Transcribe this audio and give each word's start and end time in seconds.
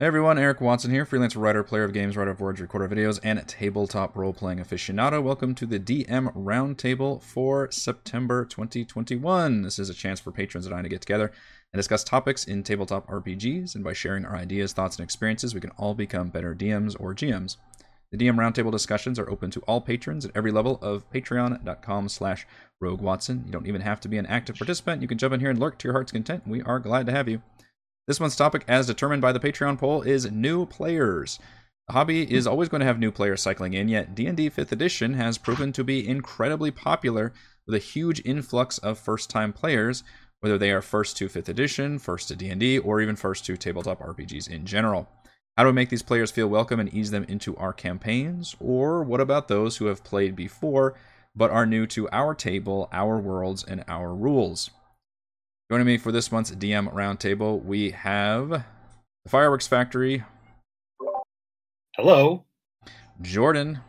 Hey 0.00 0.06
everyone, 0.06 0.38
Eric 0.38 0.60
Watson 0.60 0.92
here, 0.92 1.04
freelance 1.04 1.34
writer, 1.34 1.64
player 1.64 1.82
of 1.82 1.92
games, 1.92 2.16
writer 2.16 2.30
of 2.30 2.38
words, 2.38 2.60
recorder 2.60 2.84
of 2.84 2.92
videos, 2.92 3.18
and 3.24 3.44
tabletop 3.48 4.16
role 4.16 4.32
playing 4.32 4.60
aficionado. 4.60 5.20
Welcome 5.20 5.56
to 5.56 5.66
the 5.66 5.80
DM 5.80 6.32
Roundtable 6.36 7.20
for 7.20 7.68
September 7.72 8.44
2021. 8.44 9.62
This 9.62 9.80
is 9.80 9.90
a 9.90 9.94
chance 9.94 10.20
for 10.20 10.30
patrons 10.30 10.66
and 10.66 10.74
I 10.76 10.82
to 10.82 10.88
get 10.88 11.00
together 11.00 11.32
and 11.72 11.80
discuss 11.80 12.04
topics 12.04 12.44
in 12.44 12.62
tabletop 12.62 13.08
RPGs, 13.08 13.74
and 13.74 13.82
by 13.82 13.92
sharing 13.92 14.24
our 14.24 14.36
ideas, 14.36 14.72
thoughts, 14.72 14.96
and 14.98 15.02
experiences, 15.02 15.52
we 15.52 15.60
can 15.60 15.70
all 15.70 15.94
become 15.94 16.28
better 16.28 16.54
DMs 16.54 16.94
or 17.00 17.12
GMs. 17.12 17.56
The 18.12 18.18
DM 18.18 18.36
Roundtable 18.36 18.70
discussions 18.70 19.18
are 19.18 19.28
open 19.28 19.50
to 19.50 19.60
all 19.62 19.80
patrons 19.80 20.24
at 20.24 20.30
every 20.36 20.52
level 20.52 20.78
of 20.80 21.10
patreon.com 21.10 22.08
slash 22.08 22.46
rogue 22.80 23.00
watson. 23.00 23.42
You 23.46 23.50
don't 23.50 23.66
even 23.66 23.80
have 23.80 23.98
to 24.02 24.08
be 24.08 24.18
an 24.18 24.26
active 24.26 24.58
participant. 24.58 25.02
You 25.02 25.08
can 25.08 25.18
jump 25.18 25.34
in 25.34 25.40
here 25.40 25.50
and 25.50 25.58
lurk 25.58 25.76
to 25.78 25.88
your 25.88 25.94
heart's 25.94 26.12
content. 26.12 26.46
We 26.46 26.62
are 26.62 26.78
glad 26.78 27.06
to 27.06 27.12
have 27.12 27.28
you. 27.28 27.42
This 28.08 28.20
month's 28.20 28.36
topic, 28.36 28.64
as 28.66 28.86
determined 28.86 29.20
by 29.20 29.32
the 29.32 29.38
Patreon 29.38 29.76
poll, 29.76 30.00
is 30.00 30.32
new 30.32 30.64
players. 30.64 31.38
The 31.88 31.92
hobby 31.92 32.22
is 32.22 32.46
hmm. 32.46 32.50
always 32.50 32.70
going 32.70 32.80
to 32.80 32.86
have 32.86 32.98
new 32.98 33.12
players 33.12 33.42
cycling 33.42 33.74
in, 33.74 33.86
yet 33.88 34.14
D&D 34.14 34.48
5th 34.48 34.72
edition 34.72 35.12
has 35.12 35.36
proven 35.36 35.72
to 35.74 35.84
be 35.84 36.08
incredibly 36.08 36.70
popular 36.70 37.34
with 37.66 37.74
a 37.74 37.78
huge 37.78 38.22
influx 38.24 38.78
of 38.78 38.98
first-time 38.98 39.52
players, 39.52 40.04
whether 40.40 40.56
they 40.56 40.70
are 40.70 40.80
first 40.80 41.18
to 41.18 41.28
5th 41.28 41.50
edition, 41.50 41.98
first 41.98 42.28
to 42.28 42.36
D&D, 42.36 42.78
or 42.78 43.02
even 43.02 43.14
first 43.14 43.44
to 43.44 43.58
tabletop 43.58 44.00
RPGs 44.00 44.48
in 44.48 44.64
general. 44.64 45.06
How 45.58 45.64
do 45.64 45.68
we 45.68 45.74
make 45.74 45.90
these 45.90 46.02
players 46.02 46.30
feel 46.30 46.48
welcome 46.48 46.80
and 46.80 46.92
ease 46.94 47.10
them 47.10 47.26
into 47.28 47.58
our 47.58 47.74
campaigns? 47.74 48.56
Or 48.58 49.02
what 49.02 49.20
about 49.20 49.48
those 49.48 49.76
who 49.76 49.84
have 49.84 50.02
played 50.02 50.34
before 50.34 50.94
but 51.36 51.50
are 51.50 51.66
new 51.66 51.86
to 51.88 52.08
our 52.08 52.34
table, 52.34 52.88
our 52.90 53.18
worlds, 53.18 53.64
and 53.64 53.84
our 53.86 54.14
rules? 54.14 54.70
Joining 55.70 55.86
me 55.86 55.98
for 55.98 56.12
this 56.12 56.32
month's 56.32 56.50
DM 56.52 56.90
roundtable, 56.94 57.62
we 57.62 57.90
have 57.90 58.48
the 58.48 58.64
Fireworks 59.28 59.66
Factory. 59.66 60.24
Hello. 61.94 62.46
Jordan. 63.20 63.80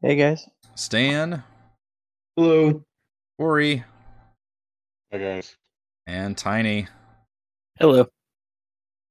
Hey 0.00 0.16
guys. 0.16 0.48
Stan. 0.74 1.44
Hello. 2.36 2.82
Ori. 3.38 3.84
Hi 5.12 5.18
guys. 5.18 5.56
And 6.06 6.38
Tiny. 6.38 6.88
Hello. 7.78 8.08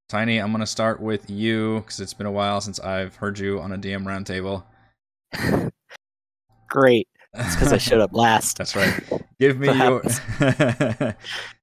Tiny, 0.07 0.39
I'm 0.39 0.49
going 0.49 0.61
to 0.61 0.65
start 0.65 0.99
with 0.99 1.29
you 1.29 1.81
because 1.81 1.99
it's 1.99 2.15
been 2.15 2.25
a 2.25 2.31
while 2.31 2.59
since 2.59 2.79
I've 2.79 3.17
heard 3.17 3.37
you 3.37 3.59
on 3.59 3.71
a 3.71 3.77
DM 3.77 4.03
roundtable. 4.03 4.63
Great. 6.69 7.07
That's 7.33 7.55
because 7.55 7.73
I 7.73 7.77
showed 7.79 8.01
up 8.01 8.13
last. 8.13 8.57
That's 8.57 8.75
right. 8.75 9.01
Give 9.39 9.59
me 9.59 9.67
your 9.67 10.03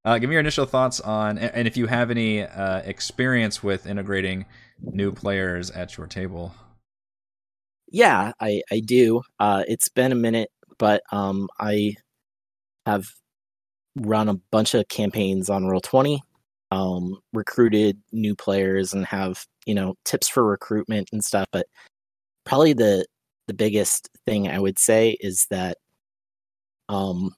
uh, 0.04 0.18
give 0.18 0.28
me 0.28 0.34
your 0.34 0.40
initial 0.40 0.66
thoughts 0.66 1.00
on, 1.00 1.38
and 1.38 1.66
if 1.66 1.76
you 1.76 1.86
have 1.86 2.10
any 2.10 2.42
uh, 2.42 2.78
experience 2.80 3.62
with 3.62 3.86
integrating 3.86 4.46
new 4.80 5.12
players 5.12 5.70
at 5.70 5.96
your 5.96 6.06
table. 6.06 6.54
Yeah, 7.88 8.32
I 8.40 8.62
I 8.70 8.80
do. 8.80 9.22
Uh, 9.38 9.64
it's 9.68 9.88
been 9.88 10.12
a 10.12 10.16
minute, 10.16 10.50
but 10.78 11.02
um, 11.12 11.48
I 11.60 11.96
have 12.84 13.06
run 13.96 14.28
a 14.28 14.34
bunch 14.50 14.74
of 14.74 14.88
campaigns 14.88 15.50
on 15.50 15.66
Roll 15.66 15.80
Twenty, 15.80 16.22
um, 16.70 17.18
recruited 17.32 18.00
new 18.12 18.34
players, 18.34 18.92
and 18.92 19.04
have 19.06 19.44
you 19.66 19.74
know 19.74 19.94
tips 20.04 20.28
for 20.28 20.44
recruitment 20.44 21.08
and 21.12 21.24
stuff. 21.24 21.46
But 21.52 21.66
probably 22.44 22.72
the 22.72 23.06
the 23.46 23.54
biggest 23.54 24.08
thing 24.26 24.48
I 24.48 24.58
would 24.58 24.78
say 24.78 25.16
is 25.20 25.46
that 25.50 25.78
um, 26.88 27.34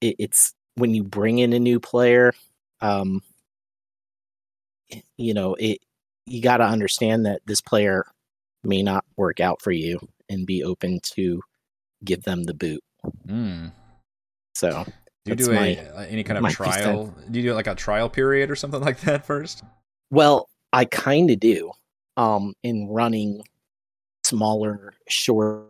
it, 0.00 0.16
it's 0.18 0.54
when 0.76 0.94
you 0.94 1.04
bring 1.04 1.38
in 1.38 1.52
a 1.52 1.58
new 1.58 1.80
player, 1.80 2.32
um, 2.80 3.22
you 5.16 5.34
know, 5.34 5.54
it 5.54 5.78
you 6.26 6.40
got 6.40 6.58
to 6.58 6.64
understand 6.64 7.26
that 7.26 7.40
this 7.46 7.60
player 7.60 8.06
may 8.62 8.82
not 8.82 9.04
work 9.16 9.40
out 9.40 9.60
for 9.60 9.72
you 9.72 9.98
and 10.28 10.46
be 10.46 10.64
open 10.64 11.00
to 11.02 11.42
give 12.02 12.22
them 12.22 12.44
the 12.44 12.54
boot. 12.54 12.82
Mm. 13.26 13.72
So 14.54 14.84
do 15.24 15.32
you 15.32 15.36
do 15.36 15.52
my, 15.52 15.66
a, 15.94 16.06
any 16.06 16.22
kind 16.22 16.44
of 16.44 16.52
trial? 16.52 17.14
Do 17.30 17.38
you 17.38 17.50
do 17.50 17.54
like 17.54 17.66
a 17.66 17.74
trial 17.74 18.08
period 18.08 18.50
or 18.50 18.56
something 18.56 18.80
like 18.82 19.00
that 19.02 19.26
first? 19.26 19.62
Well, 20.10 20.48
I 20.72 20.84
kind 20.84 21.30
of 21.30 21.40
do. 21.40 21.72
Um, 22.16 22.54
in 22.62 22.86
running 22.88 23.42
smaller, 24.24 24.94
short, 25.08 25.66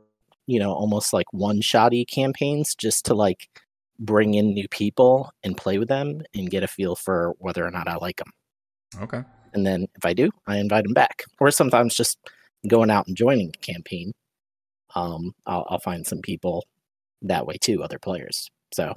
you 0.46 0.58
know, 0.58 0.72
almost 0.72 1.12
like 1.12 1.26
one 1.32 1.60
shotty 1.60 2.06
campaigns 2.06 2.74
just 2.74 3.04
to 3.06 3.14
like 3.14 3.48
bring 3.98 4.34
in 4.34 4.52
new 4.52 4.68
people 4.68 5.30
and 5.42 5.56
play 5.56 5.78
with 5.78 5.88
them 5.88 6.22
and 6.34 6.50
get 6.50 6.62
a 6.62 6.68
feel 6.68 6.96
for 6.96 7.34
whether 7.38 7.64
or 7.64 7.70
not 7.70 7.88
I 7.88 7.96
like 7.96 8.16
them. 8.16 8.32
Okay. 9.00 9.22
And 9.52 9.66
then 9.66 9.86
if 9.94 10.04
I 10.04 10.12
do, 10.12 10.30
I 10.46 10.58
invite 10.58 10.84
them 10.84 10.94
back. 10.94 11.24
Or 11.38 11.50
sometimes 11.50 11.94
just 11.94 12.18
going 12.68 12.90
out 12.90 13.06
and 13.06 13.16
joining 13.16 13.52
the 13.52 13.58
campaign. 13.58 14.12
Um, 14.94 15.32
I'll, 15.46 15.66
I'll 15.68 15.80
find 15.80 16.06
some 16.06 16.20
people 16.20 16.64
that 17.22 17.46
way 17.46 17.56
too, 17.56 17.82
other 17.82 17.98
players. 17.98 18.50
So 18.72 18.94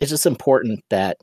it's 0.00 0.10
just 0.10 0.26
important 0.26 0.80
that 0.90 1.16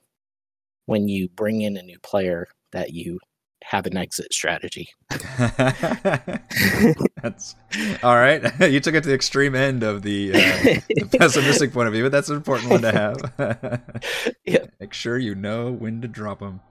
when 0.86 1.08
you 1.08 1.30
bring 1.30 1.62
in 1.62 1.78
a 1.78 1.84
new 1.84 2.00
player 2.00 2.48
that 2.72 2.94
you 2.94 3.20
have 3.64 3.86
an 3.86 3.98
exit 3.98 4.34
strategy. 4.34 4.90
that's 7.22 7.56
all 8.04 8.16
right. 8.16 8.42
you 8.70 8.80
took 8.80 8.96
it 8.96 9.04
to 9.04 9.10
the 9.10 9.16
extreme 9.16 9.56
end 9.56 9.84
of 9.84 10.02
the, 10.04 10.34
uh, 10.34 10.38
the, 10.38 11.18
pessimistic 11.18 11.74
point 11.74 11.88
of 11.88 11.94
view, 11.94 12.04
but 12.04 12.12
that's 12.12 12.30
an 12.30 12.38
important 12.38 12.70
one 12.70 12.82
to 12.82 12.92
have. 12.92 13.18
yep. 14.46 14.72
Make 14.80 14.94
sure 14.94 15.18
you 15.18 15.36
know 15.36 15.72
when 15.72 16.02
to 16.02 16.08
drop 16.08 16.40
them. 16.40 16.62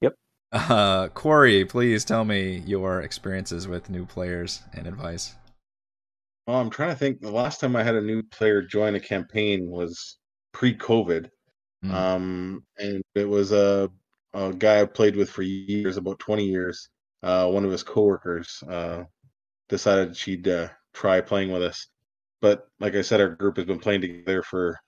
Yep. 0.00 0.14
Uh, 0.52 1.08
Corey, 1.08 1.64
please 1.64 2.04
tell 2.04 2.24
me 2.24 2.62
your 2.66 3.00
experiences 3.00 3.68
with 3.68 3.90
new 3.90 4.06
players 4.06 4.62
and 4.72 4.86
advice. 4.86 5.34
Well, 6.46 6.60
I'm 6.60 6.70
trying 6.70 6.90
to 6.90 6.96
think. 6.96 7.20
The 7.20 7.30
last 7.30 7.60
time 7.60 7.74
I 7.74 7.82
had 7.82 7.94
a 7.94 8.02
new 8.02 8.22
player 8.22 8.62
join 8.62 8.94
a 8.94 9.00
campaign 9.00 9.70
was 9.70 10.18
pre-COVID, 10.52 11.28
mm. 11.84 11.90
um, 11.90 12.64
and 12.78 13.02
it 13.14 13.26
was 13.28 13.52
a 13.52 13.90
a 14.34 14.52
guy 14.52 14.80
I 14.80 14.84
played 14.84 15.16
with 15.16 15.30
for 15.30 15.42
years, 15.42 15.96
about 15.96 16.18
20 16.18 16.44
years, 16.44 16.88
uh, 17.22 17.48
one 17.48 17.64
of 17.64 17.70
his 17.70 17.82
coworkers 17.82 18.62
uh, 18.68 19.04
decided 19.68 20.16
she'd 20.16 20.46
uh, 20.46 20.68
try 20.92 21.20
playing 21.20 21.52
with 21.52 21.62
us. 21.62 21.86
But 22.40 22.66
like 22.80 22.94
I 22.94 23.02
said, 23.02 23.20
our 23.20 23.30
group 23.30 23.56
has 23.56 23.64
been 23.66 23.78
playing 23.78 24.02
together 24.02 24.42
for 24.42 24.78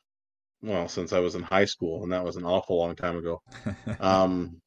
well 0.63 0.89
since 0.89 1.13
I 1.13 1.21
was 1.21 1.35
in 1.35 1.43
high 1.43 1.65
school, 1.65 2.03
and 2.03 2.13
that 2.13 2.25
was 2.25 2.37
an 2.37 2.45
awful 2.45 2.79
long 2.79 2.97
time 2.97 3.17
ago. 3.17 3.41
um, 4.01 4.61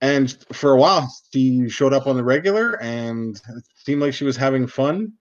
and 0.00 0.30
for 0.52 0.72
a 0.72 0.76
while, 0.76 1.10
she 1.32 1.68
showed 1.68 1.94
up 1.94 2.06
on 2.06 2.16
the 2.16 2.24
regular, 2.24 2.80
and 2.82 3.36
it 3.36 3.64
seemed 3.76 4.02
like 4.02 4.12
she 4.12 4.24
was 4.24 4.36
having 4.36 4.66
fun. 4.66 5.12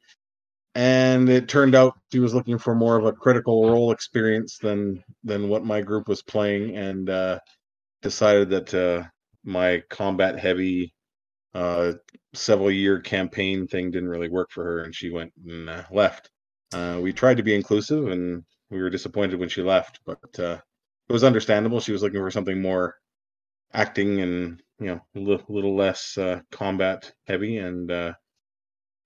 And 0.78 1.30
it 1.30 1.47
turned 1.47 1.74
out 1.74 1.97
she 2.12 2.19
was 2.19 2.34
looking 2.34 2.57
for 2.57 2.75
more 2.75 2.97
of 2.97 3.06
a 3.06 3.13
critical 3.13 3.69
role 3.69 3.94
experience 3.94 4.57
than 4.57 5.02
than 5.24 5.47
what 5.47 5.63
my 5.63 5.80
group 5.80 6.09
was 6.09 6.22
playing, 6.22 6.75
and 6.75 7.09
uh, 7.09 7.40
decided 8.05 8.51
that 8.51 8.71
uh, 8.73 9.03
my 9.43 9.81
combat 9.89 10.38
heavy 10.38 10.93
uh, 11.55 11.93
several 12.35 12.69
year 12.69 12.99
campaign 12.99 13.66
thing 13.67 13.89
didn't 13.89 14.09
really 14.09 14.29
work 14.29 14.51
for 14.51 14.63
her, 14.63 14.83
and 14.83 14.93
she 14.93 15.09
went 15.09 15.33
and 15.43 15.67
uh, 15.67 15.83
left. 15.91 16.29
Uh, 16.71 16.99
we 17.01 17.11
tried 17.11 17.38
to 17.38 17.44
be 17.44 17.55
inclusive, 17.55 18.07
and 18.09 18.44
we 18.69 18.79
were 18.79 18.91
disappointed 18.91 19.39
when 19.39 19.49
she 19.49 19.63
left, 19.63 19.99
but 20.05 20.39
uh, 20.39 20.59
it 21.09 21.13
was 21.13 21.23
understandable. 21.23 21.79
She 21.79 21.94
was 21.94 22.03
looking 22.03 22.19
for 22.19 22.29
something 22.29 22.61
more 22.61 22.95
acting 23.73 24.21
and 24.21 24.61
you 24.79 24.88
know 24.88 25.01
a 25.15 25.19
little, 25.19 25.45
little 25.49 25.75
less 25.75 26.15
uh, 26.19 26.41
combat 26.51 27.11
heavy, 27.25 27.57
and 27.57 27.89
uh, 27.89 28.13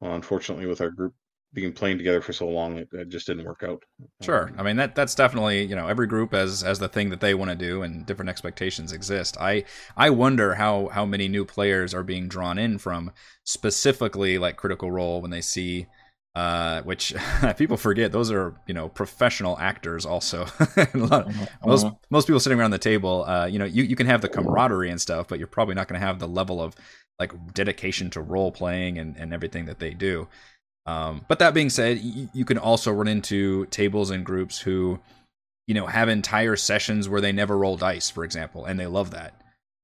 well, 0.01 0.15
unfortunately, 0.15 0.65
with 0.65 0.81
our 0.81 0.91
group 0.91 1.13
being 1.53 1.73
playing 1.73 1.97
together 1.97 2.21
for 2.21 2.33
so 2.33 2.47
long, 2.47 2.77
it, 2.77 2.89
it, 2.91 3.09
just 3.09 3.27
didn't 3.27 3.45
work 3.45 3.63
out. 3.63 3.83
Sure, 4.21 4.51
I 4.57 4.63
mean 4.63 4.75
that 4.77 4.95
that's 4.95 5.15
definitely 5.15 5.65
you 5.65 5.75
know 5.75 5.87
every 5.87 6.07
group 6.07 6.33
has 6.33 6.63
as 6.63 6.79
the 6.79 6.89
thing 6.89 7.09
that 7.09 7.21
they 7.21 7.33
want 7.33 7.49
to 7.49 7.55
do, 7.55 7.81
and 7.81 8.05
different 8.05 8.29
expectations 8.29 8.91
exist. 8.91 9.37
I 9.39 9.63
I 9.97 10.09
wonder 10.11 10.55
how 10.55 10.89
how 10.89 11.05
many 11.05 11.27
new 11.27 11.45
players 11.45 11.93
are 11.93 12.03
being 12.03 12.27
drawn 12.27 12.57
in 12.57 12.77
from 12.77 13.11
specifically 13.43 14.37
like 14.37 14.57
Critical 14.57 14.91
Role 14.91 15.21
when 15.21 15.31
they 15.31 15.41
see. 15.41 15.87
Uh, 16.35 16.83
which 16.83 17.13
people 17.57 17.75
forget 17.75 18.11
those 18.11 18.31
are 18.31 18.55
you 18.67 18.73
know 18.73 18.87
professional 18.87 19.57
actors 19.57 20.05
also 20.05 20.45
lot, 20.93 21.27
uh-huh. 21.27 21.45
most 21.65 21.87
most 22.11 22.27
people 22.27 22.39
sitting 22.39 22.57
around 22.57 22.69
the 22.69 22.77
table 22.77 23.25
uh, 23.25 23.47
you 23.47 23.57
know 23.57 23.65
you, 23.65 23.83
you 23.83 23.95
can 23.95 24.05
have 24.05 24.21
the 24.21 24.29
camaraderie 24.29 24.91
and 24.91 25.01
stuff 25.01 25.27
but 25.27 25.39
you're 25.39 25.47
probably 25.47 25.73
not 25.73 25.87
going 25.87 25.99
to 25.99 26.05
have 26.05 26.19
the 26.19 26.27
level 26.27 26.61
of 26.61 26.75
like 27.19 27.33
dedication 27.53 28.11
to 28.11 28.21
role 28.21 28.51
playing 28.51 28.99
and, 28.99 29.17
and 29.17 29.33
everything 29.33 29.65
that 29.65 29.79
they 29.79 29.93
do 29.93 30.27
um, 30.89 31.25
but 31.27 31.39
that 31.39 31.53
being 31.53 31.69
said, 31.69 31.99
you, 31.99 32.29
you 32.33 32.45
can 32.45 32.57
also 32.57 32.91
run 32.91 33.07
into 33.07 33.67
tables 33.67 34.09
and 34.09 34.25
groups 34.25 34.59
who, 34.59 34.99
you 35.67 35.75
know, 35.75 35.85
have 35.85 36.09
entire 36.09 36.55
sessions 36.55 37.07
where 37.07 37.21
they 37.21 37.31
never 37.31 37.55
roll 37.55 37.77
dice, 37.77 38.09
for 38.09 38.23
example, 38.23 38.65
and 38.65 38.79
they 38.79 38.87
love 38.87 39.11
that. 39.11 39.39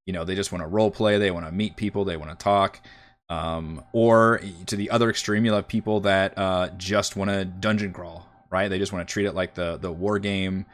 You 0.08 0.14
know, 0.14 0.26
they 0.26 0.34
just 0.36 0.52
want 0.52 0.64
to 0.64 0.68
role 0.68 0.90
play, 0.90 1.20
they 1.20 1.30
want 1.30 1.46
to 1.46 1.52
meet 1.52 1.76
people, 1.76 2.06
they 2.06 2.18
want 2.18 2.32
to 2.32 2.44
talk. 2.44 2.82
Um, 3.30 3.84
or 3.92 4.42
to 4.66 4.76
the 4.76 4.90
other 4.90 5.10
extreme, 5.10 5.46
you'll 5.46 5.56
have 5.56 5.68
people 5.68 6.02
that 6.02 6.38
uh, 6.38 6.70
just 6.78 7.16
want 7.16 7.30
to 7.30 7.46
dungeon 7.46 7.94
crawl, 7.94 8.28
right? 8.52 8.68
They 8.68 8.80
just 8.80 8.94
want 8.94 9.08
to 9.08 9.12
treat 9.12 9.26
it 9.26 9.36
like 9.36 9.56
the 9.56 9.78
the 9.78 9.92
war 9.92 10.20
game 10.20 10.66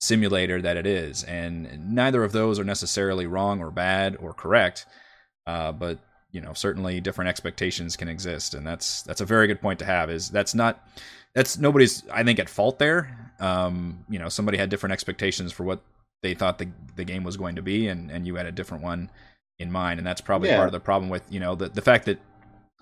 simulator 0.00 0.62
that 0.62 0.76
it 0.76 0.86
is, 0.86 1.24
and 1.24 1.94
neither 1.94 2.24
of 2.24 2.32
those 2.32 2.58
are 2.58 2.64
necessarily 2.64 3.26
wrong 3.26 3.60
or 3.60 3.70
bad 3.70 4.16
or 4.20 4.32
correct. 4.34 4.86
uh, 5.46 5.72
but 5.72 5.98
you 6.32 6.40
know 6.40 6.52
certainly 6.54 7.00
different 7.00 7.28
expectations 7.28 7.96
can 7.96 8.08
exist, 8.08 8.54
and 8.54 8.66
that's 8.66 9.02
that's 9.02 9.20
a 9.20 9.24
very 9.26 9.46
good 9.46 9.60
point 9.60 9.78
to 9.80 9.84
have. 9.84 10.10
Is 10.10 10.28
that's 10.30 10.54
not 10.54 10.86
that's 11.34 11.58
nobody's 11.58 12.02
I 12.12 12.22
think 12.24 12.38
at 12.38 12.48
fault 12.48 12.78
there. 12.78 13.32
Um, 13.40 14.04
you 14.08 14.18
know, 14.18 14.28
somebody 14.28 14.58
had 14.58 14.68
different 14.68 14.92
expectations 14.92 15.52
for 15.52 15.64
what 15.64 15.80
they 16.22 16.34
thought 16.34 16.58
the 16.58 16.68
the 16.96 17.04
game 17.04 17.24
was 17.24 17.36
going 17.36 17.56
to 17.56 17.62
be, 17.62 17.88
and 17.88 18.10
and 18.10 18.26
you 18.26 18.36
had 18.36 18.46
a 18.46 18.52
different 18.52 18.82
one 18.82 19.10
in 19.58 19.70
mind, 19.72 19.98
and 19.98 20.06
that's 20.06 20.20
probably 20.20 20.48
Yeah. 20.48 20.56
part 20.56 20.68
of 20.68 20.72
the 20.72 20.80
problem 20.80 21.08
with 21.10 21.22
you 21.30 21.40
know 21.40 21.54
the 21.54 21.68
the 21.68 21.82
fact 21.82 22.06
that 22.06 22.18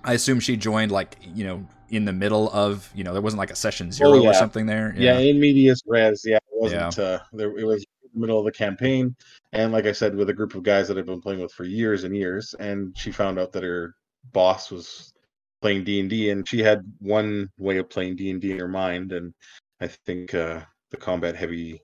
I 0.05 0.13
assume 0.15 0.41
she 0.41 0.57
joined 0.57 0.93
like 0.93 1.17
you 1.35 1.45
know 1.45 1.67
in 1.91 2.05
the 2.05 2.13
middle 2.13 2.51
of 2.53 2.91
you 2.95 3.03
know 3.05 3.13
there 3.13 3.23
wasn't 3.23 3.39
like 3.39 3.51
a 3.51 3.57
session 3.57 3.91
zero 3.93 4.11
Oh, 4.11 4.23
yeah. 4.23 4.31
or 4.31 4.35
something 4.35 4.67
there. 4.67 4.95
Yeah, 4.97 5.19
in 5.19 5.41
medias 5.41 5.83
res. 5.87 6.23
Yeah, 6.25 6.37
it 6.37 6.43
wasn't. 6.53 6.99
Uh, 6.99 7.21
there, 7.33 7.57
it 7.59 7.65
was 7.65 7.85
the 8.13 8.21
middle 8.21 8.39
of 8.39 8.45
the 8.45 8.53
campaign, 8.53 9.15
and 9.53 9.73
like 9.73 9.87
I 9.87 9.93
said, 9.93 10.15
with 10.15 10.31
a 10.31 10.35
group 10.35 10.55
of 10.55 10.63
guys 10.63 10.89
that 10.89 10.99
I've 10.99 11.07
been 11.07 11.21
playing 11.21 11.41
with 11.41 11.53
for 11.53 11.65
years 11.65 12.05
and 12.05 12.17
years, 12.17 12.55
and 12.59 12.97
she 12.97 13.13
found 13.13 13.39
out 13.39 13.53
that 13.53 13.63
her 13.63 13.95
boss 14.33 14.71
was 14.71 15.13
playing 15.61 15.85
D 15.85 16.01
and 16.01 16.11
D, 16.11 16.31
and 16.31 16.49
she 16.49 16.61
had 16.61 16.83
one 16.99 17.49
way 17.59 17.79
of 17.79 17.91
playing 17.91 18.17
D 18.17 18.31
and 18.31 18.41
D 18.41 18.53
in 18.53 18.59
her 18.59 18.69
mind, 18.69 19.13
and 19.13 19.33
I 19.81 19.89
think 19.89 20.35
uh, 20.35 20.61
the 20.91 20.97
combat 20.97 21.37
heavy 21.37 21.83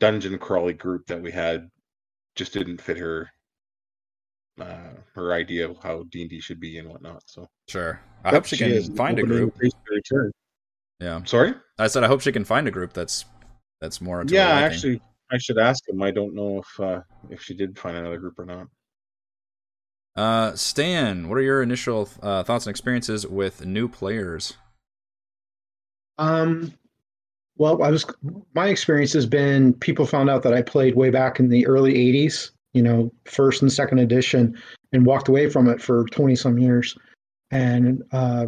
dungeon 0.00 0.38
crawly 0.38 0.74
group 0.74 1.06
that 1.06 1.20
we 1.20 1.30
had 1.30 1.68
just 2.36 2.52
didn't 2.52 2.80
fit 2.80 2.98
her. 2.98 3.28
Uh, 4.60 4.90
her 5.14 5.32
idea 5.32 5.68
of 5.70 5.78
how 5.80 6.02
D 6.10 6.22
and 6.22 6.30
D 6.30 6.40
should 6.40 6.58
be 6.58 6.78
and 6.78 6.88
whatnot. 6.88 7.22
So 7.26 7.46
sure. 7.68 8.00
I 8.24 8.30
hope 8.30 8.44
she, 8.44 8.56
is 8.64 8.88
can 8.88 8.96
find 8.96 9.16
a 9.20 9.22
group. 9.22 9.56
Grace 9.56 9.70
to 9.72 9.94
return. 9.94 10.32
Yeah, 10.98 11.22
Sorry. 11.24 11.54
I 11.78 11.86
said 11.86 12.02
I 12.02 12.08
hope 12.08 12.20
she 12.20 12.32
can 12.32 12.44
find 12.44 12.66
a 12.66 12.70
group 12.72 12.92
that's 12.92 13.24
that's 13.80 14.00
more. 14.00 14.24
yeah, 14.26 14.48
actually, 14.48 15.00
I 15.30 15.38
should 15.38 15.58
ask 15.58 15.88
him. 15.88 16.02
I 16.02 16.10
don't 16.10 16.34
know 16.34 16.58
if 16.58 16.80
uh, 16.80 17.00
if 17.30 17.42
she 17.42 17.54
did 17.54 17.78
find 17.78 17.96
another 17.96 18.18
group 18.18 18.38
or 18.38 18.46
not. 18.46 18.68
Uh, 20.16 20.56
Stan, 20.56 21.28
what 21.28 21.38
are 21.38 21.42
your 21.42 21.62
initial 21.62 22.08
uh, 22.22 22.42
thoughts 22.42 22.66
and 22.66 22.70
experiences 22.72 23.26
with 23.26 23.64
new 23.64 23.88
players? 23.88 24.54
Um, 26.18 26.72
well, 27.56 27.82
I 27.82 27.90
was 27.90 28.04
my 28.54 28.68
experience 28.68 29.12
has 29.12 29.26
been 29.26 29.74
people 29.74 30.06
found 30.06 30.30
out 30.30 30.42
that 30.42 30.54
I 30.54 30.62
played 30.62 30.96
way 30.96 31.10
back 31.10 31.38
in 31.38 31.48
the 31.48 31.66
early 31.66 31.94
'80s, 31.94 32.50
you 32.72 32.82
know, 32.82 33.12
first 33.26 33.62
and 33.62 33.72
second 33.72 33.98
edition, 33.98 34.56
and 34.92 35.04
walked 35.04 35.28
away 35.28 35.50
from 35.50 35.68
it 35.68 35.80
for 35.80 36.04
20 36.06 36.34
some 36.36 36.58
years. 36.58 36.96
And 37.50 38.02
uh, 38.12 38.46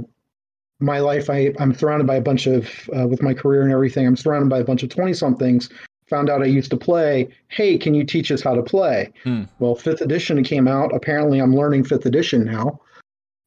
my 0.80 0.98
life, 0.98 1.28
I 1.28 1.52
I'm 1.58 1.74
surrounded 1.74 2.06
by 2.06 2.16
a 2.16 2.20
bunch 2.20 2.46
of 2.46 2.68
uh, 2.98 3.06
with 3.06 3.22
my 3.22 3.34
career 3.34 3.62
and 3.62 3.72
everything. 3.72 4.06
I'm 4.06 4.16
surrounded 4.16 4.48
by 4.48 4.58
a 4.58 4.64
bunch 4.64 4.82
of 4.82 4.88
20 4.88 5.12
somethings. 5.14 5.68
Found 6.10 6.28
out 6.28 6.42
I 6.42 6.46
used 6.46 6.70
to 6.70 6.76
play. 6.76 7.28
Hey, 7.48 7.78
can 7.78 7.94
you 7.94 8.04
teach 8.04 8.30
us 8.30 8.42
how 8.42 8.54
to 8.54 8.62
play? 8.62 9.12
Hmm. 9.24 9.44
Well, 9.58 9.74
fifth 9.74 10.00
edition 10.00 10.42
came 10.44 10.68
out. 10.68 10.94
Apparently, 10.94 11.38
I'm 11.40 11.54
learning 11.56 11.84
fifth 11.84 12.04
edition 12.04 12.44
now. 12.44 12.80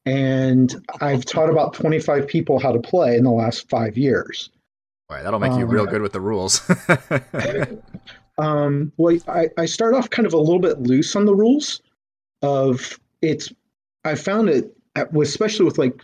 And 0.06 0.74
I've 1.00 1.24
taught 1.24 1.48
about 1.48 1.74
25 1.74 2.26
people 2.26 2.58
how 2.58 2.72
to 2.72 2.80
play 2.80 3.16
in 3.16 3.24
the 3.24 3.30
last 3.30 3.68
five 3.70 3.96
years. 3.96 4.50
Boy, 5.08 5.20
that'll 5.22 5.38
make 5.40 5.52
you 5.52 5.64
Um, 5.64 5.68
real 5.68 5.86
good 5.86 6.02
with 6.02 6.12
the 6.12 6.20
rules. 6.20 6.62
Um, 8.36 8.92
well, 8.96 9.16
I, 9.28 9.48
I 9.56 9.66
start 9.66 9.94
off 9.94 10.10
kind 10.10 10.26
of 10.26 10.32
a 10.32 10.38
little 10.38 10.58
bit 10.58 10.80
loose 10.80 11.14
on 11.14 11.24
the 11.24 11.34
rules 11.34 11.80
of 12.42 12.98
it's, 13.22 13.52
I 14.04 14.16
found 14.16 14.48
it, 14.48 14.76
especially 14.96 15.64
with 15.64 15.78
like, 15.78 16.02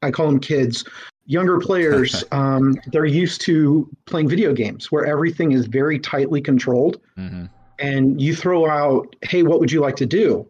I 0.00 0.12
call 0.12 0.26
them 0.26 0.38
kids, 0.38 0.84
younger 1.28 1.58
players, 1.58 2.24
um, 2.32 2.76
they're 2.86 3.04
used 3.04 3.40
to 3.42 3.88
playing 4.06 4.28
video 4.28 4.52
games 4.52 4.90
where 4.90 5.06
everything 5.06 5.52
is 5.52 5.66
very 5.66 6.00
tightly 6.00 6.40
controlled. 6.40 7.00
hmm 7.16 7.44
And 7.78 8.20
you 8.20 8.34
throw 8.34 8.68
out, 8.68 9.14
hey, 9.22 9.44
what 9.44 9.60
would 9.60 9.70
you 9.70 9.80
like 9.80 9.96
to 9.96 10.06
do? 10.06 10.48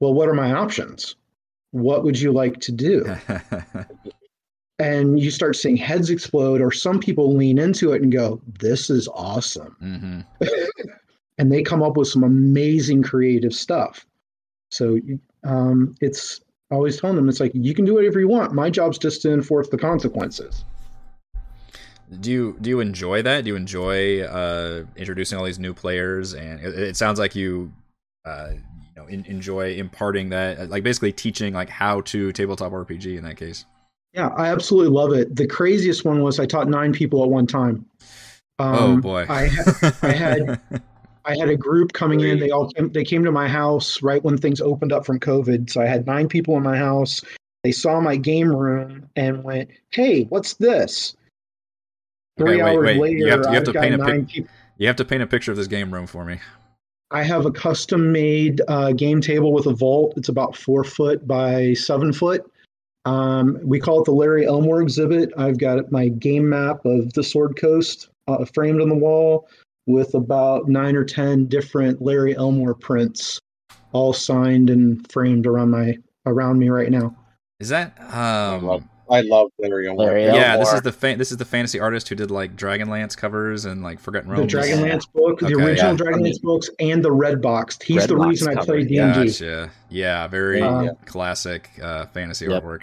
Well, 0.00 0.14
what 0.14 0.28
are 0.28 0.34
my 0.34 0.52
options? 0.52 1.14
What 1.70 2.02
would 2.02 2.20
you 2.20 2.32
like 2.32 2.58
to 2.60 2.72
do? 2.72 3.04
and 4.78 5.20
you 5.20 5.30
start 5.30 5.56
seeing 5.56 5.76
heads 5.76 6.10
explode, 6.10 6.60
or 6.60 6.72
some 6.72 6.98
people 6.98 7.36
lean 7.36 7.58
into 7.58 7.92
it 7.92 8.02
and 8.02 8.10
go, 8.10 8.40
This 8.58 8.90
is 8.90 9.08
awesome. 9.08 9.76
hmm 9.78 10.20
And 11.36 11.50
they 11.50 11.64
come 11.64 11.82
up 11.82 11.96
with 11.96 12.06
some 12.06 12.22
amazing 12.22 13.02
creative 13.02 13.52
stuff. 13.52 14.06
So 14.70 15.00
um, 15.42 15.96
it's 16.00 16.40
I 16.70 16.74
always 16.74 17.00
telling 17.00 17.16
them, 17.16 17.28
it's 17.28 17.40
like, 17.40 17.52
you 17.54 17.74
can 17.74 17.84
do 17.84 17.94
whatever 17.94 18.18
you 18.18 18.28
want. 18.28 18.52
My 18.52 18.70
job's 18.70 18.98
just 18.98 19.22
to 19.22 19.32
enforce 19.32 19.68
the 19.68 19.78
consequences. 19.78 20.64
Do 22.20 22.30
you 22.30 22.56
do 22.60 22.70
you 22.70 22.80
enjoy 22.80 23.22
that? 23.22 23.44
Do 23.44 23.48
you 23.48 23.56
enjoy 23.56 24.22
uh, 24.22 24.84
introducing 24.96 25.38
all 25.38 25.44
these 25.44 25.58
new 25.58 25.72
players? 25.72 26.34
And 26.34 26.60
it, 26.60 26.78
it 26.78 26.96
sounds 26.96 27.18
like 27.18 27.34
you, 27.34 27.72
uh, 28.24 28.50
you 28.52 28.94
know, 28.96 29.06
in, 29.06 29.24
enjoy 29.24 29.74
imparting 29.74 30.28
that, 30.28 30.68
like 30.68 30.82
basically 30.82 31.12
teaching 31.12 31.54
like 31.54 31.70
how 31.70 32.02
to 32.02 32.30
tabletop 32.32 32.72
RPG 32.72 33.16
in 33.16 33.24
that 33.24 33.36
case. 33.36 33.64
Yeah, 34.12 34.28
I 34.28 34.48
absolutely 34.48 34.92
love 34.92 35.12
it. 35.12 35.34
The 35.34 35.46
craziest 35.46 36.04
one 36.04 36.22
was 36.22 36.38
I 36.38 36.46
taught 36.46 36.68
nine 36.68 36.92
people 36.92 37.24
at 37.24 37.30
one 37.30 37.46
time. 37.46 37.86
Um, 38.58 38.74
oh 38.76 38.96
boy! 39.00 39.26
I, 39.28 39.50
I 40.02 40.12
had 40.12 40.60
I 41.26 41.36
had 41.36 41.48
a 41.48 41.56
group 41.56 41.92
coming 41.92 42.20
in. 42.20 42.38
They 42.38 42.50
all 42.50 42.68
came, 42.70 42.90
they 42.92 43.04
came 43.04 43.24
to 43.24 43.32
my 43.32 43.48
house 43.48 44.02
right 44.02 44.22
when 44.22 44.36
things 44.36 44.60
opened 44.60 44.92
up 44.92 45.06
from 45.06 45.18
COVID. 45.20 45.70
So 45.70 45.80
I 45.80 45.86
had 45.86 46.06
nine 46.06 46.28
people 46.28 46.56
in 46.56 46.62
my 46.62 46.76
house. 46.76 47.22
They 47.62 47.72
saw 47.72 48.00
my 48.00 48.16
game 48.16 48.54
room 48.54 49.08
and 49.16 49.42
went, 49.42 49.70
"Hey, 49.90 50.24
what's 50.24 50.54
this?" 50.54 51.14
Okay, 52.40 52.50
Three 52.50 52.62
wait, 52.62 52.68
hours 52.74 52.86
wait. 52.86 53.00
later, 53.00 53.18
You 53.18 53.30
have 53.30 53.42
to- 53.42 53.48
you 53.48 53.54
have 53.54 53.64
to 53.64 53.72
got 53.72 53.82
paint 53.82 53.94
a 54.00 54.04
pic- 54.04 54.28
people. 54.28 54.50
you 54.76 54.86
have 54.86 54.96
to 54.96 55.04
paint 55.04 55.22
a 55.22 55.26
picture 55.26 55.50
of 55.50 55.56
this 55.56 55.66
game 55.66 55.92
room 55.94 56.06
for 56.06 56.24
me. 56.24 56.38
I 57.10 57.22
have 57.22 57.46
a 57.46 57.50
custom 57.50 58.10
made 58.12 58.60
uh, 58.66 58.92
game 58.92 59.20
table 59.20 59.52
with 59.52 59.66
a 59.66 59.72
vault. 59.72 60.14
It's 60.16 60.28
about 60.28 60.56
four 60.56 60.84
foot 60.84 61.26
by 61.28 61.74
seven 61.74 62.12
foot. 62.12 62.44
Um, 63.06 63.58
we 63.62 63.78
call 63.78 64.00
it 64.00 64.04
the 64.04 64.12
Larry 64.12 64.46
Elmore 64.46 64.82
exhibit. 64.82 65.30
I've 65.36 65.58
got 65.58 65.92
my 65.92 66.08
game 66.08 66.48
map 66.48 66.84
of 66.84 67.12
the 67.12 67.22
Sword 67.22 67.56
Coast 67.56 68.08
uh, 68.26 68.44
framed 68.46 68.80
on 68.80 68.88
the 68.88 68.94
wall 68.94 69.46
with 69.86 70.14
about 70.14 70.68
nine 70.68 70.96
or 70.96 71.04
ten 71.04 71.46
different 71.46 72.00
Larry 72.02 72.36
Elmore 72.36 72.74
prints, 72.74 73.38
all 73.92 74.12
signed 74.12 74.70
and 74.70 75.10
framed 75.12 75.46
around 75.46 75.70
my 75.70 75.96
around 76.26 76.58
me 76.58 76.68
right 76.68 76.90
now. 76.90 77.14
Is 77.60 77.68
that 77.68 77.98
um? 78.12 78.64
love 78.64 78.84
I 79.10 79.20
love 79.20 79.50
Larry 79.58 79.86
Elmore. 79.86 80.06
Larry 80.06 80.24
yeah, 80.24 80.56
this 80.56 80.72
is 80.72 80.80
the 80.80 80.90
fa- 80.92 81.16
this 81.18 81.30
is 81.30 81.36
the 81.36 81.44
fantasy 81.44 81.78
artist 81.78 82.08
who 82.08 82.14
did 82.14 82.30
like 82.30 82.56
Dragonlance 82.56 83.14
covers 83.16 83.66
and 83.66 83.82
like 83.82 84.00
Forgotten 84.00 84.30
Realms. 84.30 84.50
the 84.50 84.58
Dragonlance 84.58 85.12
book, 85.12 85.40
the 85.40 85.48
original 85.54 85.92
yeah. 85.92 85.96
Dragonlance 85.96 86.40
books, 86.40 86.70
and 86.80 87.04
the 87.04 87.12
Red 87.12 87.42
Box. 87.42 87.78
He's 87.82 87.98
Red 87.98 88.08
the 88.08 88.16
Box 88.16 88.28
reason 88.28 88.48
I 88.48 88.54
cover, 88.54 88.64
play 88.66 88.84
D 88.84 88.96
and 88.98 89.14
D. 89.14 89.26
Gotcha. 89.26 89.70
Yeah, 89.90 90.26
very 90.26 90.62
Uh, 90.62 90.94
classic 91.04 91.70
uh, 91.82 92.06
fantasy 92.06 92.46
Yep. 92.46 92.62
artwork. 92.62 92.82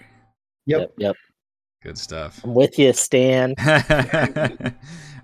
Yep. 0.68 0.80
Yep. 0.82 0.94
Yep. 0.98 1.16
Good 1.82 1.98
stuff. 1.98 2.40
I'm 2.44 2.54
with 2.54 2.78
you, 2.78 2.94
Stan. 2.94 3.56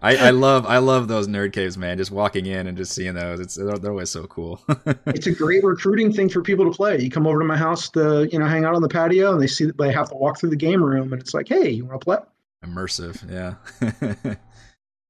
I, 0.02 0.18
I 0.18 0.30
love 0.32 0.66
I 0.66 0.78
love 0.80 1.08
those 1.08 1.28
nerd 1.28 1.54
caves, 1.54 1.78
man. 1.78 1.98
Just 1.98 2.12
walking 2.12 2.46
in 2.46 2.68
and 2.68 2.78
just 2.78 2.94
seeing 2.94 3.16
those, 3.16 3.40
it's 3.40 3.56
they're, 3.56 3.78
they're 3.78 3.92
always 3.92 4.10
so 4.10 4.26
cool. 4.28 4.62
it's 5.14 5.28
a 5.28 5.32
great 5.34 5.64
recruiting 5.64 6.12
thing 6.14 6.30
for 6.30 6.42
people 6.42 6.66
to 6.66 6.76
play. 6.76 7.00
You 7.02 7.10
come 7.10 7.28
over 7.28 7.40
to 7.40 7.46
my 7.46 7.58
house 7.58 7.90
to 7.92 8.28
you 8.32 8.40
know 8.40 8.46
hang 8.46 8.66
out 8.66 8.76
on 8.76 8.82
the 8.82 8.90
patio, 8.90 9.32
and 9.34 9.42
they 9.42 9.48
see 9.48 9.66
that 9.66 9.78
they 9.78 9.92
have 9.92 10.10
to 10.10 10.16
walk 10.16 10.40
through 10.40 10.52
the 10.52 10.56
game 10.58 10.84
room, 10.84 11.14
and 11.14 11.22
it's 11.22 11.34
like, 11.34 11.48
hey, 11.48 11.70
you 11.70 11.86
want 11.86 12.02
to 12.02 12.06
play? 12.06 12.18
Immersive, 12.66 13.24
yeah. 13.32 14.36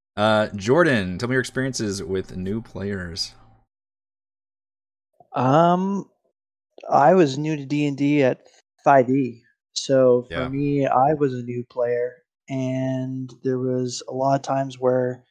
uh, 0.17 0.47
Jordan, 0.55 1.17
tell 1.17 1.29
me 1.29 1.33
your 1.33 1.41
experiences 1.41 2.03
with 2.03 2.35
new 2.37 2.61
players. 2.61 3.33
Um, 5.33 6.09
I 6.89 7.13
was 7.13 7.37
new 7.37 7.55
to 7.55 7.65
D 7.65 7.87
and 7.87 7.97
D 7.97 8.23
at 8.23 8.47
5e, 8.85 9.41
so 9.73 10.27
for 10.33 10.33
Yeah. 10.33 10.49
me, 10.49 10.85
I 10.87 11.13
was 11.15 11.33
a 11.33 11.43
new 11.43 11.63
player, 11.69 12.15
and 12.49 13.31
there 13.43 13.59
was 13.59 14.03
a 14.07 14.13
lot 14.13 14.35
of 14.35 14.41
times 14.41 14.79
where, 14.79 15.23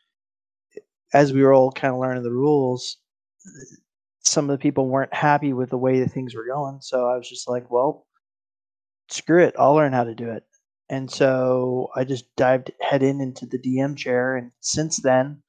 as 1.14 1.32
we 1.32 1.42
were 1.42 1.54
all 1.54 1.73
kind 1.73 1.94
of 1.94 2.00
learning 2.00 2.23
the 2.23 2.32
rules, 2.32 2.99
some 4.20 4.50
of 4.50 4.58
the 4.58 4.62
people 4.62 4.88
weren't 4.88 5.14
happy 5.14 5.52
with 5.52 5.70
the 5.70 5.78
way 5.78 6.00
that 6.00 6.11
things 6.11 6.35
were 6.35 6.46
going. 6.46 6.80
So 6.80 7.08
I 7.08 7.16
was 7.16 7.28
just 7.28 7.49
like, 7.49 7.70
well, 7.70 8.06
screw 9.08 9.42
it, 9.42 9.54
I'll 9.58 9.75
learn 9.75 9.92
how 9.92 10.04
to 10.04 10.14
do 10.14 10.30
it. 10.30 10.44
And 10.88 11.11
so 11.11 11.88
I 11.96 12.04
just 12.04 12.35
dived 12.37 12.70
head 12.80 13.02
in 13.02 13.20
into 13.20 13.46
the 13.46 13.58
DM 13.58 13.96
chair, 13.96 14.37
and 14.37 14.52
since 14.61 14.99
then, 14.99 15.42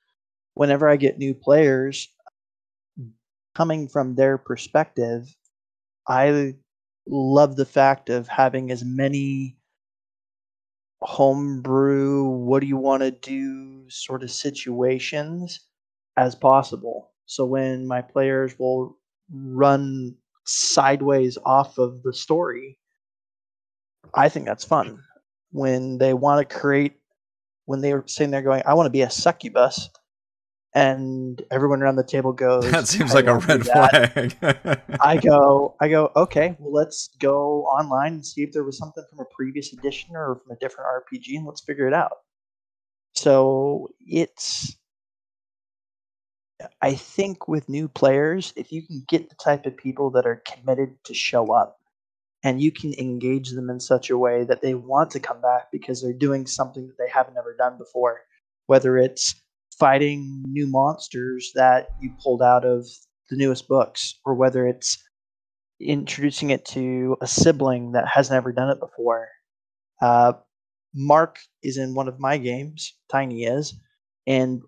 whenever 0.53 0.89
I 0.89 0.95
get 0.95 1.19
new 1.19 1.35
players, 1.35 2.07
coming 3.53 3.87
from 3.87 4.15
their 4.15 4.37
perspective, 4.37 5.35
I 6.07 6.55
love 7.07 7.55
the 7.55 7.65
fact 7.65 8.09
of 8.09 8.27
having 8.27 8.71
as 8.71 8.83
many 8.83 9.56
homebrew, 11.01 12.23
what 12.23 12.61
do 12.61 12.67
you 12.67 12.77
want 12.77 13.03
to 13.03 13.11
do 13.11 13.89
sort 13.89 14.23
of 14.23 14.31
situations 14.31 15.67
as 16.17 16.35
possible. 16.35 17.11
So 17.25 17.45
when 17.45 17.87
my 17.87 18.01
players 18.01 18.57
will 18.57 18.97
run 19.31 20.15
sideways 20.45 21.37
off 21.45 21.77
of 21.77 22.03
the 22.03 22.13
story, 22.13 22.77
I 24.13 24.29
think 24.29 24.45
that's 24.45 24.65
fun. 24.65 24.99
When 25.51 25.97
they 25.97 26.13
want 26.13 26.47
to 26.47 26.55
create, 26.55 26.95
when 27.65 27.81
they're 27.81 28.03
sitting 28.07 28.31
there 28.31 28.41
going, 28.41 28.63
I 28.65 28.73
want 28.73 28.87
to 28.87 28.91
be 28.91 29.01
a 29.01 29.09
succubus, 29.09 29.89
and 30.77 31.41
everyone 31.49 31.81
around 31.81 31.95
the 31.95 32.03
table 32.03 32.31
goes. 32.31 32.69
That 32.69 32.87
seems 32.87 33.11
like 33.11 33.25
a 33.25 33.39
red 33.39 33.65
flag. 33.65 34.37
I 35.01 35.17
go, 35.17 35.75
I 35.81 35.87
go, 35.87 36.11
okay, 36.15 36.55
well, 36.59 36.71
let's 36.71 37.09
go 37.17 37.63
online 37.63 38.13
and 38.13 38.25
see 38.25 38.43
if 38.43 38.51
there 38.51 38.63
was 38.63 38.77
something 38.77 39.03
from 39.09 39.19
a 39.19 39.25
previous 39.35 39.73
edition 39.73 40.15
or 40.15 40.39
from 40.43 40.55
a 40.55 40.59
different 40.59 40.87
RPG, 40.87 41.35
and 41.35 41.47
let's 41.47 41.61
figure 41.61 41.87
it 41.87 41.95
out. 41.95 42.11
So 43.15 43.89
it's, 44.01 44.77
I 46.79 46.93
think 46.93 47.47
with 47.47 47.67
new 47.67 47.87
players, 47.87 48.53
if 48.55 48.71
you 48.71 48.85
can 48.85 49.03
get 49.07 49.29
the 49.29 49.35
type 49.35 49.65
of 49.65 49.75
people 49.75 50.11
that 50.11 50.27
are 50.27 50.43
committed 50.45 51.03
to 51.05 51.15
show 51.15 51.51
up 51.55 51.79
and 52.43 52.61
you 52.61 52.71
can 52.71 52.93
engage 52.99 53.49
them 53.49 53.71
in 53.71 53.79
such 53.79 54.11
a 54.11 54.17
way 54.17 54.43
that 54.43 54.61
they 54.61 54.75
want 54.75 55.09
to 55.11 55.19
come 55.19 55.41
back 55.41 55.71
because 55.71 56.03
they're 56.03 56.13
doing 56.13 56.45
something 56.45 56.85
that 56.85 56.97
they 56.99 57.09
haven't 57.11 57.35
ever 57.35 57.55
done 57.57 57.79
before, 57.79 58.21
whether 58.67 58.95
it's 58.95 59.33
fighting 59.79 60.43
new 60.47 60.67
monsters 60.67 61.51
that 61.55 61.89
you 62.01 62.11
pulled 62.23 62.41
out 62.41 62.65
of 62.65 62.85
the 63.29 63.35
newest 63.35 63.67
books, 63.67 64.19
or 64.25 64.33
whether 64.33 64.67
it's 64.67 64.97
introducing 65.79 66.49
it 66.49 66.65
to 66.65 67.15
a 67.21 67.27
sibling 67.27 67.91
that 67.91 68.07
has 68.07 68.31
never 68.31 68.51
done 68.51 68.69
it 68.69 68.79
before. 68.79 69.27
Uh, 70.01 70.33
Mark 70.93 71.39
is 71.63 71.77
in 71.77 71.93
one 71.93 72.07
of 72.07 72.19
my 72.19 72.37
games, 72.37 72.95
Tiny 73.11 73.43
is, 73.43 73.73
and 74.25 74.61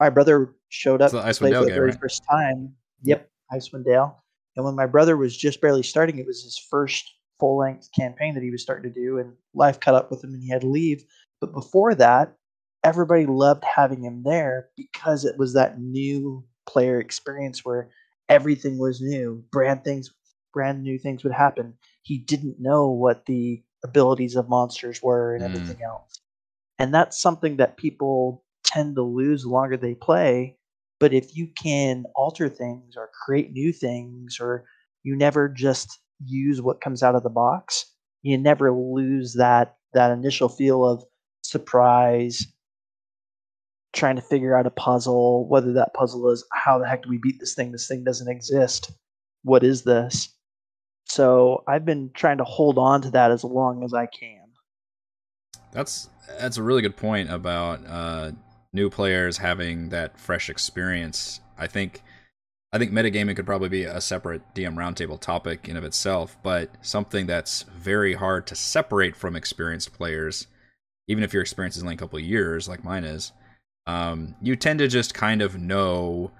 my 0.00 0.08
brother 0.10 0.54
showed 0.68 1.02
up 1.02 1.10
to 1.10 1.20
play 1.20 1.32
for 1.32 1.64
the 1.64 1.66
very 1.66 1.90
right? 1.90 2.00
first 2.00 2.22
time. 2.30 2.74
Yep, 3.02 3.28
Icewind 3.52 3.84
Dale. 3.84 4.22
And 4.56 4.64
when 4.64 4.74
my 4.74 4.86
brother 4.86 5.16
was 5.16 5.36
just 5.36 5.60
barely 5.60 5.82
starting, 5.82 6.18
it 6.18 6.26
was 6.26 6.42
his 6.42 6.58
first 6.70 7.12
full 7.38 7.58
length 7.58 7.90
campaign 7.94 8.34
that 8.34 8.42
he 8.42 8.50
was 8.50 8.62
starting 8.62 8.90
to 8.90 9.00
do, 9.00 9.18
and 9.18 9.34
life 9.54 9.80
caught 9.80 9.94
up 9.94 10.10
with 10.10 10.24
him 10.24 10.32
and 10.32 10.42
he 10.42 10.48
had 10.48 10.62
to 10.62 10.68
leave. 10.68 11.04
But 11.40 11.52
before 11.52 11.94
that, 11.96 12.34
everybody 12.86 13.26
loved 13.26 13.64
having 13.64 14.04
him 14.04 14.22
there 14.24 14.70
because 14.78 15.26
it 15.26 15.36
was 15.38 15.54
that 15.54 15.80
new 15.80 16.44
player 16.68 17.00
experience 17.00 17.64
where 17.64 17.90
everything 18.30 18.78
was 18.78 19.02
new, 19.02 19.44
brand 19.52 19.84
things, 19.84 20.14
brand 20.54 20.84
new 20.84 20.98
things 20.98 21.24
would 21.24 21.34
happen. 21.34 21.74
He 22.04 22.18
didn't 22.18 22.60
know 22.60 22.90
what 22.90 23.26
the 23.26 23.64
abilities 23.84 24.36
of 24.36 24.48
monsters 24.48 25.02
were 25.02 25.34
and 25.34 25.44
Mm. 25.44 25.46
everything 25.46 25.82
else, 25.84 26.20
and 26.78 26.94
that's 26.94 27.20
something 27.20 27.58
that 27.58 27.78
people 27.78 28.44
tend 28.64 28.96
to 28.96 29.02
lose 29.02 29.44
the 29.44 29.50
longer 29.50 29.76
they 29.78 29.94
play. 29.94 30.58
But 31.00 31.14
if 31.14 31.36
you 31.36 31.48
can 31.48 32.06
alter 32.16 32.48
things 32.48 32.96
or 32.96 33.10
create 33.24 33.52
new 33.52 33.72
things, 33.72 34.38
or 34.40 34.66
you 35.04 35.16
never 35.16 35.48
just 35.48 36.00
use 36.24 36.62
what 36.62 36.80
comes 36.82 37.02
out 37.02 37.16
of 37.16 37.24
the 37.24 37.30
box, 37.30 37.92
you 38.22 38.38
never 38.38 38.72
lose 38.72 39.34
that 39.34 39.76
that 39.94 40.12
initial 40.12 40.48
feel 40.50 40.86
of 40.86 41.04
surprise, 41.42 42.46
trying 43.96 44.16
to 44.16 44.22
figure 44.22 44.56
out 44.56 44.66
a 44.66 44.70
puzzle, 44.70 45.48
whether 45.48 45.72
that 45.72 45.94
puzzle 45.94 46.30
is 46.30 46.44
how 46.52 46.78
the 46.78 46.86
heck 46.86 47.02
do 47.02 47.08
we 47.08 47.18
beat 47.18 47.40
this 47.40 47.54
thing? 47.54 47.72
This 47.72 47.88
thing 47.88 48.04
doesn't 48.04 48.28
exist. 48.28 48.92
What 49.42 49.64
is 49.64 49.82
this? 49.82 50.28
So 51.06 51.64
I've 51.66 51.84
been 51.84 52.10
trying 52.14 52.38
to 52.38 52.44
hold 52.44 52.78
on 52.78 53.02
to 53.02 53.10
that 53.12 53.30
as 53.30 53.42
long 53.42 53.82
as 53.82 53.94
I 53.94 54.06
can. 54.06 54.42
That's 55.72 56.08
that's 56.38 56.56
a 56.56 56.62
really 56.62 56.82
good 56.82 56.96
point 56.96 57.30
about 57.30 57.80
uh, 57.86 58.32
new 58.72 58.90
players 58.90 59.38
having 59.38 59.88
that 59.90 60.18
fresh 60.18 60.50
experience. 60.50 61.40
I 61.58 61.66
think 61.66 62.02
I 62.72 62.78
think 62.78 62.92
metagaming 62.92 63.36
could 63.36 63.46
probably 63.46 63.68
be 63.68 63.84
a 63.84 64.00
separate 64.00 64.42
DM 64.54 64.74
roundtable 64.74 65.20
topic 65.20 65.68
in 65.68 65.76
of 65.76 65.84
itself, 65.84 66.36
but 66.42 66.70
something 66.82 67.26
that's 67.26 67.62
very 67.62 68.14
hard 68.14 68.46
to 68.48 68.54
separate 68.54 69.16
from 69.16 69.36
experienced 69.36 69.92
players, 69.92 70.46
even 71.08 71.22
if 71.24 71.32
your 71.32 71.42
experience 71.42 71.76
is 71.76 71.82
only 71.82 71.94
a 71.94 71.98
couple 71.98 72.18
years, 72.18 72.68
like 72.68 72.84
mine 72.84 73.04
is. 73.04 73.32
Um, 73.86 74.34
you 74.42 74.56
tend 74.56 74.80
to 74.80 74.88
just 74.88 75.14
kind 75.14 75.42
of 75.42 75.58
know 75.58 76.30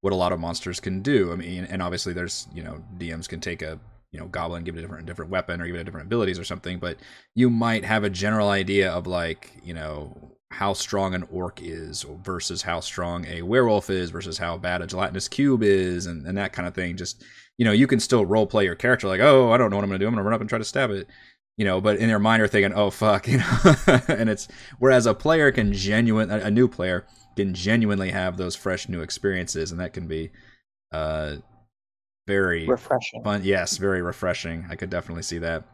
what 0.00 0.12
a 0.12 0.16
lot 0.16 0.32
of 0.32 0.40
monsters 0.40 0.80
can 0.80 1.00
do. 1.00 1.32
I 1.32 1.36
mean, 1.36 1.64
and 1.64 1.82
obviously 1.82 2.12
there's 2.12 2.46
you 2.54 2.62
know 2.62 2.82
DMs 2.98 3.28
can 3.28 3.40
take 3.40 3.62
a 3.62 3.78
you 4.12 4.20
know 4.20 4.26
goblin, 4.26 4.64
give 4.64 4.76
it 4.76 4.80
a 4.80 4.82
different 4.82 5.06
different 5.06 5.30
weapon 5.30 5.60
or 5.60 5.66
give 5.66 5.76
it 5.76 5.84
different 5.84 6.06
abilities 6.06 6.38
or 6.38 6.44
something, 6.44 6.78
but 6.78 6.98
you 7.34 7.50
might 7.50 7.84
have 7.84 8.04
a 8.04 8.10
general 8.10 8.50
idea 8.50 8.90
of 8.90 9.06
like 9.06 9.52
you 9.62 9.74
know 9.74 10.16
how 10.50 10.72
strong 10.72 11.14
an 11.14 11.26
orc 11.32 11.60
is 11.62 12.04
versus 12.22 12.62
how 12.62 12.80
strong 12.80 13.26
a 13.26 13.42
werewolf 13.42 13.90
is 13.90 14.10
versus 14.10 14.38
how 14.38 14.56
bad 14.56 14.82
a 14.82 14.86
gelatinous 14.86 15.26
cube 15.26 15.62
is 15.64 16.06
and, 16.06 16.26
and 16.26 16.38
that 16.38 16.52
kind 16.52 16.68
of 16.68 16.74
thing. 16.74 16.96
Just 16.96 17.24
you 17.58 17.64
know 17.64 17.72
you 17.72 17.86
can 17.86 17.98
still 18.00 18.24
role 18.24 18.46
play 18.46 18.64
your 18.64 18.74
character 18.74 19.06
like 19.06 19.20
oh 19.20 19.52
i 19.52 19.56
don't 19.56 19.70
know 19.70 19.76
what 19.76 19.84
i'm 19.84 19.88
gonna 19.88 19.98
do. 19.98 20.06
I'm 20.06 20.12
gonna 20.12 20.22
run 20.24 20.34
up 20.34 20.40
and 20.40 20.48
try 20.50 20.58
to 20.58 20.64
stab 20.64 20.90
it 20.90 21.08
you 21.56 21.64
know 21.64 21.80
but 21.80 21.96
in 21.98 22.08
their 22.08 22.18
mind 22.18 22.42
are 22.42 22.48
thinking 22.48 22.72
oh 22.74 22.90
fuck 22.90 23.26
you 23.28 23.38
know? 23.38 23.74
And 24.08 24.28
it's 24.28 24.48
whereas 24.78 25.06
a 25.06 25.14
player 25.14 25.52
can 25.52 25.72
genuine 25.72 26.30
a, 26.30 26.38
a 26.38 26.50
new 26.50 26.68
player 26.68 27.06
can 27.36 27.54
genuinely 27.54 28.10
have 28.10 28.36
those 28.36 28.54
fresh 28.56 28.88
new 28.88 29.00
experiences 29.00 29.70
and 29.70 29.80
that 29.80 29.92
can 29.92 30.06
be 30.06 30.30
uh 30.92 31.36
very 32.26 32.66
Refreshing. 32.66 33.22
fun 33.22 33.42
yes 33.44 33.76
very 33.76 34.02
refreshing. 34.02 34.66
I 34.70 34.76
could 34.76 34.90
definitely 34.90 35.22
see 35.22 35.38
that. 35.38 35.64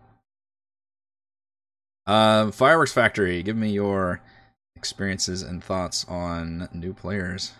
Um 2.07 2.53
fireworks 2.53 2.93
factory 2.93 3.43
give 3.43 3.57
me 3.57 3.71
your 3.71 4.21
experiences 4.77 5.43
and 5.43 5.63
thoughts 5.63 6.05
on 6.09 6.69
new 6.73 6.93
players. 6.95 7.53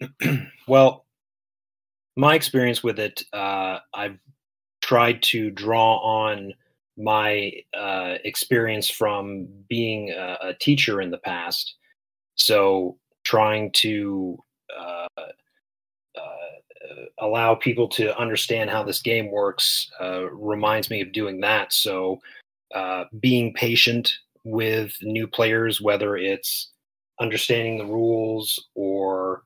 Well, 0.66 1.06
my 2.16 2.34
experience 2.34 2.82
with 2.82 2.98
it, 2.98 3.22
uh, 3.32 3.78
I've 3.94 4.18
tried 4.82 5.22
to 5.24 5.50
draw 5.50 5.96
on 5.98 6.52
my 6.98 7.52
uh, 7.78 8.14
experience 8.24 8.88
from 8.90 9.48
being 9.68 10.10
a, 10.10 10.38
a 10.42 10.54
teacher 10.54 11.00
in 11.00 11.10
the 11.10 11.18
past. 11.18 11.76
So, 12.34 12.98
trying 13.24 13.70
to 13.72 14.38
uh, 14.78 15.06
uh, 15.16 17.04
allow 17.20 17.54
people 17.54 17.88
to 17.88 18.16
understand 18.18 18.70
how 18.70 18.82
this 18.82 19.00
game 19.02 19.30
works 19.30 19.90
uh, 20.00 20.30
reminds 20.30 20.90
me 20.90 21.00
of 21.00 21.12
doing 21.12 21.40
that. 21.40 21.72
So, 21.72 22.20
uh, 22.74 23.04
being 23.20 23.54
patient 23.54 24.12
with 24.44 24.92
new 25.02 25.26
players, 25.26 25.80
whether 25.80 26.16
it's 26.16 26.70
understanding 27.20 27.78
the 27.78 27.86
rules 27.86 28.68
or 28.74 29.42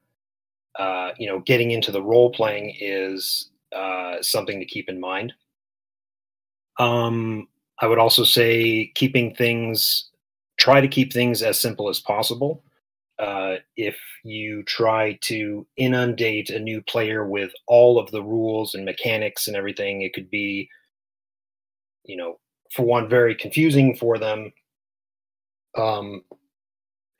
uh, 0.78 1.10
you 1.18 1.26
know, 1.26 1.40
getting 1.40 1.70
into 1.70 1.92
the 1.92 2.02
role 2.02 2.30
playing 2.30 2.74
is 2.80 3.50
uh, 3.76 4.16
something 4.22 4.58
to 4.58 4.66
keep 4.66 4.88
in 4.88 4.98
mind. 4.98 5.32
Um, 6.78 7.48
I 7.80 7.86
would 7.86 7.98
also 7.98 8.24
say 8.24 8.92
keeping 8.94 9.34
things, 9.34 10.10
try 10.58 10.80
to 10.80 10.88
keep 10.88 11.12
things 11.12 11.42
as 11.42 11.58
simple 11.58 11.88
as 11.88 12.00
possible. 12.00 12.62
Uh, 13.18 13.56
if 13.76 13.96
you 14.24 14.62
try 14.64 15.18
to 15.22 15.66
inundate 15.76 16.50
a 16.50 16.58
new 16.58 16.80
player 16.82 17.26
with 17.26 17.52
all 17.66 17.98
of 17.98 18.10
the 18.10 18.22
rules 18.22 18.74
and 18.74 18.84
mechanics 18.84 19.46
and 19.48 19.56
everything, 19.56 20.02
it 20.02 20.12
could 20.12 20.30
be, 20.30 20.68
you 22.04 22.16
know, 22.16 22.38
for 22.72 22.84
one, 22.84 23.08
very 23.08 23.34
confusing 23.34 23.96
for 23.96 24.18
them. 24.18 24.52
Um, 25.76 26.22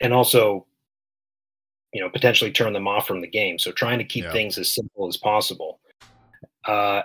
and 0.01 0.13
also 0.13 0.67
you 1.93 2.01
know 2.01 2.11
potentially 2.11 2.51
turn 2.51 2.73
them 2.73 2.89
off 2.89 3.07
from 3.07 3.21
the 3.21 3.27
game 3.27 3.59
so 3.59 3.73
trying 3.73 3.99
to 3.99 4.05
keep 4.05 4.25
Yeah. 4.25 4.33
things 4.33 4.59
as 4.59 4.71
simple 4.71 5.09
as 5.09 5.17
possible 5.17 5.81
uh, 6.67 7.03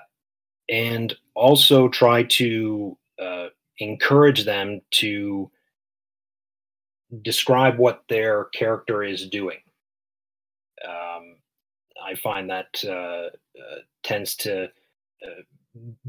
and 0.69 1.15
also 1.35 1.87
try 1.87 2.23
to 2.23 2.97
uh, 3.21 3.47
encourage 3.79 4.45
them 4.45 4.81
to 4.91 5.49
describe 7.21 7.77
what 7.77 8.03
their 8.09 8.45
character 8.45 9.03
is 9.03 9.27
doing. 9.29 9.59
Um, 10.87 11.37
i 12.05 12.13
find 12.15 12.49
that 12.49 12.67
uh, 12.85 13.29
uh, 13.59 13.79
tends 14.03 14.35
to 14.35 14.65
uh, 14.65 15.41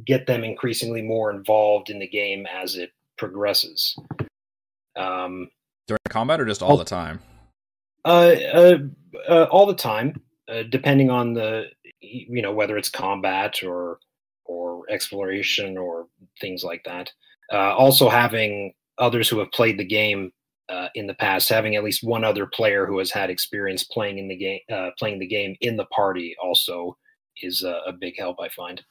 get 0.04 0.26
them 0.26 0.44
increasingly 0.44 1.02
more 1.02 1.30
involved 1.30 1.90
in 1.90 1.98
the 1.98 2.06
game 2.06 2.46
as 2.46 2.76
it 2.76 2.92
progresses. 3.16 3.96
Um, 4.96 5.48
during 5.86 5.98
combat 6.08 6.40
or 6.40 6.46
just 6.46 6.62
all 6.62 6.76
the 6.76 6.84
time? 6.84 7.20
Uh, 8.04 8.36
uh, 8.52 8.78
uh, 9.28 9.46
all 9.50 9.66
the 9.66 9.74
time, 9.74 10.20
uh, 10.48 10.62
depending 10.70 11.10
on 11.10 11.34
the 11.34 11.66
you 12.00 12.42
know 12.42 12.52
whether 12.52 12.76
it's 12.76 12.88
combat 12.88 13.62
or 13.62 13.98
or 14.48 14.84
exploration 14.90 15.78
or 15.78 16.06
things 16.40 16.64
like 16.64 16.82
that. 16.84 17.10
Uh, 17.52 17.74
also, 17.76 18.08
having 18.08 18.72
others 18.98 19.28
who 19.28 19.38
have 19.38 19.50
played 19.52 19.78
the 19.78 19.84
game 19.84 20.32
uh, 20.68 20.88
in 20.94 21.06
the 21.06 21.14
past, 21.14 21.48
having 21.48 21.76
at 21.76 21.84
least 21.84 22.02
one 22.02 22.24
other 22.24 22.46
player 22.46 22.86
who 22.86 22.98
has 22.98 23.10
had 23.10 23.30
experience 23.30 23.84
playing 23.84 24.18
in 24.18 24.28
the 24.28 24.36
game, 24.36 24.60
uh, 24.72 24.90
playing 24.98 25.18
the 25.18 25.26
game 25.26 25.56
in 25.60 25.76
the 25.76 25.86
party, 25.86 26.34
also 26.42 26.96
is 27.42 27.62
a, 27.62 27.80
a 27.86 27.92
big 27.92 28.18
help. 28.18 28.38
I 28.40 28.48
find. 28.48 28.82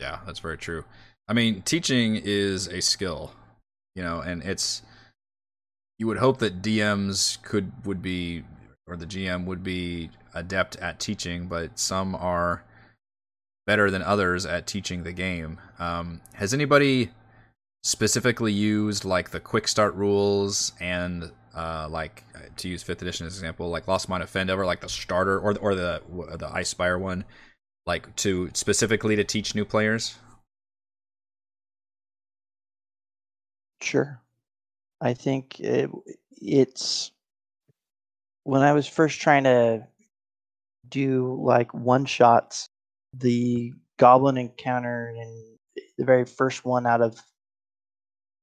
Yeah, 0.00 0.20
that's 0.26 0.40
very 0.40 0.58
true. 0.58 0.84
I 1.28 1.32
mean, 1.32 1.62
teaching 1.62 2.20
is 2.22 2.66
a 2.66 2.82
skill, 2.82 3.32
you 3.94 4.02
know, 4.02 4.20
and 4.20 4.42
it's 4.42 4.82
you 5.98 6.06
would 6.06 6.18
hope 6.18 6.38
that 6.38 6.60
DMs 6.60 7.40
could 7.42 7.72
would 7.86 8.02
be 8.02 8.44
or 8.86 8.96
the 8.96 9.06
GM 9.06 9.46
would 9.46 9.62
be 9.62 10.10
adept 10.34 10.76
at 10.76 11.00
teaching, 11.00 11.46
but 11.46 11.78
some 11.78 12.14
are 12.14 12.64
better 13.66 13.90
than 13.90 14.02
others 14.02 14.44
at 14.46 14.66
teaching 14.66 15.02
the 15.02 15.12
game. 15.12 15.60
Um, 15.78 16.20
has 16.34 16.52
anybody 16.52 17.10
specifically 17.82 18.52
used 18.52 19.04
like 19.04 19.30
the 19.30 19.40
quick 19.40 19.68
start 19.68 19.94
rules 19.94 20.72
and 20.80 21.30
uh, 21.54 21.86
like 21.88 22.24
to 22.56 22.68
use 22.68 22.82
fifth 22.82 23.02
edition 23.02 23.26
as 23.26 23.34
an 23.34 23.44
example, 23.44 23.70
like 23.70 23.86
Lost 23.86 24.08
Mine 24.08 24.22
of 24.22 24.30
Phandelver, 24.30 24.66
like 24.66 24.80
the 24.80 24.88
starter 24.88 25.38
or 25.38 25.56
or 25.58 25.74
the 25.74 26.02
the 26.38 26.48
Icespire 26.48 26.98
one, 26.98 27.24
like 27.86 28.14
to 28.16 28.50
specifically 28.54 29.16
to 29.16 29.24
teach 29.24 29.54
new 29.54 29.64
players? 29.64 30.16
Sure. 33.80 34.20
I 35.00 35.14
think 35.14 35.60
it, 35.60 35.90
it's 36.30 37.12
when 38.44 38.62
I 38.62 38.72
was 38.72 38.86
first 38.86 39.20
trying 39.20 39.44
to 39.44 39.86
do 40.88 41.38
like 41.42 41.74
one 41.74 42.06
shots, 42.06 42.68
the 43.18 43.72
goblin 43.98 44.36
encounter 44.36 45.14
and 45.16 45.58
the 45.98 46.04
very 46.04 46.24
first 46.24 46.64
one 46.64 46.86
out 46.86 47.00
of 47.00 47.20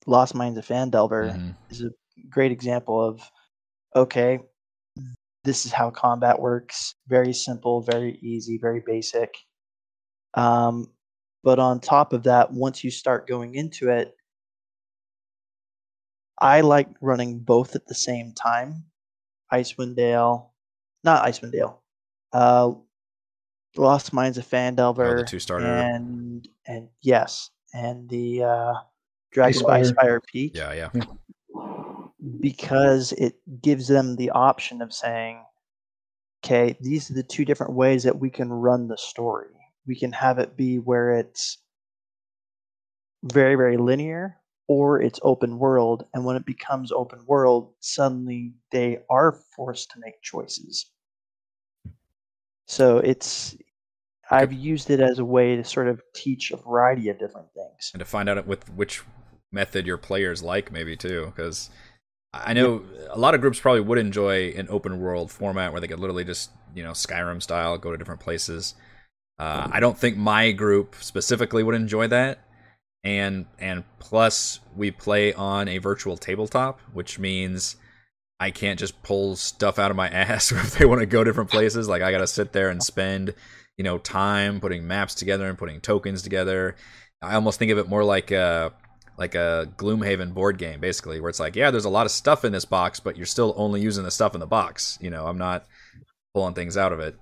Lost 0.07 0.33
Mines 0.33 0.57
of 0.57 0.65
Phandelver 0.65 1.31
mm-hmm. 1.31 1.51
is 1.69 1.83
a 1.83 1.91
great 2.29 2.51
example 2.51 3.03
of 3.03 3.21
okay, 3.95 4.39
this 5.43 5.65
is 5.65 5.71
how 5.71 5.89
combat 5.89 6.39
works. 6.39 6.95
Very 7.07 7.33
simple, 7.33 7.81
very 7.81 8.17
easy, 8.21 8.57
very 8.57 8.81
basic. 8.85 9.33
Um, 10.33 10.87
but 11.43 11.59
on 11.59 11.79
top 11.79 12.13
of 12.13 12.23
that, 12.23 12.51
once 12.51 12.83
you 12.83 12.91
start 12.91 13.27
going 13.27 13.55
into 13.55 13.89
it, 13.89 14.15
I 16.39 16.61
like 16.61 16.87
running 17.01 17.39
both 17.39 17.75
at 17.75 17.87
the 17.87 17.95
same 17.95 18.33
time. 18.33 18.85
Icewind 19.51 19.95
Dale, 19.95 20.53
not 21.03 21.25
Icewind 21.25 21.51
Dale, 21.51 21.81
uh, 22.31 22.71
Lost 23.77 24.11
Mines 24.13 24.37
of 24.37 24.47
Phandelver, 24.47 25.13
oh, 25.13 25.17
the 25.17 25.25
two 25.25 25.39
starter, 25.39 25.65
and 25.65 26.47
and 26.67 26.89
yes, 27.01 27.49
and 27.73 28.09
the 28.09 28.43
uh, 28.43 28.73
Dragon 29.31 29.61
Icespire 29.63 30.19
Peak. 30.25 30.53
Yeah, 30.55 30.73
yeah. 30.73 31.03
Because 32.39 33.11
it 33.13 33.35
gives 33.61 33.87
them 33.87 34.15
the 34.15 34.31
option 34.31 34.81
of 34.81 34.93
saying, 34.93 35.43
okay, 36.43 36.75
these 36.81 37.09
are 37.09 37.13
the 37.13 37.23
two 37.23 37.45
different 37.45 37.73
ways 37.73 38.03
that 38.03 38.19
we 38.19 38.29
can 38.29 38.51
run 38.51 38.87
the 38.87 38.97
story. 38.97 39.47
We 39.87 39.95
can 39.95 40.11
have 40.11 40.37
it 40.37 40.57
be 40.57 40.77
where 40.77 41.13
it's 41.13 41.57
very, 43.23 43.55
very 43.55 43.77
linear, 43.77 44.37
or 44.67 45.01
it's 45.01 45.19
open 45.23 45.59
world. 45.59 46.05
And 46.13 46.25
when 46.25 46.35
it 46.35 46.45
becomes 46.45 46.91
open 46.91 47.25
world, 47.25 47.73
suddenly 47.79 48.53
they 48.71 48.99
are 49.09 49.39
forced 49.55 49.91
to 49.91 49.99
make 49.99 50.21
choices. 50.21 50.91
So 52.71 52.99
it's 52.99 53.57
I've 54.29 54.53
used 54.53 54.89
it 54.89 55.01
as 55.01 55.19
a 55.19 55.25
way 55.25 55.57
to 55.57 55.63
sort 55.65 55.89
of 55.89 56.01
teach 56.15 56.51
a 56.51 56.57
variety 56.57 57.09
of 57.09 57.19
different 57.19 57.47
things. 57.53 57.91
And 57.93 57.99
to 57.99 58.05
find 58.05 58.29
out 58.29 58.47
with 58.47 58.69
which 58.73 59.01
method 59.51 59.85
your 59.85 59.97
players 59.97 60.41
like, 60.41 60.71
maybe 60.71 60.95
too, 60.95 61.25
because 61.25 61.69
I 62.33 62.53
know 62.53 62.81
a 63.09 63.19
lot 63.19 63.35
of 63.35 63.41
groups 63.41 63.59
probably 63.59 63.81
would 63.81 63.97
enjoy 63.97 64.51
an 64.51 64.67
open 64.69 65.01
world 65.01 65.31
format 65.31 65.73
where 65.73 65.81
they 65.81 65.87
could 65.89 65.99
literally 65.99 66.23
just 66.23 66.49
you 66.73 66.81
know 66.81 66.91
Skyrim 66.91 67.43
style 67.43 67.77
go 67.77 67.91
to 67.91 67.97
different 67.97 68.21
places. 68.21 68.73
Uh, 69.37 69.67
I 69.69 69.81
don't 69.81 69.97
think 69.97 70.15
my 70.15 70.53
group 70.53 70.95
specifically 71.01 71.63
would 71.63 71.75
enjoy 71.75 72.07
that, 72.07 72.39
and 73.03 73.47
and 73.59 73.83
plus 73.99 74.61
we 74.77 74.91
play 74.91 75.33
on 75.33 75.67
a 75.67 75.79
virtual 75.79 76.15
tabletop, 76.15 76.79
which 76.93 77.19
means 77.19 77.75
I 78.41 78.49
can't 78.49 78.79
just 78.79 79.03
pull 79.03 79.35
stuff 79.35 79.77
out 79.77 79.91
of 79.91 79.97
my 79.97 80.09
ass 80.09 80.51
if 80.51 80.77
they 80.77 80.85
want 80.85 80.99
to 80.99 81.05
go 81.05 81.23
different 81.23 81.51
places. 81.51 81.87
Like 81.87 82.01
I 82.01 82.11
got 82.11 82.17
to 82.17 82.27
sit 82.27 82.51
there 82.51 82.69
and 82.69 82.81
spend, 82.81 83.35
you 83.77 83.83
know, 83.83 83.99
time 83.99 84.59
putting 84.59 84.87
maps 84.87 85.13
together 85.13 85.47
and 85.47 85.57
putting 85.57 85.79
tokens 85.79 86.23
together. 86.23 86.75
I 87.21 87.35
almost 87.35 87.59
think 87.59 87.71
of 87.71 87.77
it 87.77 87.87
more 87.87 88.03
like 88.03 88.31
a 88.31 88.73
like 89.17 89.35
a 89.35 89.71
Gloomhaven 89.77 90.33
board 90.33 90.57
game, 90.57 90.79
basically, 90.79 91.21
where 91.21 91.29
it's 91.29 91.39
like, 91.39 91.55
yeah, 91.55 91.69
there's 91.69 91.85
a 91.85 91.89
lot 91.89 92.07
of 92.07 92.11
stuff 92.11 92.43
in 92.43 92.51
this 92.51 92.65
box, 92.65 92.99
but 92.99 93.15
you're 93.15 93.27
still 93.27 93.53
only 93.55 93.79
using 93.79 94.03
the 94.03 94.09
stuff 94.09 94.33
in 94.33 94.39
the 94.39 94.47
box. 94.47 94.97
You 94.99 95.11
know, 95.11 95.27
I'm 95.27 95.37
not 95.37 95.67
pulling 96.33 96.55
things 96.55 96.77
out 96.77 96.93
of 96.93 96.99
it 96.99 97.15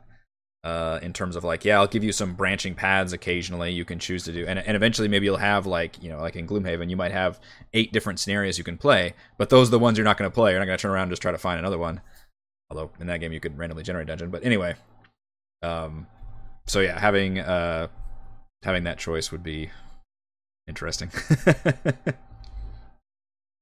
uh, 0.64 1.00
in 1.02 1.14
terms 1.14 1.36
of 1.36 1.44
like, 1.44 1.64
yeah, 1.64 1.80
I'll 1.80 1.88
give 1.88 2.04
you 2.04 2.12
some 2.12 2.34
branching 2.34 2.76
paths 2.76 3.14
occasionally 3.14 3.72
you 3.72 3.86
can 3.86 4.00
choose 4.00 4.24
to 4.26 4.34
do. 4.34 4.46
And, 4.46 4.60
and 4.60 4.76
eventually 4.76 5.08
maybe 5.08 5.26
you'll 5.26 5.38
have 5.38 5.66
like, 5.66 6.02
you 6.04 6.10
know, 6.10 6.20
like 6.20 6.36
in 6.36 6.48
Gloomhaven, 6.48 6.90
you 6.90 6.98
might 6.98 7.12
have 7.12 7.40
eight 7.74 7.94
different 7.94 8.20
scenarios 8.20 8.58
you 8.58 8.64
can 8.64 8.78
play, 8.78 9.14
but 9.38 9.50
those 9.50 9.70
are 9.70 9.72
the 9.72 9.80
ones 9.80 9.98
you're 9.98 10.06
not 10.06 10.18
going 10.18 10.30
to 10.30 10.34
play. 10.34 10.52
You're 10.52 10.60
not 10.60 10.66
going 10.66 10.78
to 10.78 10.82
turn 10.82 10.92
around 10.92 11.04
and 11.04 11.12
just 11.12 11.22
try 11.22 11.32
to 11.32 11.38
find 11.38 11.60
another 11.60 11.78
one. 11.78 12.02
Although 12.70 12.92
in 13.00 13.08
that 13.08 13.20
game 13.20 13.32
you 13.32 13.40
could 13.40 13.58
randomly 13.58 13.84
generate 13.84 14.08
dungeon. 14.08 14.30
But 14.30 14.44
anyway, 14.44 14.76
um, 15.62 16.08
so 16.68 16.82
yeah, 16.82 17.00
having, 17.00 17.40
uh, 17.40 17.88
having 18.64 18.84
that 18.84 18.98
choice 18.98 19.32
would 19.32 19.44
be 19.44 19.70
interesting. 20.68 21.10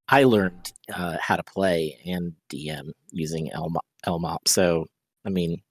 I 0.09 0.23
learned 0.23 0.71
uh, 0.93 1.17
how 1.21 1.35
to 1.35 1.43
play 1.43 1.99
and 2.05 2.33
DM 2.49 2.91
using 3.11 3.51
LMOP. 4.05 4.47
So, 4.47 4.85
I 5.25 5.29
mean, 5.29 5.61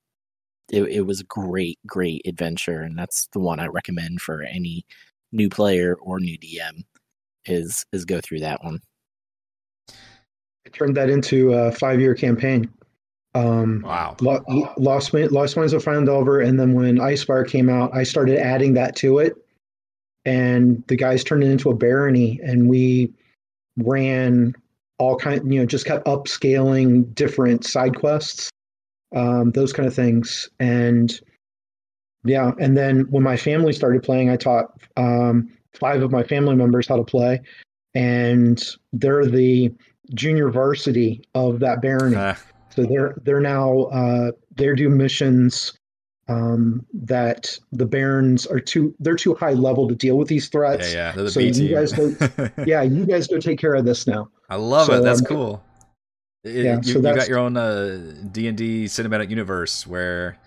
it, 0.71 0.83
it 0.85 1.01
was 1.03 1.21
a 1.21 1.25
great, 1.25 1.79
great 1.87 2.23
adventure, 2.27 2.83
and 2.83 2.99
that's 2.99 3.29
the 3.33 3.41
one 3.41 3.61
I 3.61 3.67
recommend 3.67 4.21
for 4.21 4.43
any 4.43 4.85
new 5.33 5.49
player 5.49 5.97
or 6.01 6.21
new 6.21 6.39
DM 6.39 6.85
is 7.45 7.85
is 7.93 8.05
go 8.05 8.21
through 8.21 8.41
that 8.41 8.63
one. 8.65 8.81
I 9.91 10.71
turned 10.73 10.97
that 10.97 11.11
into 11.11 11.53
a 11.53 11.71
five 11.73 12.01
year 12.01 12.15
campaign. 12.15 12.69
Um, 13.35 13.83
wow. 13.85 14.17
Lost 14.79 15.13
Lost 15.13 15.57
Mines 15.57 15.73
of 15.73 15.85
Phandelver, 15.85 16.47
and 16.47 16.59
then 16.59 16.73
when 16.73 16.97
Icespire 16.97 17.47
came 17.47 17.69
out, 17.69 17.95
I 17.95 18.03
started 18.03 18.39
adding 18.39 18.75
that 18.75 18.97
to 18.97 19.19
it, 19.19 19.35
and 20.25 20.83
the 20.89 20.97
guys 20.97 21.23
turned 21.23 21.45
it 21.45 21.51
into 21.51 21.71
a 21.71 21.75
barony, 21.75 22.41
and 22.43 22.69
we 22.69 23.13
ran 23.77 24.55
all 24.99 25.17
kind, 25.17 25.53
you 25.53 25.61
know, 25.61 25.67
just 25.67 25.85
kept 25.85 26.07
upscaling 26.07 27.15
different 27.15 27.67
side 27.67 27.95
quests 27.95 28.51
um, 29.15 29.53
those 29.53 29.73
kind 29.73 29.87
of 29.87 29.95
things. 29.95 30.49
And 30.59 31.19
yeah, 32.25 32.53
and 32.61 32.77
then 32.77 33.03
when 33.11 33.23
my 33.23 33.37
family 33.37 33.73
started 33.73 34.03
playing, 34.03 34.31
I 34.31 34.37
taught 34.37 34.73
um, 34.97 35.51
five 35.79 36.03
of 36.03 36.11
my 36.11 36.23
family 36.23 36.57
members 36.57 36.89
how 36.89 36.97
to 36.97 37.05
play, 37.05 37.41
and 37.95 38.63
they're 38.93 39.27
the 39.27 39.73
junior 40.15 40.51
varsity 40.51 41.23
of 41.35 41.61
that 41.61 41.81
barony. 41.83 42.17
Uh. 42.17 42.35
So 42.71 42.85
they're 42.85 43.17
they're 43.23 43.41
now 43.41 43.85
uh, 43.85 44.33
they 44.55 44.75
do 44.75 44.91
missions 44.91 45.73
um, 46.29 46.85
that 46.93 47.59
the 47.73 47.87
barons 47.87 48.47
are 48.47 48.61
too 48.61 48.95
they're 48.99 49.17
too 49.17 49.35
high 49.35 49.53
level 49.53 49.89
to 49.89 49.95
deal 49.95 50.19
with 50.19 50.29
these 50.29 50.49
threats. 50.49 50.93
Yeah, 50.93 51.15
yeah. 51.17 51.23
The 51.23 51.31
so 51.31 51.41
you 51.41 51.69
guys 51.69 51.93
go, 51.93 52.15
yeah, 52.67 52.83
you 52.83 53.07
guys 53.07 53.27
go 53.27 53.39
take 53.39 53.59
care 53.59 53.75
of 53.75 53.85
this 53.85 54.07
now. 54.07 54.29
I 54.51 54.57
love 54.57 54.87
so, 54.87 54.95
it. 54.95 55.05
That's 55.05 55.21
um, 55.21 55.27
cool. 55.27 55.65
It, 56.47 56.65
yeah, 56.65 56.77
you, 56.77 56.93
so 56.93 56.99
you 56.99 57.03
got 57.03 57.29
your 57.29 57.39
own 57.39 57.57
uh, 57.57 58.15
D 58.31 58.47
and 58.47 58.57
D 58.57 58.85
cinematic 58.85 59.31
universe 59.31 59.87
where 59.87 60.39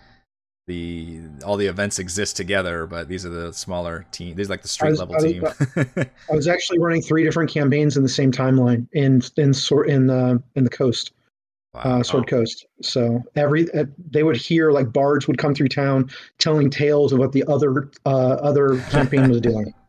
the 0.66 1.20
all 1.44 1.56
the 1.56 1.66
events 1.66 1.98
exist 1.98 2.36
together, 2.36 2.86
but 2.86 3.08
these 3.08 3.26
are 3.26 3.28
the 3.28 3.52
smaller 3.52 4.06
team. 4.12 4.36
These 4.36 4.48
are 4.48 4.52
like 4.54 4.62
the 4.62 4.68
street 4.68 4.90
was, 4.90 4.98
level 5.00 5.16
I 5.16 5.22
was, 5.22 5.32
team. 5.32 6.10
I 6.30 6.34
was 6.34 6.48
actually 6.48 6.78
running 6.78 7.02
three 7.02 7.24
different 7.24 7.50
campaigns 7.50 7.96
in 7.96 8.02
the 8.02 8.08
same 8.08 8.32
timeline 8.32 8.86
in 8.92 9.20
in 9.36 9.52
sort 9.52 9.90
in 9.90 10.06
the 10.06 10.42
in 10.54 10.64
the 10.64 10.70
coast, 10.70 11.12
wow. 11.74 11.80
uh, 11.80 12.02
Sword 12.02 12.24
oh. 12.28 12.30
Coast. 12.30 12.66
So 12.80 13.22
every 13.36 13.70
uh, 13.74 13.84
they 14.10 14.22
would 14.22 14.36
hear 14.36 14.70
like 14.70 14.92
bards 14.92 15.26
would 15.26 15.38
come 15.38 15.54
through 15.54 15.68
town 15.68 16.10
telling 16.38 16.70
tales 16.70 17.12
of 17.12 17.18
what 17.18 17.32
the 17.32 17.44
other 17.44 17.90
uh, 18.06 18.36
other 18.40 18.80
campaign 18.90 19.28
was 19.28 19.40
doing. 19.40 19.74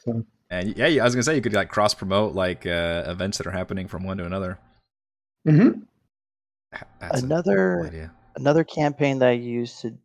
So. 0.00 0.24
And 0.48 0.76
yeah, 0.76 0.86
I 0.86 1.04
was 1.04 1.14
gonna 1.14 1.24
say 1.24 1.34
you 1.34 1.42
could 1.42 1.52
like 1.52 1.68
cross 1.68 1.92
promote 1.92 2.34
like 2.34 2.64
uh, 2.64 3.02
events 3.08 3.36
that 3.38 3.48
are 3.48 3.50
happening 3.50 3.88
from 3.88 4.04
one 4.04 4.16
to 4.18 4.24
another. 4.24 4.58
Mm-hmm. 5.46 5.80
another 7.00 8.10
another 8.36 8.64
campaign 8.64 9.18
that 9.20 9.28
I 9.28 9.32
use 9.32 9.80
to 9.80 9.96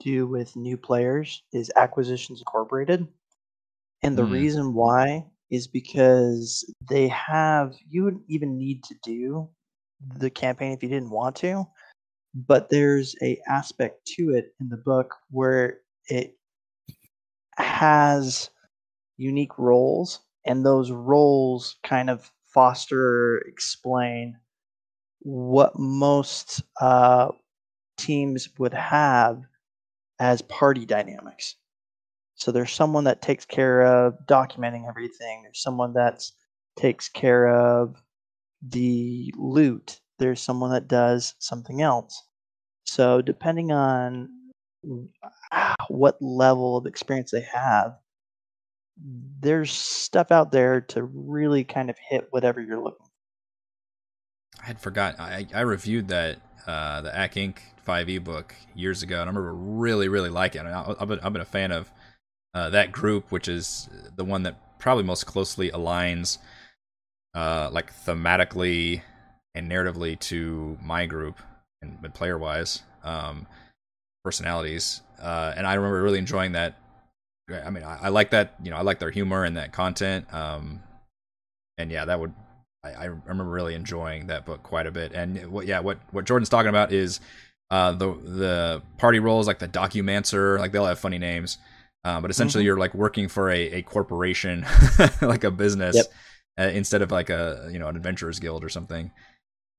do 0.00 0.26
with 0.26 0.56
new 0.56 0.76
players 0.76 1.42
is 1.52 1.70
Acquisitions 1.76 2.40
Incorporated, 2.40 3.06
and 4.02 4.16
the 4.16 4.24
mm. 4.24 4.32
reason 4.32 4.74
why 4.74 5.26
is 5.50 5.66
because 5.66 6.64
they 6.88 7.08
have 7.08 7.74
you 7.88 8.04
wouldn't 8.04 8.24
even 8.28 8.58
need 8.58 8.82
to 8.84 8.94
do 9.02 9.48
the 10.16 10.30
campaign 10.30 10.72
if 10.72 10.82
you 10.82 10.88
didn't 10.88 11.10
want 11.10 11.36
to, 11.36 11.66
but 12.34 12.68
there's 12.68 13.14
a 13.22 13.38
aspect 13.48 14.04
to 14.06 14.34
it 14.34 14.54
in 14.60 14.68
the 14.68 14.76
book 14.76 15.14
where 15.30 15.78
it 16.08 16.36
has 17.56 18.50
unique 19.16 19.56
roles 19.58 20.20
and 20.44 20.64
those 20.64 20.90
roles 20.90 21.76
kind 21.84 22.10
of 22.10 22.30
foster 22.52 23.38
explain 23.46 24.36
what 25.24 25.78
most 25.78 26.62
uh, 26.80 27.28
teams 27.96 28.48
would 28.58 28.74
have 28.74 29.42
as 30.20 30.42
party 30.42 30.86
dynamics. 30.86 31.56
So 32.36 32.52
there's 32.52 32.72
someone 32.72 33.04
that 33.04 33.22
takes 33.22 33.44
care 33.44 33.82
of 33.82 34.14
documenting 34.26 34.88
everything. 34.88 35.42
There's 35.42 35.62
someone 35.62 35.94
that 35.94 36.22
takes 36.76 37.08
care 37.08 37.48
of 37.48 37.96
the 38.62 39.32
loot. 39.36 40.00
There's 40.18 40.40
someone 40.40 40.70
that 40.70 40.88
does 40.88 41.34
something 41.38 41.80
else. 41.80 42.22
So 42.84 43.22
depending 43.22 43.72
on 43.72 44.28
what 45.88 46.20
level 46.20 46.76
of 46.76 46.86
experience 46.86 47.30
they 47.30 47.46
have, 47.52 47.94
there's 49.40 49.72
stuff 49.72 50.30
out 50.30 50.52
there 50.52 50.82
to 50.82 51.02
really 51.02 51.64
kind 51.64 51.88
of 51.88 51.96
hit 52.10 52.28
whatever 52.30 52.60
you're 52.60 52.82
looking 52.82 53.03
I 54.64 54.66
had 54.66 54.80
forgotten. 54.80 55.20
I, 55.20 55.46
I 55.54 55.60
reviewed 55.60 56.08
that 56.08 56.38
uh, 56.66 57.02
the 57.02 57.10
Acq 57.10 57.34
Inc. 57.34 57.58
5e 57.86 58.24
book 58.24 58.54
years 58.74 59.02
ago, 59.02 59.20
and 59.20 59.28
I 59.28 59.32
remember 59.32 59.52
really, 59.52 60.08
really 60.08 60.30
liking 60.30 60.62
it. 60.62 60.70
I 60.70 60.94
have 60.98 61.06
been, 61.06 61.20
I've 61.20 61.34
been 61.34 61.42
a 61.42 61.44
fan 61.44 61.70
of 61.70 61.90
uh, 62.54 62.70
that 62.70 62.92
group, 62.92 63.30
which 63.30 63.46
is 63.46 63.90
the 64.16 64.24
one 64.24 64.44
that 64.44 64.78
probably 64.78 65.04
most 65.04 65.26
closely 65.26 65.70
aligns, 65.70 66.38
uh, 67.34 67.68
like 67.70 67.92
thematically 67.92 69.02
and 69.54 69.70
narratively 69.70 70.18
to 70.20 70.78
my 70.82 71.04
group 71.04 71.40
and, 71.82 71.98
and 72.02 72.14
player 72.14 72.38
wise 72.38 72.82
um, 73.02 73.46
personalities. 74.24 75.02
Uh, 75.20 75.52
and 75.54 75.66
I 75.66 75.74
remember 75.74 76.02
really 76.02 76.18
enjoying 76.18 76.52
that. 76.52 76.78
I 77.50 77.68
mean, 77.68 77.84
I, 77.84 78.04
I, 78.04 78.08
like 78.08 78.30
that. 78.30 78.54
You 78.62 78.70
know, 78.70 78.78
I 78.78 78.80
like 78.80 78.98
their 78.98 79.10
humor 79.10 79.44
and 79.44 79.58
that 79.58 79.72
content. 79.72 80.32
Um, 80.32 80.82
and 81.76 81.90
yeah, 81.90 82.06
that 82.06 82.18
would. 82.18 82.32
I, 82.84 82.90
I 82.90 83.04
remember 83.06 83.44
really 83.44 83.74
enjoying 83.74 84.26
that 84.26 84.44
book 84.44 84.62
quite 84.62 84.86
a 84.86 84.90
bit. 84.90 85.12
And 85.12 85.50
what, 85.50 85.66
yeah, 85.66 85.80
what 85.80 85.98
what 86.12 86.24
Jordan's 86.24 86.48
talking 86.48 86.68
about 86.68 86.92
is 86.92 87.20
uh, 87.70 87.92
the 87.92 88.12
the 88.14 88.82
party 88.98 89.18
roles 89.18 89.46
like 89.46 89.58
the 89.58 89.68
Documancer, 89.68 90.58
like 90.58 90.72
they'll 90.72 90.86
have 90.86 90.98
funny 90.98 91.18
names. 91.18 91.58
Uh, 92.04 92.20
but 92.20 92.30
essentially, 92.30 92.62
mm-hmm. 92.62 92.66
you're 92.66 92.78
like 92.78 92.94
working 92.94 93.28
for 93.28 93.50
a, 93.50 93.60
a 93.72 93.82
corporation, 93.82 94.66
like 95.22 95.44
a 95.44 95.50
business, 95.50 95.96
yep. 95.96 96.06
uh, 96.58 96.70
instead 96.70 97.00
of 97.00 97.10
like 97.10 97.30
a 97.30 97.68
you 97.72 97.78
know 97.78 97.88
an 97.88 97.96
adventurers 97.96 98.38
guild 98.38 98.62
or 98.62 98.68
something 98.68 99.10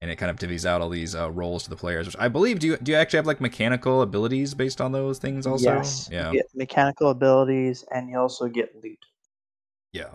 and 0.02 0.12
it 0.12 0.18
kind 0.18 0.30
of 0.30 0.38
divvies 0.38 0.66
out 0.66 0.82
all 0.82 0.90
these 0.90 1.16
uh, 1.16 1.32
roles 1.32 1.64
to 1.64 1.70
the 1.70 1.76
players. 1.76 2.06
Which 2.06 2.16
I 2.20 2.28
believe 2.28 2.60
do 2.60 2.68
you 2.68 2.78
do 2.78 2.92
you 2.92 2.98
actually 2.98 3.18
have 3.18 3.26
like 3.26 3.42
mechanical 3.42 4.02
abilities 4.02 4.54
based 4.54 4.82
on 4.82 4.92
those 4.92 5.20
things 5.20 5.48
also? 5.48 5.74
Yes. 5.74 6.10
Yeah. 6.12 6.32
You 6.32 6.40
get 6.40 6.48
mechanical 6.54 7.10
abilities, 7.10 7.86
and 7.92 8.10
you 8.10 8.18
also 8.20 8.48
get 8.48 8.76
loot. 8.84 9.04
Yeah. 9.94 10.10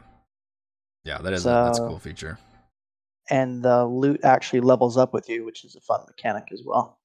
Yeah, 1.05 1.18
that 1.18 1.33
is 1.33 1.42
so, 1.44 1.50
a, 1.50 1.64
that's 1.64 1.79
a 1.79 1.88
cool 1.88 1.98
feature. 1.98 2.38
And 3.31 3.62
the 3.62 3.87
loot 3.87 4.21
actually 4.25 4.61
levels 4.61 4.97
up 4.97 5.12
with 5.12 5.29
you, 5.29 5.45
which 5.45 5.64
is 5.64 5.77
a 5.77 5.81
fun 5.81 6.01
mechanic 6.07 6.49
as 6.53 6.62
well. 6.64 6.99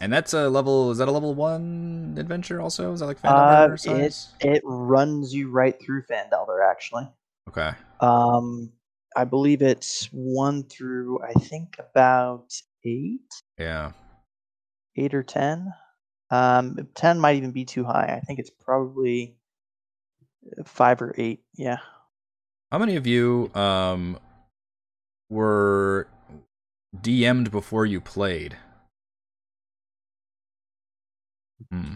And 0.00 0.12
that's 0.12 0.34
a 0.34 0.48
level. 0.48 0.90
Is 0.90 0.98
that 0.98 1.06
a 1.06 1.12
level 1.12 1.34
one 1.34 2.16
adventure? 2.18 2.60
Also, 2.60 2.92
is 2.92 3.00
that 3.00 3.06
like 3.06 3.22
Phandelver 3.22 3.74
uh, 3.74 3.76
size? 3.76 4.32
It 4.40 4.56
it 4.56 4.62
runs 4.64 5.32
you 5.32 5.50
right 5.50 5.80
through 5.80 6.02
Phandelver, 6.02 6.68
actually. 6.68 7.08
Okay. 7.48 7.70
Um, 8.00 8.72
I 9.16 9.24
believe 9.24 9.62
it's 9.62 10.08
one 10.10 10.64
through 10.64 11.22
I 11.22 11.32
think 11.34 11.76
about 11.78 12.52
eight. 12.84 13.32
Yeah. 13.56 13.92
Eight 14.96 15.14
or 15.14 15.22
ten. 15.22 15.72
Um, 16.30 16.88
ten 16.94 17.20
might 17.20 17.36
even 17.36 17.52
be 17.52 17.64
too 17.64 17.84
high. 17.84 18.18
I 18.20 18.24
think 18.26 18.40
it's 18.40 18.50
probably 18.50 19.36
five 20.64 21.00
or 21.00 21.14
eight. 21.16 21.44
Yeah. 21.54 21.78
How 22.72 22.78
many 22.78 22.96
of 22.96 23.06
you 23.06 23.52
um 23.54 24.18
were 25.30 26.08
DM'd 26.96 27.50
before 27.50 27.86
you 27.86 28.00
played? 28.00 28.56
Hmm. 31.70 31.94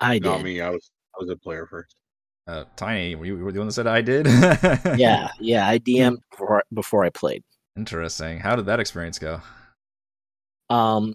I 0.00 0.14
did. 0.14 0.24
Not 0.24 0.42
me. 0.42 0.60
I 0.60 0.70
was 0.70 0.90
I 1.14 1.18
was 1.20 1.30
a 1.30 1.36
player 1.36 1.66
first. 1.66 1.94
Uh, 2.46 2.64
Tiny, 2.74 3.14
were 3.14 3.26
you, 3.26 3.36
were 3.36 3.52
the 3.52 3.58
one 3.58 3.68
that 3.68 3.74
said 3.74 3.86
I 3.86 4.00
did? 4.00 4.26
yeah, 4.98 5.28
yeah, 5.38 5.68
I 5.68 5.78
DM'd 5.78 6.20
before, 6.30 6.64
before 6.72 7.04
I 7.04 7.10
played. 7.10 7.44
Interesting. 7.76 8.40
How 8.40 8.56
did 8.56 8.66
that 8.66 8.80
experience 8.80 9.18
go? 9.18 9.40
Um, 10.68 11.14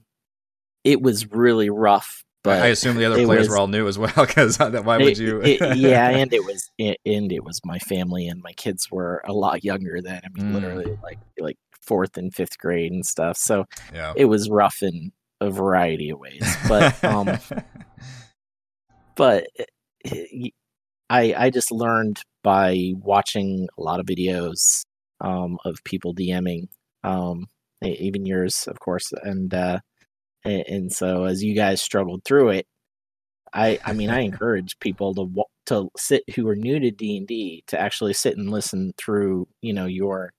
it 0.84 1.02
was 1.02 1.32
really 1.32 1.69
rough. 1.69 2.24
But 2.46 2.62
I 2.62 2.68
assume 2.68 2.96
the 2.98 3.06
other 3.06 3.26
players 3.26 3.48
was, 3.48 3.50
were 3.50 3.58
all 3.58 3.68
new 3.68 3.88
as 3.88 3.98
well. 3.98 4.14
Because 4.16 4.60
why 4.60 4.98
would 4.98 5.18
you? 5.18 5.42
it, 5.42 5.78
yeah, 5.78 6.10
and 6.12 6.32
it 6.32 6.46
was 6.46 6.70
and 6.78 7.32
it 7.32 7.44
was 7.44 7.60
my 7.66 7.80
family 7.80 8.28
and 8.28 8.42
my 8.42 8.54
kids 8.54 8.90
were 8.92 9.22
a 9.26 9.34
lot 9.34 9.64
younger 9.64 10.02
then. 10.02 10.22
I 10.24 10.30
mean, 10.30 10.52
mm. 10.52 10.54
literally 10.54 10.98
like 11.04 11.20
like 11.40 11.58
fourth 11.82 12.18
and 12.18 12.34
fifth 12.34 12.58
grade 12.58 12.92
and 12.92 13.06
stuff. 13.06 13.38
So 13.38 13.66
yeah. 13.94 14.14
it 14.16 14.26
was 14.26 14.50
rough 14.50 14.82
in 14.82 15.12
a 15.42 15.50
variety 15.50 16.10
of 16.12 16.20
ways. 16.20 16.56
But 16.68 17.04
um, 17.04 17.38
but 19.16 19.48
eh, 20.06 20.50
I 21.10 21.34
I 21.38 21.50
just 21.50 21.72
learned 21.72 22.22
by 22.44 22.94
watching 22.98 23.68
a 23.78 23.82
lot 23.82 24.00
of 24.00 24.06
videos 24.06 24.84
um, 25.20 25.58
of 25.66 25.84
people 25.84 26.14
DMing, 26.14 26.68
um, 27.04 27.48
even 27.84 28.26
yours, 28.26 28.66
of 28.68 28.80
course, 28.80 29.12
and 29.24 29.54
uh, 29.54 29.80
and 30.46 30.92
so 30.92 31.26
as 31.26 31.44
you 31.44 31.56
guys 31.56 31.82
struggled 31.82 32.24
through 32.24 32.50
it, 32.50 32.68
I 33.54 33.80
I 33.86 33.94
mean 33.94 34.10
I 34.10 34.20
encourage 34.22 34.80
people 34.80 35.14
to 35.16 35.46
to 35.68 35.90
sit 35.98 36.24
who 36.36 36.48
are 36.48 36.56
new 36.56 36.80
to 36.80 36.92
D 36.92 37.18
and 37.18 37.28
D 37.28 37.64
to 37.68 37.80
actually 37.80 38.14
sit 38.14 38.38
and 38.38 38.50
listen 38.50 38.94
through 38.98 39.48
you 39.62 39.74
know 39.74 39.86
your 39.86 40.32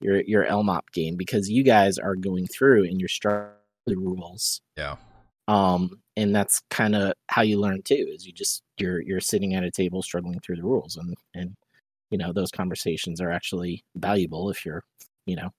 your 0.00 0.22
your 0.22 0.44
LMOP 0.46 0.82
game 0.92 1.16
because 1.16 1.50
you 1.50 1.62
guys 1.62 1.98
are 1.98 2.16
going 2.16 2.46
through 2.46 2.84
and 2.84 3.00
you're 3.00 3.08
struggling 3.08 3.54
the 3.86 3.96
rules. 3.96 4.60
Yeah. 4.76 4.96
Um, 5.48 6.00
and 6.16 6.34
that's 6.34 6.62
kind 6.70 6.94
of 6.96 7.14
how 7.28 7.42
you 7.42 7.60
learn 7.60 7.82
too 7.82 8.08
is 8.14 8.26
you 8.26 8.32
just 8.32 8.62
you're 8.78 9.00
you're 9.00 9.20
sitting 9.20 9.54
at 9.54 9.64
a 9.64 9.70
table 9.70 10.02
struggling 10.02 10.40
through 10.40 10.56
the 10.56 10.62
rules 10.62 10.96
and 10.96 11.14
and 11.34 11.54
you 12.10 12.18
know 12.18 12.32
those 12.32 12.50
conversations 12.50 13.20
are 13.20 13.30
actually 13.30 13.84
valuable 13.96 14.48
if 14.50 14.64
you're 14.64 14.84
you 15.26 15.36
know 15.36 15.50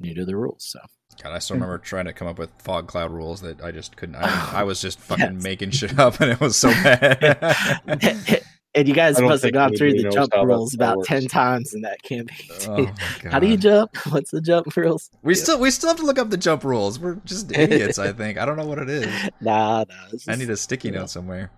new 0.00 0.14
to 0.14 0.24
the 0.24 0.36
rules 0.36 0.64
so 0.66 0.80
God, 1.22 1.32
I 1.32 1.38
still 1.38 1.56
remember 1.56 1.76
trying 1.78 2.06
to 2.06 2.12
come 2.12 2.28
up 2.28 2.38
with 2.38 2.50
fog 2.58 2.86
cloud 2.86 3.10
rules 3.10 3.42
that 3.42 3.62
I 3.62 3.72
just 3.72 3.96
couldn't. 3.96 4.14
I, 4.14 4.50
I 4.60 4.62
was 4.62 4.80
just 4.80 4.98
fucking 5.00 5.34
yes. 5.34 5.42
making 5.42 5.70
shit 5.70 5.98
up, 5.98 6.20
and 6.20 6.30
it 6.30 6.40
was 6.40 6.56
so 6.56 6.70
bad. 6.70 8.42
And 8.72 8.86
you 8.86 8.94
guys 8.94 9.20
must 9.20 9.42
have 9.42 9.52
gone 9.52 9.74
through 9.74 9.94
the 9.94 10.10
jump 10.10 10.32
rules 10.32 10.74
about 10.74 10.98
works. 10.98 11.08
ten 11.08 11.26
times 11.26 11.74
in 11.74 11.80
that 11.82 12.02
campaign. 12.02 12.48
Oh 12.68 13.28
how 13.28 13.40
do 13.40 13.48
you 13.48 13.56
jump? 13.56 13.96
What's 14.10 14.30
the 14.30 14.40
jump 14.40 14.76
rules? 14.76 15.10
We 15.22 15.34
yeah. 15.34 15.42
still 15.42 15.58
we 15.58 15.70
still 15.72 15.88
have 15.88 15.96
to 15.96 16.04
look 16.04 16.18
up 16.18 16.30
the 16.30 16.36
jump 16.36 16.62
rules. 16.62 16.98
We're 16.98 17.16
just 17.24 17.50
idiots, 17.50 17.98
I 17.98 18.12
think. 18.12 18.38
I 18.38 18.44
don't 18.44 18.56
know 18.56 18.66
what 18.66 18.78
it 18.78 18.88
is. 18.88 19.06
Nah, 19.40 19.84
nah. 19.88 20.18
I 20.28 20.36
need 20.36 20.50
a 20.50 20.56
sticky 20.56 20.92
note 20.92 21.10
somewhere. 21.10 21.50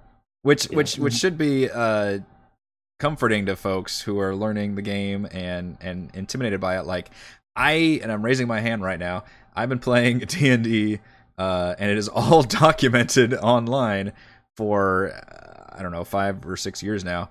Which 0.42 0.70
yeah. 0.70 0.76
which 0.76 0.96
which 0.96 1.12
should 1.12 1.36
be 1.36 1.68
uh 1.70 2.20
comforting 2.98 3.46
to 3.46 3.56
folks 3.56 4.00
who 4.00 4.18
are 4.18 4.34
learning 4.34 4.76
the 4.76 4.82
game 4.82 5.28
and 5.32 5.76
and 5.82 6.10
intimidated 6.14 6.60
by 6.60 6.78
it. 6.78 6.86
Like 6.86 7.10
I 7.54 8.00
and 8.02 8.10
I'm 8.10 8.24
raising 8.24 8.46
my 8.46 8.60
hand 8.60 8.82
right 8.82 8.98
now. 8.98 9.24
I've 9.54 9.68
been 9.68 9.78
playing 9.78 10.18
D 10.26 10.48
and 10.50 10.64
D, 10.64 11.00
uh, 11.38 11.74
and 11.78 11.90
it 11.90 11.98
is 11.98 12.08
all 12.08 12.42
documented 12.42 13.34
online 13.34 14.12
for 14.56 15.12
I 15.74 15.82
don't 15.82 15.92
know 15.92 16.04
five 16.04 16.46
or 16.46 16.56
six 16.56 16.82
years 16.82 17.04
now, 17.04 17.30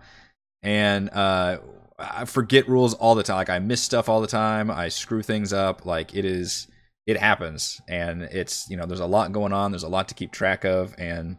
and 0.64 1.10
uh, 1.12 1.58
I 1.98 2.26
forget 2.26 2.68
rules 2.68 2.94
all 2.94 3.16
the 3.16 3.24
time. 3.24 3.38
Like 3.38 3.50
I 3.50 3.60
miss 3.60 3.82
stuff 3.82 4.10
all 4.10 4.22
the 4.22 4.28
time. 4.28 4.72
I 4.72 4.90
screw 4.90 5.22
things 5.22 5.54
up. 5.54 5.86
Like 5.86 6.16
it 6.16 6.26
is, 6.26 6.68
it 7.06 7.18
happens, 7.18 7.82
and 7.88 8.24
it's 8.24 8.70
you 8.70 8.78
know 8.78 8.86
there's 8.86 9.00
a 9.00 9.06
lot 9.06 9.32
going 9.32 9.54
on. 9.54 9.72
There's 9.72 9.84
a 9.84 9.90
lot 9.90 10.08
to 10.10 10.16
keep 10.16 10.32
track 10.32 10.64
of, 10.66 10.96
and 10.98 11.38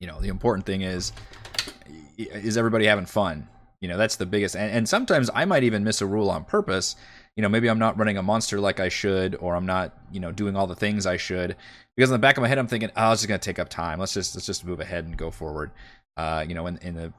you 0.00 0.06
know 0.06 0.20
the 0.20 0.28
important 0.28 0.66
thing 0.66 0.82
is 0.82 1.12
is 2.18 2.56
everybody 2.56 2.86
having 2.86 3.06
fun. 3.06 3.48
You 3.80 3.88
know 3.88 3.96
that's 3.96 4.16
the 4.16 4.26
biggest. 4.26 4.54
And, 4.54 4.70
and 4.70 4.88
sometimes 4.88 5.30
I 5.34 5.44
might 5.44 5.64
even 5.64 5.84
miss 5.84 6.00
a 6.00 6.06
rule 6.06 6.30
on 6.30 6.44
purpose. 6.44 6.96
You 7.36 7.42
know 7.42 7.48
maybe 7.48 7.68
I'm 7.68 7.78
not 7.78 7.98
running 7.98 8.18
a 8.18 8.22
monster 8.22 8.60
like 8.60 8.80
I 8.80 8.88
should, 8.88 9.36
or 9.36 9.56
I'm 9.56 9.66
not 9.66 9.96
you 10.12 10.20
know 10.20 10.32
doing 10.32 10.56
all 10.56 10.66
the 10.66 10.74
things 10.74 11.06
I 11.06 11.16
should 11.16 11.56
because 11.96 12.10
in 12.10 12.14
the 12.14 12.18
back 12.18 12.36
of 12.36 12.42
my 12.42 12.48
head 12.48 12.58
I'm 12.58 12.66
thinking, 12.66 12.90
oh, 12.96 13.12
it's 13.12 13.22
just 13.22 13.28
gonna 13.28 13.38
take 13.38 13.58
up 13.58 13.68
time. 13.68 13.98
Let's 13.98 14.14
just 14.14 14.34
let's 14.34 14.46
just 14.46 14.64
move 14.64 14.80
ahead 14.80 15.04
and 15.04 15.16
go 15.16 15.30
forward 15.30 15.70
uh, 16.16 16.44
you 16.46 16.54
know, 16.54 16.66
in, 16.66 16.78
in 16.78 16.94
the, 16.94 17.12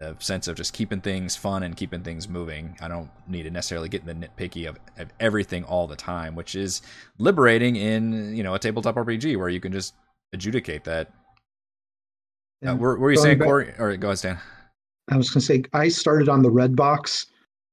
the, 0.00 0.16
sense 0.18 0.48
of 0.48 0.56
just 0.56 0.72
keeping 0.72 1.00
things 1.00 1.36
fun 1.36 1.62
and 1.62 1.76
keeping 1.76 2.02
things 2.02 2.28
moving. 2.28 2.76
I 2.80 2.88
don't 2.88 3.10
need 3.26 3.44
to 3.44 3.50
necessarily 3.50 3.88
get 3.88 4.06
in 4.06 4.20
the 4.20 4.26
nitpicky 4.26 4.68
of, 4.68 4.78
of 4.98 5.08
everything 5.20 5.64
all 5.64 5.86
the 5.86 5.96
time, 5.96 6.34
which 6.34 6.54
is 6.54 6.82
liberating 7.18 7.76
in, 7.76 8.36
you 8.36 8.42
know, 8.42 8.54
a 8.54 8.58
tabletop 8.58 8.96
RPG 8.96 9.36
where 9.38 9.48
you 9.48 9.60
can 9.60 9.72
just 9.72 9.94
adjudicate 10.32 10.84
that. 10.84 11.10
Uh, 12.66 12.74
were, 12.74 12.98
were 12.98 13.10
you 13.10 13.18
saying, 13.18 13.38
back, 13.38 13.46
Corey? 13.46 13.74
Or 13.78 13.96
go 13.96 14.08
ahead, 14.08 14.18
Stan. 14.18 14.38
I 15.10 15.16
was 15.16 15.30
going 15.30 15.40
to 15.40 15.46
say, 15.46 15.62
I 15.72 15.88
started 15.88 16.28
on 16.28 16.42
the 16.42 16.50
red 16.50 16.74
box. 16.74 17.26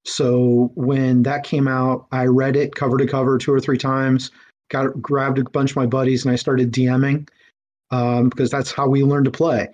So 0.05 0.71
when 0.75 1.23
that 1.23 1.43
came 1.43 1.67
out, 1.67 2.07
I 2.11 2.25
read 2.25 2.55
it 2.55 2.75
cover 2.75 2.97
to 2.97 3.07
cover 3.07 3.37
two 3.37 3.53
or 3.53 3.59
three 3.59 3.77
times, 3.77 4.31
got 4.69 5.01
grabbed 5.01 5.39
a 5.39 5.43
bunch 5.43 5.71
of 5.71 5.77
my 5.77 5.85
buddies, 5.85 6.25
and 6.25 6.33
I 6.33 6.35
started 6.35 6.71
DMing 6.71 7.29
um, 7.91 8.29
because 8.29 8.49
that's 8.49 8.71
how 8.71 8.87
we 8.87 9.03
learn 9.03 9.23
to 9.23 9.31
play 9.31 9.69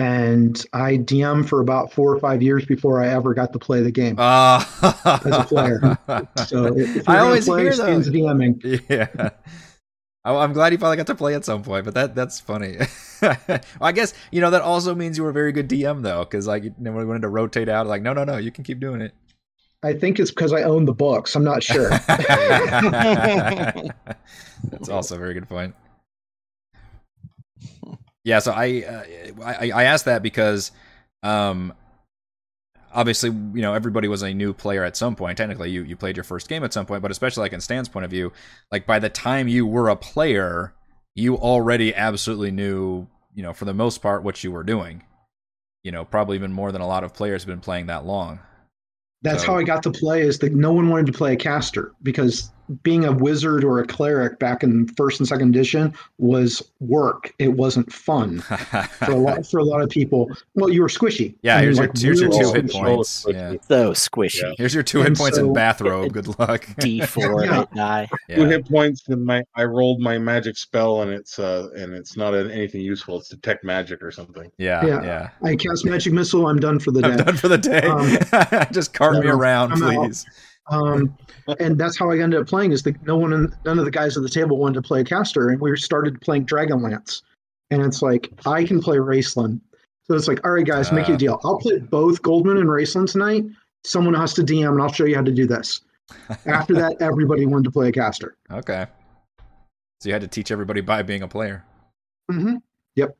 and 0.00 0.64
I 0.72 0.96
DM 0.96 1.46
for 1.46 1.60
about 1.60 1.92
four 1.92 2.14
or 2.14 2.18
five 2.18 2.42
years 2.42 2.64
before 2.64 3.02
I 3.02 3.08
ever 3.08 3.34
got 3.34 3.52
to 3.52 3.58
play 3.58 3.82
the 3.82 3.90
game 3.90 4.16
uh, 4.18 4.64
as 4.82 5.36
a 5.36 5.44
player. 5.44 5.98
So 6.46 6.76
if, 6.76 7.08
I 7.08 7.18
always 7.18 7.44
play, 7.44 7.62
hear 7.62 7.76
those. 7.76 8.08
DMing. 8.08 8.82
Yeah. 8.88 9.30
I'm 10.24 10.52
glad 10.52 10.72
you 10.72 10.78
finally 10.78 10.96
got 10.96 11.06
to 11.08 11.14
play 11.14 11.34
at 11.34 11.44
some 11.44 11.62
point, 11.62 11.84
but 11.84 11.94
that 11.94 12.14
that's 12.14 12.40
funny. 12.40 12.78
I 13.80 13.92
guess 13.92 14.14
you 14.30 14.40
know 14.40 14.50
that 14.50 14.62
also 14.62 14.94
means 14.94 15.16
you 15.16 15.24
were 15.24 15.30
a 15.30 15.34
very 15.34 15.52
good 15.52 15.68
DM 15.68 16.02
though, 16.02 16.24
because 16.24 16.46
like 16.46 16.64
you 16.64 16.74
know, 16.78 16.92
we 16.92 17.04
wanted 17.04 17.22
to 17.22 17.28
rotate 17.28 17.68
out. 17.68 17.86
Like, 17.86 18.02
no, 18.02 18.12
no, 18.12 18.24
no, 18.24 18.36
you 18.36 18.50
can 18.50 18.64
keep 18.64 18.80
doing 18.80 19.00
it. 19.00 19.14
I 19.82 19.94
think 19.94 20.18
it's 20.18 20.30
because 20.30 20.52
I 20.52 20.62
own 20.62 20.84
the 20.84 20.92
books. 20.92 21.34
I'm 21.34 21.44
not 21.44 21.62
sure. 21.62 21.88
that's 24.68 24.88
also 24.90 25.16
a 25.16 25.18
very 25.18 25.34
good 25.34 25.48
point. 25.48 25.74
Yeah, 28.24 28.40
so 28.40 28.52
I, 28.52 28.84
uh, 28.86 29.04
I 29.42 29.70
I 29.70 29.84
asked 29.84 30.04
that 30.04 30.22
because 30.22 30.72
um 31.22 31.72
obviously, 32.92 33.30
you 33.30 33.62
know, 33.62 33.74
everybody 33.74 34.08
was 34.08 34.22
a 34.22 34.34
new 34.34 34.52
player 34.52 34.84
at 34.84 34.96
some 34.96 35.16
point. 35.16 35.38
Technically, 35.38 35.70
you 35.70 35.82
you 35.82 35.96
played 35.96 36.16
your 36.16 36.24
first 36.24 36.48
game 36.48 36.64
at 36.64 36.72
some 36.72 36.86
point, 36.86 37.02
but 37.02 37.10
especially 37.10 37.42
like 37.42 37.52
in 37.52 37.60
Stan's 37.60 37.88
point 37.88 38.04
of 38.04 38.10
view, 38.10 38.32
like 38.70 38.86
by 38.86 38.98
the 38.98 39.08
time 39.08 39.48
you 39.48 39.66
were 39.66 39.88
a 39.88 39.96
player, 39.96 40.74
you 41.14 41.36
already 41.36 41.94
absolutely 41.94 42.50
knew, 42.50 43.06
you 43.34 43.42
know, 43.42 43.52
for 43.52 43.64
the 43.64 43.74
most 43.74 44.02
part, 44.02 44.22
what 44.22 44.42
you 44.44 44.52
were 44.52 44.64
doing. 44.64 45.02
You 45.82 45.92
know, 45.92 46.04
probably 46.04 46.36
even 46.36 46.52
more 46.52 46.72
than 46.72 46.82
a 46.82 46.86
lot 46.86 47.04
of 47.04 47.14
players 47.14 47.42
have 47.42 47.48
been 47.48 47.60
playing 47.60 47.86
that 47.86 48.04
long. 48.04 48.40
That's 49.22 49.42
So- 49.42 49.48
how 49.52 49.58
I 49.58 49.62
got 49.62 49.82
to 49.84 49.90
play. 49.90 50.22
Is 50.22 50.38
that 50.40 50.54
no 50.54 50.72
one 50.72 50.88
wanted 50.88 51.06
to 51.06 51.12
play 51.12 51.32
a 51.34 51.36
caster 51.36 51.92
because 52.02 52.50
being 52.82 53.04
a 53.04 53.12
wizard 53.12 53.64
or 53.64 53.80
a 53.80 53.86
cleric 53.86 54.38
back 54.38 54.62
in 54.62 54.86
first 54.96 55.18
and 55.20 55.28
second 55.28 55.48
edition 55.54 55.92
was 56.18 56.62
work. 56.80 57.34
It 57.38 57.48
wasn't 57.54 57.92
fun 57.92 58.40
for 58.40 59.10
a 59.12 59.16
lot 59.16 59.46
for 59.46 59.58
a 59.58 59.64
lot 59.64 59.82
of 59.82 59.90
people. 59.90 60.30
Well, 60.54 60.70
you 60.70 60.80
were 60.82 60.88
squishy. 60.88 61.34
yeah, 61.42 61.56
I 61.56 61.66
mean, 61.66 61.66
here's 61.66 61.78
your 61.78 61.86
like, 61.88 61.98
here's 61.98 62.20
your 62.20 62.30
two 62.30 62.52
hit 62.52 62.70
points. 62.70 63.26
Yeah. 63.28 63.54
So 63.68 63.92
squishy. 63.92 64.42
Yeah. 64.42 64.52
Here's 64.56 64.74
your 64.74 64.82
two 64.82 65.02
hit 65.02 65.16
points 65.16 65.36
so- 65.36 65.46
in 65.46 65.52
bathrobe. 65.52 66.12
Good 66.12 66.38
luck. 66.38 66.66
D 66.78 67.00
four 67.02 67.44
Yeah. 67.44 67.60
hit 67.60 67.70
die. 67.72 68.08
Two 68.34 68.44
hit 68.44 68.68
points, 68.68 69.08
and 69.08 69.24
my 69.24 69.42
I 69.54 69.64
rolled 69.64 70.00
my 70.00 70.18
magic 70.18 70.56
spell, 70.56 71.02
and 71.02 71.10
it's 71.10 71.38
uh 71.38 71.68
and 71.76 71.92
it's 71.92 72.16
not 72.16 72.34
an, 72.34 72.50
anything 72.50 72.80
useful. 72.82 73.18
It's 73.18 73.28
detect 73.28 73.64
magic 73.64 74.02
or 74.02 74.10
something. 74.10 74.50
Yeah, 74.58 74.84
Yeah. 74.86 75.02
yeah. 75.02 75.30
I 75.42 75.56
cast 75.56 75.84
magic 75.84 76.12
missile. 76.12 76.46
I'm 76.46 76.60
done 76.60 76.78
for 76.78 76.90
the 76.92 77.04
I'm 77.04 77.16
day. 77.16 77.24
done 77.24 77.36
for 77.36 77.48
the 77.48 77.58
day. 77.58 77.80
Um, 77.82 78.68
Just 78.72 78.94
cart 78.94 79.18
me 79.22 79.28
around, 79.28 79.72
I'm 79.72 79.82
out. 79.82 80.24
Um, 80.70 81.16
and 81.58 81.76
that's 81.78 81.98
how 81.98 82.10
I 82.10 82.18
ended 82.18 82.40
up 82.40 82.46
playing. 82.46 82.72
Is 82.72 82.82
that 82.84 83.02
no 83.06 83.16
one, 83.16 83.32
in, 83.32 83.52
none 83.64 83.78
of 83.78 83.84
the 83.84 83.90
guys 83.90 84.16
at 84.16 84.22
the 84.22 84.28
table 84.28 84.56
wanted 84.56 84.74
to 84.74 84.82
play 84.82 85.00
a 85.00 85.04
caster, 85.04 85.48
and 85.48 85.60
we 85.60 85.76
started 85.76 86.20
playing 86.20 86.46
Dragonlance. 86.46 87.22
And 87.72 87.82
it's 87.82 88.02
like 88.02 88.30
I 88.46 88.64
can 88.64 88.80
play 88.80 88.96
Raistlin, 88.96 89.60
so 90.04 90.14
it's 90.14 90.26
like, 90.28 90.44
all 90.44 90.52
right, 90.52 90.66
guys, 90.66 90.90
make 90.92 91.06
you 91.08 91.14
Uh. 91.14 91.16
a 91.16 91.18
deal. 91.18 91.40
I'll 91.44 91.58
play 91.58 91.78
both 91.78 92.22
Goldmoon 92.22 92.58
and 92.60 92.68
Raistlin 92.68 93.10
tonight. 93.10 93.44
Someone 93.84 94.14
has 94.14 94.32
to 94.34 94.42
DM, 94.42 94.68
and 94.72 94.80
I'll 94.82 94.92
show 94.92 95.04
you 95.04 95.14
how 95.16 95.22
to 95.22 95.32
do 95.32 95.46
this. 95.46 95.80
After 96.46 96.74
that, 96.74 96.96
everybody 97.00 97.46
wanted 97.46 97.64
to 97.64 97.70
play 97.70 97.88
a 97.88 97.92
caster. 97.92 98.36
Okay. 98.50 98.86
So 100.00 100.08
you 100.08 100.12
had 100.12 100.22
to 100.22 100.28
teach 100.28 100.50
everybody 100.50 100.80
by 100.80 101.02
being 101.02 101.22
a 101.22 101.28
player. 101.28 101.64
hmm 102.30 102.56
Yep. 102.96 103.16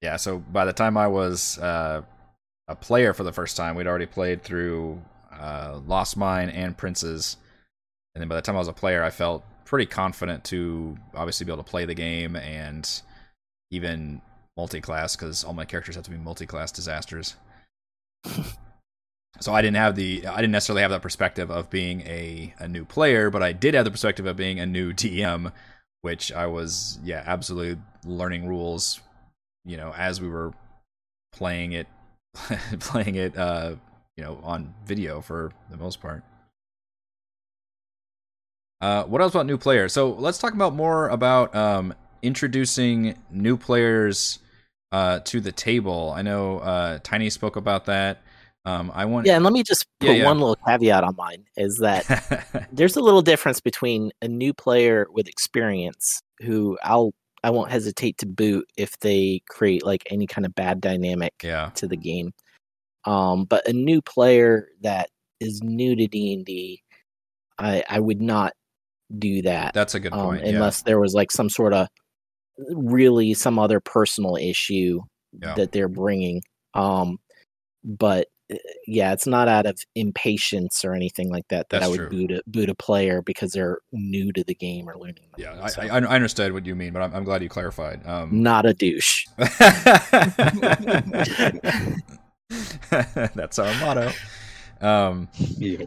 Yeah, 0.00 0.16
so 0.16 0.38
by 0.38 0.64
the 0.64 0.72
time 0.72 0.96
I 0.96 1.06
was 1.06 1.58
uh, 1.58 2.02
a 2.70 2.76
player 2.76 3.12
for 3.12 3.24
the 3.24 3.32
first 3.32 3.56
time, 3.56 3.74
we'd 3.74 3.88
already 3.88 4.06
played 4.06 4.42
through 4.42 5.02
uh, 5.32 5.80
Lost 5.86 6.16
Mine 6.16 6.48
and 6.48 6.76
Princes. 6.76 7.36
And 8.14 8.22
then 8.22 8.28
by 8.28 8.36
the 8.36 8.42
time 8.42 8.54
I 8.54 8.60
was 8.60 8.68
a 8.68 8.72
player, 8.72 9.02
I 9.02 9.10
felt 9.10 9.44
pretty 9.64 9.86
confident 9.86 10.44
to 10.44 10.96
obviously 11.14 11.44
be 11.44 11.52
able 11.52 11.64
to 11.64 11.70
play 11.70 11.84
the 11.84 11.94
game 11.94 12.36
and 12.36 13.02
even 13.72 14.22
multi-class 14.56 15.16
because 15.16 15.42
all 15.42 15.52
my 15.52 15.64
characters 15.64 15.96
have 15.96 16.04
to 16.04 16.10
be 16.10 16.16
multi-class 16.16 16.70
disasters. 16.70 17.34
so 19.40 19.52
I 19.52 19.62
didn't 19.62 19.76
have 19.76 19.96
the 19.96 20.26
I 20.26 20.36
didn't 20.36 20.52
necessarily 20.52 20.82
have 20.82 20.90
that 20.92 21.02
perspective 21.02 21.50
of 21.50 21.70
being 21.70 22.02
a, 22.02 22.54
a 22.58 22.68
new 22.68 22.84
player, 22.84 23.30
but 23.30 23.42
I 23.42 23.52
did 23.52 23.74
have 23.74 23.84
the 23.84 23.90
perspective 23.90 24.26
of 24.26 24.36
being 24.36 24.60
a 24.60 24.66
new 24.66 24.92
DM, 24.94 25.52
which 26.02 26.32
I 26.32 26.46
was 26.46 27.00
yeah 27.02 27.24
absolutely 27.26 27.82
learning 28.04 28.46
rules 28.46 29.00
you 29.64 29.76
know 29.76 29.92
as 29.96 30.20
we 30.20 30.28
were 30.28 30.52
playing 31.32 31.72
it 31.72 31.86
playing 32.80 33.16
it 33.16 33.36
uh 33.36 33.74
you 34.16 34.24
know 34.24 34.38
on 34.42 34.74
video 34.84 35.20
for 35.20 35.52
the 35.70 35.76
most 35.76 36.00
part. 36.00 36.22
Uh 38.80 39.04
what 39.04 39.20
else 39.20 39.34
about 39.34 39.46
new 39.46 39.58
players? 39.58 39.92
So 39.92 40.10
let's 40.10 40.38
talk 40.38 40.54
about 40.54 40.74
more 40.74 41.08
about 41.08 41.54
um 41.54 41.94
introducing 42.22 43.16
new 43.30 43.56
players 43.56 44.38
uh 44.92 45.20
to 45.20 45.40
the 45.40 45.52
table. 45.52 46.12
I 46.16 46.22
know 46.22 46.58
uh 46.58 46.98
tiny 47.02 47.30
spoke 47.30 47.56
about 47.56 47.86
that. 47.86 48.22
Um 48.64 48.90
i 48.94 49.04
want 49.06 49.26
Yeah, 49.26 49.36
and 49.36 49.44
let 49.44 49.52
me 49.52 49.62
just 49.62 49.86
put 50.00 50.08
Yeah, 50.08 50.12
yeah. 50.14 50.24
one 50.26 50.38
little 50.38 50.56
caveat 50.66 51.02
on 51.04 51.16
mine 51.16 51.44
is 51.56 51.78
that 51.78 52.68
there's 52.72 52.96
a 52.96 53.00
little 53.00 53.22
difference 53.22 53.60
between 53.60 54.12
a 54.22 54.28
new 54.28 54.52
player 54.54 55.06
with 55.10 55.28
experience 55.28 56.22
who 56.40 56.78
I'll 56.82 57.12
I 57.42 57.50
won't 57.50 57.70
hesitate 57.70 58.18
to 58.18 58.26
boot 58.26 58.68
if 58.76 58.98
they 59.00 59.42
create 59.48 59.84
like 59.84 60.02
any 60.10 60.26
kind 60.26 60.44
of 60.46 60.54
bad 60.54 60.80
dynamic 60.80 61.32
yeah 61.42 61.70
to 61.76 61.86
the 61.86 61.96
game. 61.96 62.32
Um, 63.04 63.44
but 63.44 63.66
a 63.66 63.72
new 63.72 64.02
player 64.02 64.68
that 64.82 65.08
is 65.40 65.62
new 65.62 65.96
to 65.96 66.06
D 66.06 66.34
and 66.34 66.44
D, 66.44 66.82
I 67.58 67.82
I 67.88 68.00
would 68.00 68.20
not 68.20 68.52
do 69.18 69.42
that 69.42 69.74
that's 69.74 69.94
a 69.94 70.00
good 70.00 70.12
um, 70.12 70.20
point 70.20 70.42
yeah 70.44 70.50
unless 70.50 70.82
there 70.82 71.00
was 71.00 71.14
like 71.14 71.32
some 71.32 71.50
sort 71.50 71.74
of 71.74 71.88
really 72.70 73.34
some 73.34 73.58
other 73.58 73.80
personal 73.80 74.36
issue 74.36 75.00
Yeah. 75.40 75.54
that 75.54 75.72
they're 75.72 75.88
bringing. 75.88 76.42
Um, 76.74 77.18
but 77.84 78.28
yeah, 78.86 79.12
it's 79.12 79.26
not 79.26 79.48
out 79.48 79.66
of 79.66 79.78
impatience 79.94 80.84
or 80.84 80.94
anything 80.94 81.30
like 81.30 81.46
that 81.48 81.68
that 81.70 81.80
That's 81.80 81.84
I 81.86 81.88
would 81.88 82.10
boot 82.10 82.30
a, 82.30 82.42
boot 82.46 82.68
a 82.68 82.74
player 82.74 83.22
because 83.22 83.52
they're 83.52 83.78
new 83.92 84.32
to 84.32 84.42
the 84.44 84.54
game 84.54 84.88
or 84.88 84.96
learning. 84.96 85.24
yeah 85.36 85.54
game. 85.54 85.62
I, 85.64 85.68
So, 85.68 85.82
I 85.82 85.86
I 85.86 86.02
understood 86.02 86.52
what 86.52 86.66
you 86.66 86.74
mean 86.74 86.92
but 86.92 87.02
i'm, 87.02 87.14
I'm 87.14 87.24
glad 87.24 87.42
you 87.42 87.48
clarified 87.48 88.06
um 88.06 88.42
not 88.42 88.66
a 88.66 88.74
douche. 88.74 89.26
That's 92.90 93.58
our 93.58 93.72
motto. 93.80 94.10
Um, 94.80 95.28
Yeah. 95.56 95.84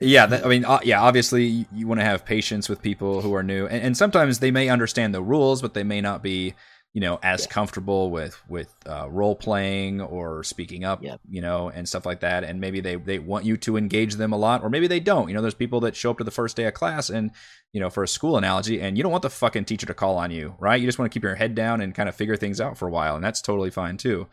yeah, 0.00 0.26
that, 0.26 0.44
I 0.46 0.48
mean, 0.48 0.64
uh, 0.64 0.78
yeah. 0.84 1.02
Obviously, 1.02 1.44
you, 1.44 1.64
you 1.72 1.86
want 1.88 2.00
to 2.00 2.04
have 2.04 2.24
patience 2.24 2.68
with 2.68 2.80
people 2.80 3.22
who 3.22 3.34
are 3.34 3.42
new, 3.42 3.66
and, 3.66 3.82
and 3.82 3.96
sometimes 3.96 4.38
they 4.38 4.52
may 4.52 4.68
understand 4.68 5.12
the 5.14 5.22
rules, 5.22 5.60
but 5.62 5.74
they 5.74 5.82
may 5.82 6.00
not 6.00 6.22
be, 6.22 6.54
you 6.94 7.00
know, 7.00 7.18
as 7.22 7.42
Yeah. 7.42 7.48
comfortable 7.52 8.10
with 8.10 8.40
with 8.48 8.72
uh, 8.86 9.08
role 9.10 9.34
playing 9.34 10.00
or 10.00 10.42
speaking 10.44 10.84
up, 10.84 11.02
Yep. 11.02 11.20
you 11.28 11.40
know, 11.42 11.68
and 11.68 11.86
stuff 11.88 12.06
like 12.06 12.20
that. 12.20 12.44
And 12.44 12.60
maybe 12.60 12.80
they 12.80 12.94
they 12.94 13.18
want 13.18 13.44
you 13.44 13.56
to 13.58 13.76
engage 13.76 14.14
them 14.14 14.32
a 14.32 14.36
lot, 14.38 14.62
or 14.62 14.70
maybe 14.70 14.86
they 14.86 15.00
don't. 15.00 15.28
You 15.28 15.34
know, 15.34 15.42
there's 15.42 15.54
people 15.54 15.80
that 15.80 15.96
show 15.96 16.12
up 16.12 16.18
to 16.18 16.24
the 16.24 16.30
first 16.30 16.56
day 16.56 16.64
of 16.64 16.74
class 16.74 17.10
and 17.10 17.30
you 17.72 17.80
know, 17.80 17.90
for 17.90 18.04
a 18.04 18.08
school 18.08 18.36
analogy, 18.38 18.80
and 18.80 18.96
you 18.96 19.02
don't 19.02 19.10
want 19.10 19.22
the 19.22 19.30
fucking 19.30 19.64
teacher 19.64 19.84
to 19.86 19.94
call 19.94 20.16
on 20.16 20.30
you, 20.30 20.54
right? 20.60 20.80
You 20.80 20.86
just 20.86 20.96
want 20.96 21.10
to 21.10 21.14
keep 21.14 21.24
your 21.24 21.34
head 21.34 21.56
down 21.56 21.80
and 21.80 21.92
kind 21.92 22.08
of 22.08 22.14
figure 22.14 22.36
things 22.36 22.60
out 22.60 22.78
for 22.78 22.86
a 22.86 22.90
while, 22.92 23.16
and 23.16 23.24
that's 23.24 23.42
totally 23.42 23.70
fine 23.70 23.96
too. 23.96 24.28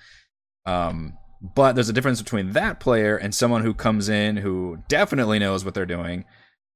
Um, 0.68 1.18
but 1.56 1.74
there's 1.74 1.90
a 1.90 1.94
difference 1.94 2.22
between 2.22 2.52
that 2.52 2.80
player 2.80 3.18
and 3.18 3.34
someone 3.34 3.64
who 3.64 3.74
comes 3.74 4.10
in 4.10 4.38
who 4.38 4.78
definitely 4.88 5.40
knows 5.40 5.66
what 5.66 5.74
they're 5.74 5.88
doing. 5.88 6.26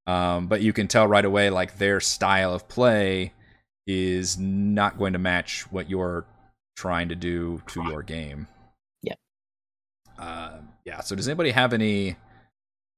Um, 0.08 0.48
but 0.48 0.62
you 0.62 0.74
can 0.74 0.88
tell 0.88 1.06
right 1.08 1.24
away, 1.24 1.52
like 1.52 1.78
their 1.78 2.00
style 2.00 2.52
of 2.56 2.68
play 2.68 3.34
is 3.88 4.38
not 4.38 4.98
going 4.98 5.14
to 5.14 5.20
match 5.20 5.72
what 5.72 5.90
you're 5.90 6.26
trying 6.76 7.10
to 7.10 7.16
do 7.16 7.62
to 7.68 7.84
your 7.84 8.04
game. 8.04 8.48
Yeah. 9.02 9.14
Uh, 10.18 10.58
yeah. 10.86 11.02
So 11.02 11.16
does 11.16 11.28
anybody 11.28 11.52
have 11.52 11.74
any? 11.74 12.18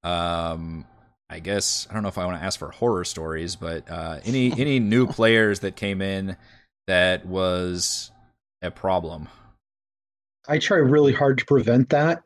Um, 0.03 0.85
I 1.29 1.39
guess 1.39 1.87
I 1.89 1.93
don't 1.93 2.03
know 2.03 2.09
if 2.09 2.17
I 2.17 2.25
want 2.25 2.39
to 2.39 2.43
ask 2.43 2.57
for 2.57 2.71
horror 2.71 3.03
stories, 3.03 3.55
but 3.55 3.89
uh, 3.89 4.19
any 4.23 4.51
any 4.59 4.79
new 4.79 5.07
players 5.07 5.59
that 5.61 5.75
came 5.75 6.01
in 6.01 6.37
that 6.87 7.25
was 7.25 8.11
a 8.61 8.71
problem. 8.71 9.27
I 10.47 10.59
try 10.59 10.77
really 10.77 11.13
hard 11.13 11.37
to 11.39 11.45
prevent 11.45 11.89
that. 11.89 12.23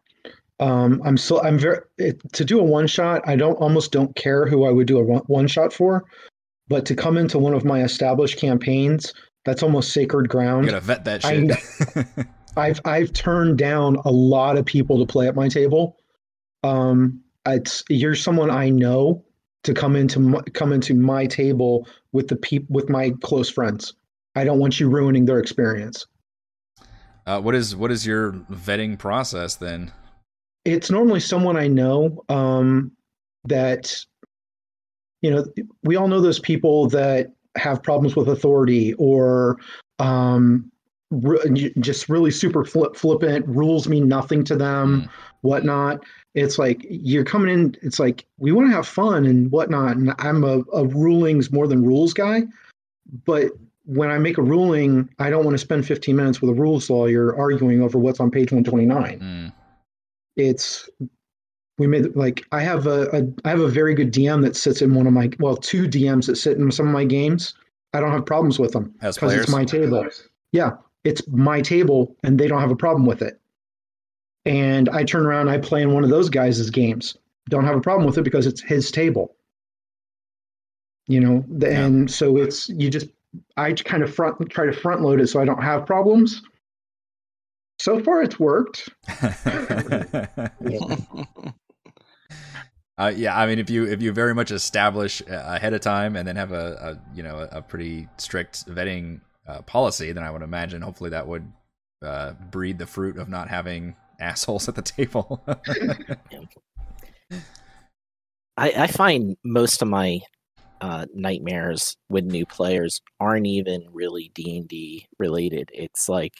Um, 0.59 1.01
I'm 1.03 1.17
so 1.17 1.41
I'm 1.41 1.57
very 1.57 1.79
it, 1.97 2.21
to 2.33 2.45
do 2.45 2.59
a 2.59 2.63
one 2.63 2.85
shot. 2.85 3.27
I 3.27 3.35
don't 3.35 3.55
almost 3.55 3.91
don't 3.91 4.15
care 4.15 4.45
who 4.45 4.65
I 4.65 4.69
would 4.69 4.85
do 4.85 4.99
a 4.99 5.19
one 5.21 5.47
shot 5.47 5.73
for, 5.73 6.05
but 6.71 6.85
to 6.87 6.95
come 6.95 7.17
into 7.17 7.37
one 7.37 7.53
of 7.53 7.63
my 7.65 7.83
established 7.83 8.39
campaigns, 8.39 9.13
that's 9.45 9.61
almost 9.61 9.91
sacred 9.93 10.23
You 10.23 10.29
ground. 10.29 10.65
gotta 10.67 10.79
vet 10.79 11.03
that 11.05 11.23
I- 11.25 11.47
shit. 11.47 12.07
I've 12.57 12.79
I've 12.85 13.13
turned 13.13 13.57
down 13.57 13.97
a 14.05 14.11
lot 14.11 14.57
of 14.57 14.65
people 14.65 14.97
to 14.99 15.05
play 15.05 15.27
at 15.27 15.35
my 15.35 15.47
table. 15.47 15.97
Um, 16.63 17.21
it's 17.45 17.83
you're 17.89 18.15
someone 18.15 18.49
I 18.51 18.69
know 18.69 19.23
to 19.63 19.73
come 19.73 19.95
into 19.95 20.19
my, 20.19 20.41
come 20.53 20.73
into 20.73 20.93
my 20.93 21.25
table 21.27 21.87
with 22.11 22.27
the 22.27 22.35
peop 22.35 22.65
with 22.69 22.89
my 22.89 23.11
close 23.21 23.49
friends. 23.49 23.93
I 24.35 24.43
don't 24.43 24.59
want 24.59 24.79
you 24.79 24.89
ruining 24.89 25.25
their 25.25 25.39
experience. 25.39 26.05
uh, 27.25 27.39
what 27.41 27.55
is 27.55 27.75
what 27.75 27.91
is 27.91 28.05
your 28.05 28.33
vetting 28.51 28.97
process 28.99 29.55
then? 29.55 29.91
It's 30.65 30.91
normally 30.91 31.19
someone 31.21 31.57
I 31.57 31.67
know 31.67 32.23
um, 32.29 32.91
that 33.45 33.95
you 35.21 35.31
know. 35.31 35.45
We 35.83 35.95
all 35.95 36.07
know 36.07 36.21
those 36.21 36.39
people 36.39 36.87
that 36.89 37.33
have 37.55 37.83
problems 37.83 38.15
with 38.15 38.29
authority 38.29 38.93
or 38.93 39.57
um, 39.99 40.71
re- 41.11 41.73
just 41.79 42.09
really 42.09 42.31
super 42.31 42.63
flip, 42.65 42.95
flippant. 42.95 43.47
Rules 43.47 43.87
mean 43.87 44.07
nothing 44.07 44.43
to 44.45 44.55
them. 44.55 45.03
Mm. 45.03 45.09
whatnot. 45.41 46.03
It's 46.33 46.57
like 46.57 46.85
you're 46.89 47.25
coming 47.25 47.53
in. 47.53 47.75
It's 47.81 47.99
like 47.99 48.25
we 48.37 48.51
want 48.51 48.69
to 48.69 48.75
have 48.75 48.87
fun 48.87 49.25
and 49.25 49.51
whatnot. 49.51 49.97
And 49.97 50.13
I'm 50.19 50.43
a, 50.43 50.61
a 50.73 50.85
rulings 50.85 51.51
more 51.51 51.67
than 51.67 51.83
rules 51.83 52.13
guy, 52.13 52.43
but 53.25 53.51
when 53.85 54.09
I 54.09 54.17
make 54.19 54.37
a 54.37 54.41
ruling, 54.41 55.09
I 55.19 55.29
don't 55.29 55.43
want 55.43 55.55
to 55.55 55.57
spend 55.57 55.85
15 55.85 56.15
minutes 56.15 56.41
with 56.41 56.51
a 56.51 56.53
rules 56.53 56.89
lawyer 56.89 57.35
arguing 57.35 57.81
over 57.81 57.97
what's 57.97 58.19
on 58.19 58.31
page 58.31 58.51
129. 58.51 59.19
Mm. 59.19 59.53
It's 60.37 60.89
we 61.81 61.87
made 61.87 62.15
like 62.15 62.45
I 62.51 62.61
have 62.61 62.85
a, 62.85 63.09
a 63.11 63.23
I 63.43 63.49
have 63.49 63.59
a 63.59 63.67
very 63.67 63.95
good 63.95 64.13
DM 64.13 64.43
that 64.43 64.55
sits 64.55 64.83
in 64.83 64.93
one 64.93 65.07
of 65.07 65.13
my 65.13 65.31
well 65.39 65.57
two 65.57 65.87
DMs 65.87 66.27
that 66.27 66.35
sit 66.35 66.57
in 66.57 66.71
some 66.71 66.87
of 66.87 66.93
my 66.93 67.05
games. 67.05 67.55
I 67.93 67.99
don't 67.99 68.11
have 68.11 68.23
problems 68.23 68.59
with 68.59 68.71
them 68.71 68.93
because 69.01 69.33
it's 69.33 69.49
my 69.49 69.65
table. 69.65 70.05
Yeah, 70.51 70.73
it's 71.03 71.27
my 71.27 71.59
table, 71.59 72.15
and 72.23 72.39
they 72.39 72.47
don't 72.47 72.61
have 72.61 72.69
a 72.69 72.75
problem 72.75 73.07
with 73.07 73.23
it. 73.23 73.39
and 74.45 74.89
I 74.89 75.03
turn 75.03 75.25
around, 75.25 75.49
I 75.49 75.57
play 75.57 75.81
in 75.81 75.91
one 75.91 76.03
of 76.03 76.11
those 76.11 76.29
guys' 76.29 76.69
games. 76.69 77.17
Don't 77.49 77.65
have 77.65 77.75
a 77.75 77.81
problem 77.81 78.05
with 78.05 78.19
it 78.19 78.23
because 78.23 78.45
it's 78.45 78.61
his 78.61 78.91
table. 78.91 79.35
You 81.07 81.19
know, 81.19 81.43
and 81.67 82.07
yeah. 82.07 82.15
so 82.15 82.37
it's 82.37 82.69
you 82.69 82.91
just 82.91 83.07
I 83.57 83.73
kind 83.73 84.03
of 84.03 84.13
front 84.13 84.51
try 84.51 84.67
to 84.67 84.71
front 84.71 85.01
load 85.01 85.19
it 85.19 85.27
so 85.27 85.41
I 85.41 85.45
don't 85.45 85.63
have 85.63 85.87
problems. 85.87 86.43
So 87.79 88.03
far, 88.03 88.21
it's 88.21 88.39
worked. 88.39 88.87
Uh, 93.01 93.07
yeah, 93.07 93.35
I 93.35 93.47
mean, 93.47 93.57
if 93.57 93.71
you 93.71 93.87
if 93.87 93.99
you 93.99 94.11
very 94.11 94.35
much 94.35 94.51
establish 94.51 95.23
ahead 95.27 95.73
of 95.73 95.81
time 95.81 96.15
and 96.15 96.27
then 96.27 96.35
have 96.35 96.51
a, 96.51 96.99
a 97.01 97.15
you 97.15 97.23
know 97.23 97.47
a 97.51 97.59
pretty 97.59 98.07
strict 98.17 98.67
vetting 98.67 99.21
uh, 99.47 99.63
policy, 99.63 100.11
then 100.11 100.23
I 100.23 100.29
would 100.29 100.43
imagine 100.43 100.83
hopefully 100.83 101.09
that 101.09 101.25
would 101.25 101.51
uh, 102.05 102.33
breed 102.51 102.77
the 102.77 102.85
fruit 102.85 103.17
of 103.17 103.27
not 103.27 103.47
having 103.47 103.95
assholes 104.19 104.69
at 104.69 104.75
the 104.75 104.83
table. 104.83 105.43
I, 108.55 108.71
I 108.77 108.85
find 108.85 109.35
most 109.43 109.81
of 109.81 109.87
my 109.87 110.19
uh, 110.79 111.07
nightmares 111.15 111.97
with 112.07 112.25
new 112.25 112.45
players 112.45 113.01
aren't 113.19 113.47
even 113.47 113.87
really 113.91 114.29
D 114.35 114.57
and 114.57 114.67
D 114.67 115.07
related. 115.17 115.71
It's 115.73 116.07
like 116.07 116.35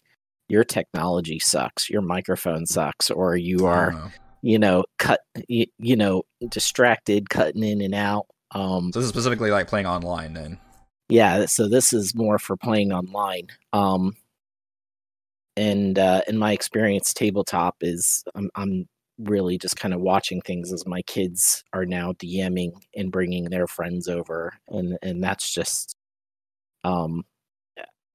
your 0.48 0.64
technology 0.64 1.40
sucks, 1.40 1.90
your 1.90 2.04
microphone 2.04 2.68
sucks, 2.68 3.10
or 3.10 3.36
you 3.36 3.66
are 3.66 4.12
you 4.42 4.60
know, 4.60 4.84
cut, 4.98 5.22
you, 5.48 5.66
you 5.78 5.96
know, 5.96 6.24
distracted, 6.50 7.30
cutting 7.30 7.64
in 7.64 7.82
and 7.82 7.96
out. 7.96 8.26
Um, 8.54 8.92
so 8.92 9.00
this 9.00 9.06
is 9.06 9.10
specifically 9.10 9.52
like 9.52 9.68
playing 9.68 9.86
online 9.86 10.34
then. 10.34 10.60
Yeah, 11.10 11.46
so 11.46 11.68
this 11.68 11.94
is 11.94 12.16
more 12.16 12.40
for 12.40 12.56
playing 12.56 12.92
online. 12.92 13.48
Um, 13.74 14.16
and 15.58 16.00
uh, 16.00 16.22
in 16.28 16.38
my 16.38 16.54
experience, 16.54 17.14
tabletop 17.14 17.76
is 17.82 18.24
I'm, 18.34 18.50
I'm 18.56 18.88
really 19.20 19.58
just 19.58 19.76
kind 19.76 19.94
of 19.94 20.00
watching 20.02 20.42
things 20.42 20.72
as 20.72 20.88
my 20.88 21.02
kids 21.04 21.64
are 21.74 21.86
now 21.86 22.14
DMing 22.14 22.72
and 22.96 23.12
bringing 23.12 23.46
their 23.46 23.68
friends 23.68 24.08
over, 24.08 24.54
and 24.70 24.98
and 25.02 25.24
that's 25.24 25.54
just, 25.54 25.96
um, 26.84 27.24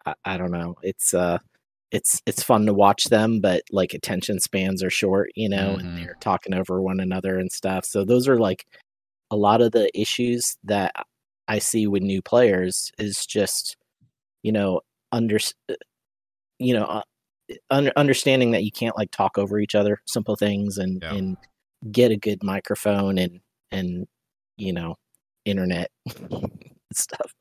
I, 0.04 0.14
I 0.24 0.36
don't 0.38 0.50
know. 0.50 0.76
It's 0.82 1.12
uh, 1.12 1.38
it's 1.92 2.20
it's 2.26 2.42
fun 2.42 2.66
to 2.66 2.74
watch 2.74 3.04
them, 3.04 3.40
but 3.40 3.62
like 3.70 3.94
attention 3.94 4.40
spans 4.40 4.82
are 4.82 4.90
short, 4.90 5.30
you 5.34 5.48
know, 5.48 5.76
mm-hmm. 5.76 5.86
and 5.86 5.98
they're 5.98 6.16
talking 6.20 6.54
over 6.54 6.82
one 6.82 7.00
another 7.00 7.38
and 7.38 7.50
stuff. 7.50 7.84
So 7.84 8.04
those 8.04 8.28
are 8.28 8.38
like 8.38 8.66
a 9.30 9.36
lot 9.36 9.60
of 9.60 9.72
the 9.72 9.90
issues 9.98 10.56
that 10.64 10.92
I 11.48 11.58
see 11.58 11.86
with 11.86 12.02
new 12.02 12.22
players 12.22 12.90
is 12.98 13.24
just, 13.26 13.76
you 14.42 14.52
know, 14.52 14.80
under, 15.12 15.38
uh, 15.70 15.74
you 16.58 16.74
know, 16.74 16.84
uh, 16.84 17.02
under, 17.70 17.92
understanding 17.96 18.50
that 18.52 18.64
you 18.64 18.72
can't 18.72 18.96
like 18.96 19.10
talk 19.12 19.38
over 19.38 19.58
each 19.58 19.74
other, 19.74 20.00
simple 20.06 20.36
things, 20.36 20.78
and 20.78 21.00
yeah. 21.02 21.14
and 21.14 21.36
get 21.92 22.10
a 22.10 22.16
good 22.16 22.42
microphone 22.42 23.18
and 23.18 23.40
and 23.70 24.06
you 24.56 24.72
know, 24.72 24.96
internet 25.44 25.90
stuff 26.92 27.32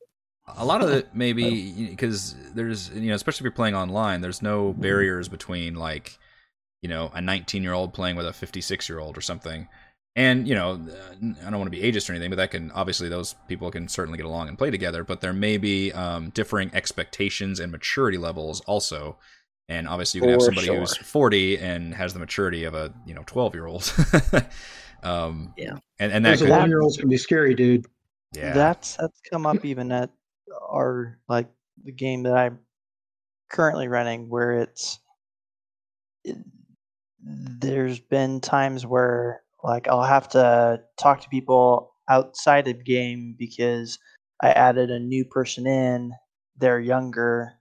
a 0.47 0.65
lot 0.65 0.81
of 0.81 0.89
it 0.89 1.09
maybe 1.13 1.87
because 1.87 2.35
there's 2.53 2.89
you 2.89 3.09
know 3.09 3.15
especially 3.15 3.39
if 3.39 3.43
you're 3.43 3.51
playing 3.51 3.75
online 3.75 4.21
there's 4.21 4.41
no 4.41 4.73
barriers 4.73 5.27
between 5.27 5.75
like 5.75 6.17
you 6.81 6.89
know 6.89 7.11
a 7.13 7.21
19 7.21 7.63
year 7.63 7.73
old 7.73 7.93
playing 7.93 8.15
with 8.15 8.27
a 8.27 8.33
56 8.33 8.89
year 8.89 8.99
old 8.99 9.17
or 9.17 9.21
something. 9.21 9.67
And 10.17 10.47
you 10.47 10.55
know 10.55 10.79
i 11.45 11.49
don't 11.49 11.59
want 11.59 11.65
to 11.65 11.77
be 11.77 11.81
ageist 11.81 12.09
or 12.09 12.13
anything 12.13 12.29
but 12.29 12.37
that 12.37 12.51
can 12.51 12.71
obviously 12.71 13.09
those 13.09 13.35
people 13.49 13.69
can 13.69 13.89
certainly 13.89 14.15
get 14.15 14.25
along 14.25 14.47
and 14.47 14.57
play 14.57 14.71
together 14.71 15.03
but 15.03 15.19
there 15.19 15.33
may 15.33 15.57
be 15.57 15.91
um, 15.91 16.29
differing 16.29 16.71
expectations 16.73 17.59
and 17.59 17.69
maturity 17.69 18.17
levels 18.17 18.61
also. 18.61 19.17
And 19.67 19.89
obviously 19.89 20.19
you 20.19 20.21
can 20.21 20.29
For 20.29 20.33
have 20.33 20.41
somebody 20.43 20.67
sure. 20.67 20.79
who's 20.79 20.95
40 20.95 21.57
and 21.57 21.93
has 21.95 22.13
the 22.13 22.19
maturity 22.19 22.63
of 22.63 22.75
a 22.75 22.93
you 23.05 23.13
know 23.13 23.23
12 23.25 23.55
year 23.55 23.65
old 23.65 23.93
um 25.03 25.53
yeah. 25.57 25.79
and 25.99 26.13
and 26.13 26.23
that 26.23 26.39
those 26.39 26.47
11 26.47 26.69
year 26.69 26.81
olds 26.81 26.95
can 26.95 27.09
be 27.09 27.17
scary 27.17 27.55
dude. 27.55 27.85
Yeah. 28.31 28.53
That's 28.53 28.95
that's 28.95 29.19
come 29.29 29.45
up 29.45 29.65
even 29.71 29.91
at 29.91 30.11
are 30.67 31.19
like 31.27 31.49
the 31.83 31.91
game 31.91 32.23
that 32.23 32.33
I'm 32.35 32.59
currently 33.49 33.87
running, 33.87 34.29
where 34.29 34.53
it's 34.61 34.99
it, 36.23 36.37
there's 37.21 37.99
been 37.99 38.41
times 38.41 38.85
where 38.85 39.41
like 39.63 39.87
I'll 39.87 40.03
have 40.03 40.29
to 40.29 40.81
talk 40.99 41.21
to 41.21 41.29
people 41.29 41.93
outside 42.09 42.67
of 42.67 42.85
game 42.85 43.35
because 43.37 43.97
I 44.41 44.51
added 44.51 44.91
a 44.91 44.99
new 44.99 45.25
person 45.25 45.65
in. 45.67 46.13
They're 46.57 46.79
younger. 46.79 47.53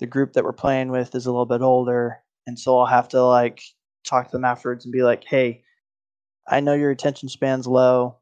The 0.00 0.06
group 0.06 0.32
that 0.34 0.44
we're 0.44 0.52
playing 0.52 0.90
with 0.90 1.14
is 1.14 1.26
a 1.26 1.30
little 1.30 1.46
bit 1.46 1.62
older, 1.62 2.18
and 2.46 2.58
so 2.58 2.78
I'll 2.78 2.86
have 2.86 3.08
to 3.10 3.22
like 3.22 3.62
talk 4.04 4.26
to 4.26 4.32
them 4.32 4.44
afterwards 4.44 4.84
and 4.84 4.92
be 4.92 5.02
like, 5.02 5.24
"Hey, 5.24 5.62
I 6.48 6.60
know 6.60 6.74
your 6.74 6.90
attention 6.90 7.28
span's 7.28 7.66
low. 7.66 8.16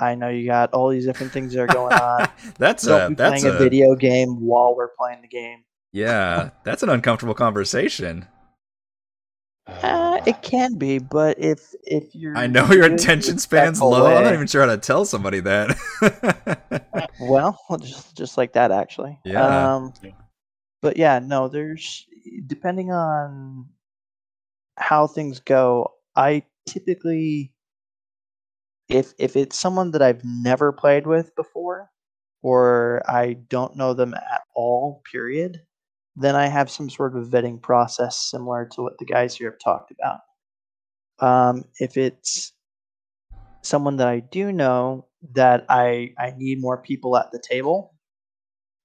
I 0.00 0.14
know 0.14 0.28
you 0.28 0.46
got 0.46 0.72
all 0.72 0.88
these 0.88 1.06
different 1.06 1.32
things 1.32 1.52
that 1.52 1.60
are 1.60 1.66
going 1.66 1.92
on. 1.92 2.28
that's 2.58 2.84
Don't 2.84 3.12
a, 3.12 3.14
that's 3.14 3.42
playing 3.42 3.54
a, 3.54 3.56
a 3.56 3.62
video 3.62 3.94
game 3.94 4.40
while 4.40 4.74
we're 4.76 4.90
playing 4.98 5.22
the 5.22 5.28
game. 5.28 5.64
Yeah, 5.92 6.50
that's 6.64 6.82
an 6.82 6.88
uncomfortable 6.88 7.34
conversation. 7.34 8.26
Uh, 9.66 10.20
it 10.26 10.42
can 10.42 10.76
be, 10.76 10.98
but 10.98 11.38
if 11.38 11.72
if 11.84 12.14
you're, 12.14 12.36
I 12.36 12.46
know 12.46 12.70
your 12.70 12.84
attention 12.84 13.38
span's 13.38 13.80
low. 13.80 14.04
Way, 14.04 14.16
I'm 14.16 14.24
not 14.24 14.34
even 14.34 14.46
sure 14.46 14.60
how 14.60 14.68
to 14.68 14.76
tell 14.76 15.06
somebody 15.06 15.40
that. 15.40 17.10
well, 17.20 17.58
just 17.80 18.14
just 18.14 18.36
like 18.36 18.52
that, 18.52 18.72
actually. 18.72 19.18
Yeah. 19.24 19.74
Um, 19.74 19.94
but 20.82 20.98
yeah, 20.98 21.18
no. 21.18 21.48
There's 21.48 22.06
depending 22.46 22.92
on 22.92 23.70
how 24.76 25.06
things 25.06 25.40
go. 25.40 25.92
I 26.14 26.42
typically 26.66 27.53
if 28.88 29.12
if 29.18 29.36
it's 29.36 29.58
someone 29.58 29.90
that 29.92 30.02
I've 30.02 30.22
never 30.24 30.72
played 30.72 31.06
with 31.06 31.34
before 31.36 31.90
or 32.42 33.02
I 33.08 33.34
don't 33.48 33.76
know 33.76 33.94
them 33.94 34.14
at 34.14 34.42
all, 34.54 35.02
period, 35.10 35.62
then 36.16 36.36
I 36.36 36.46
have 36.46 36.70
some 36.70 36.90
sort 36.90 37.16
of 37.16 37.28
vetting 37.28 37.60
process 37.62 38.18
similar 38.18 38.68
to 38.72 38.82
what 38.82 38.98
the 38.98 39.06
guys 39.06 39.34
here 39.34 39.50
have 39.50 39.58
talked 39.58 39.92
about. 39.92 40.20
Um, 41.18 41.64
if 41.80 41.96
it's 41.96 42.52
someone 43.62 43.96
that 43.96 44.08
I 44.08 44.20
do 44.20 44.52
know 44.52 45.06
that 45.32 45.64
I 45.68 46.12
I 46.18 46.34
need 46.36 46.60
more 46.60 46.78
people 46.82 47.16
at 47.16 47.32
the 47.32 47.40
table, 47.40 47.94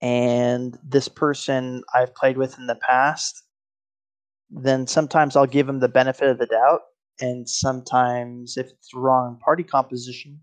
and 0.02 0.78
this 0.84 1.10
person 1.10 1.84
I've 1.94 2.16
played 2.16 2.38
with 2.38 2.58
in 2.58 2.68
the 2.68 2.80
past, 2.88 3.44
then 4.50 4.88
sometimes 4.88 5.36
I'll 5.36 5.46
give 5.46 5.68
them 5.68 5.80
the 5.80 5.90
benefit 5.90 6.30
of 6.30 6.38
the 6.38 6.46
doubt 6.46 6.82
and 7.22 7.48
sometimes 7.48 8.58
if 8.58 8.68
it's 8.68 8.90
the 8.92 9.00
wrong 9.00 9.40
party 9.44 9.64
composition, 9.64 10.40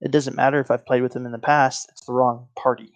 it 0.00 0.10
doesn't 0.10 0.36
matter 0.36 0.60
if 0.60 0.70
I've 0.70 0.86
played 0.86 1.02
with 1.02 1.12
them 1.12 1.26
in 1.26 1.32
the 1.32 1.38
past, 1.38 1.88
it's 1.90 2.04
the 2.06 2.12
wrong 2.12 2.48
party 2.56 2.92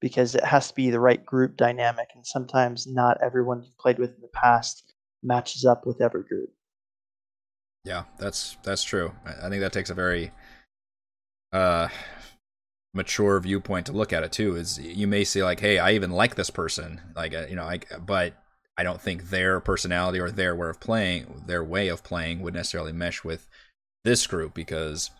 because 0.00 0.34
it 0.34 0.44
has 0.44 0.68
to 0.68 0.74
be 0.74 0.90
the 0.90 1.00
right 1.00 1.24
group 1.24 1.56
dynamic. 1.56 2.08
And 2.14 2.26
sometimes 2.26 2.86
not 2.86 3.18
everyone 3.22 3.62
you've 3.62 3.78
played 3.78 3.98
with 3.98 4.14
in 4.14 4.20
the 4.20 4.28
past 4.28 4.92
matches 5.22 5.64
up 5.64 5.86
with 5.86 6.00
every 6.00 6.24
group. 6.24 6.50
Yeah, 7.84 8.04
that's 8.18 8.56
that's 8.62 8.84
true. 8.84 9.12
I 9.24 9.48
think 9.48 9.60
that 9.60 9.72
takes 9.72 9.90
a 9.90 9.94
very 9.94 10.30
uh 11.52 11.88
mature 12.94 13.40
viewpoint 13.40 13.86
to 13.86 13.92
look 13.92 14.12
at 14.12 14.22
it 14.22 14.32
too 14.32 14.54
is 14.56 14.78
you 14.78 15.06
may 15.06 15.24
say 15.24 15.42
like 15.42 15.60
hey 15.60 15.78
i 15.78 15.92
even 15.92 16.10
like 16.10 16.34
this 16.34 16.50
person 16.50 17.00
like 17.16 17.34
uh, 17.34 17.46
you 17.48 17.56
know 17.56 17.64
like 17.64 17.86
but 18.04 18.41
I 18.78 18.82
don't 18.82 19.00
think 19.00 19.30
their 19.30 19.60
personality 19.60 20.18
or 20.18 20.30
their 20.30 20.56
way 20.56 20.68
of 20.68 20.80
playing, 20.80 21.44
their 21.46 21.62
way 21.62 21.88
of 21.88 22.02
playing, 22.02 22.40
would 22.40 22.54
necessarily 22.54 22.92
mesh 22.92 23.22
with 23.22 23.46
this 24.04 24.26
group 24.26 24.54
because 24.54 25.10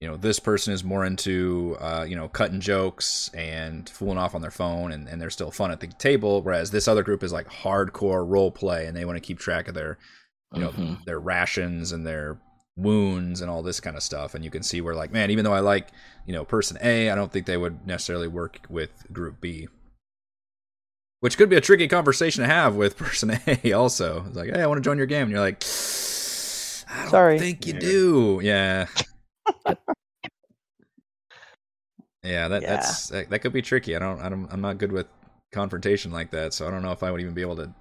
you 0.00 0.08
know 0.08 0.16
this 0.16 0.40
person 0.40 0.72
is 0.74 0.82
more 0.82 1.04
into 1.04 1.76
uh, 1.80 2.04
you 2.08 2.16
know 2.16 2.28
cutting 2.28 2.60
jokes 2.60 3.30
and 3.34 3.88
fooling 3.88 4.18
off 4.18 4.34
on 4.34 4.42
their 4.42 4.50
phone 4.50 4.90
and, 4.90 5.08
and 5.08 5.22
they're 5.22 5.30
still 5.30 5.52
fun 5.52 5.70
at 5.70 5.78
the 5.78 5.86
table 5.86 6.42
whereas 6.42 6.72
this 6.72 6.88
other 6.88 7.04
group 7.04 7.22
is 7.22 7.32
like 7.32 7.48
hardcore 7.48 8.28
role 8.28 8.50
play 8.50 8.86
and 8.86 8.96
they 8.96 9.04
want 9.04 9.16
to 9.16 9.20
keep 9.20 9.38
track 9.38 9.68
of 9.68 9.74
their 9.74 9.98
you 10.52 10.60
know 10.60 10.70
mm-hmm. 10.70 10.94
their 11.06 11.20
rations 11.20 11.92
and 11.92 12.04
their 12.04 12.36
wounds 12.76 13.40
and 13.40 13.48
all 13.48 13.62
this 13.62 13.78
kind 13.78 13.96
of 13.96 14.02
stuff 14.02 14.34
and 14.34 14.44
you 14.44 14.50
can 14.50 14.64
see 14.64 14.80
where 14.80 14.96
like 14.96 15.12
man 15.12 15.30
even 15.30 15.44
though 15.44 15.54
i 15.54 15.60
like 15.60 15.88
you 16.26 16.32
know 16.32 16.44
person 16.44 16.76
a 16.82 17.08
i 17.10 17.14
don't 17.14 17.30
think 17.30 17.46
they 17.46 17.56
would 17.56 17.86
necessarily 17.86 18.26
work 18.26 18.58
with 18.68 18.90
group 19.12 19.40
b 19.40 19.68
which 21.22 21.38
could 21.38 21.48
be 21.48 21.54
a 21.54 21.60
tricky 21.60 21.86
conversation 21.86 22.42
to 22.42 22.48
have 22.48 22.74
with 22.74 22.96
person 22.98 23.38
A. 23.46 23.72
Also, 23.72 24.24
it's 24.26 24.36
like, 24.36 24.50
hey, 24.50 24.60
I 24.60 24.66
want 24.66 24.78
to 24.78 24.82
join 24.82 24.98
your 24.98 25.06
game, 25.06 25.22
and 25.22 25.30
you're 25.30 25.38
like, 25.40 25.62
I 25.62 27.02
don't 27.02 27.10
Sorry. 27.10 27.38
think 27.38 27.64
you 27.64 27.74
do. 27.74 28.40
Yeah. 28.42 28.88
yeah, 32.24 32.48
that 32.48 32.62
yeah. 32.62 32.70
that's 32.70 33.08
that, 33.10 33.30
that, 33.30 33.38
could 33.38 33.52
be 33.52 33.62
tricky. 33.62 33.94
I 33.94 34.00
don't, 34.00 34.20
I 34.20 34.28
don't, 34.28 34.48
I'm 34.52 34.60
not 34.60 34.78
good 34.78 34.90
with 34.90 35.06
confrontation 35.52 36.10
like 36.10 36.32
that, 36.32 36.54
so 36.54 36.66
I 36.66 36.72
don't 36.72 36.82
know 36.82 36.90
if 36.90 37.04
I 37.04 37.12
would 37.12 37.20
even 37.20 37.34
be 37.34 37.42
able 37.42 37.56
to 37.56 37.72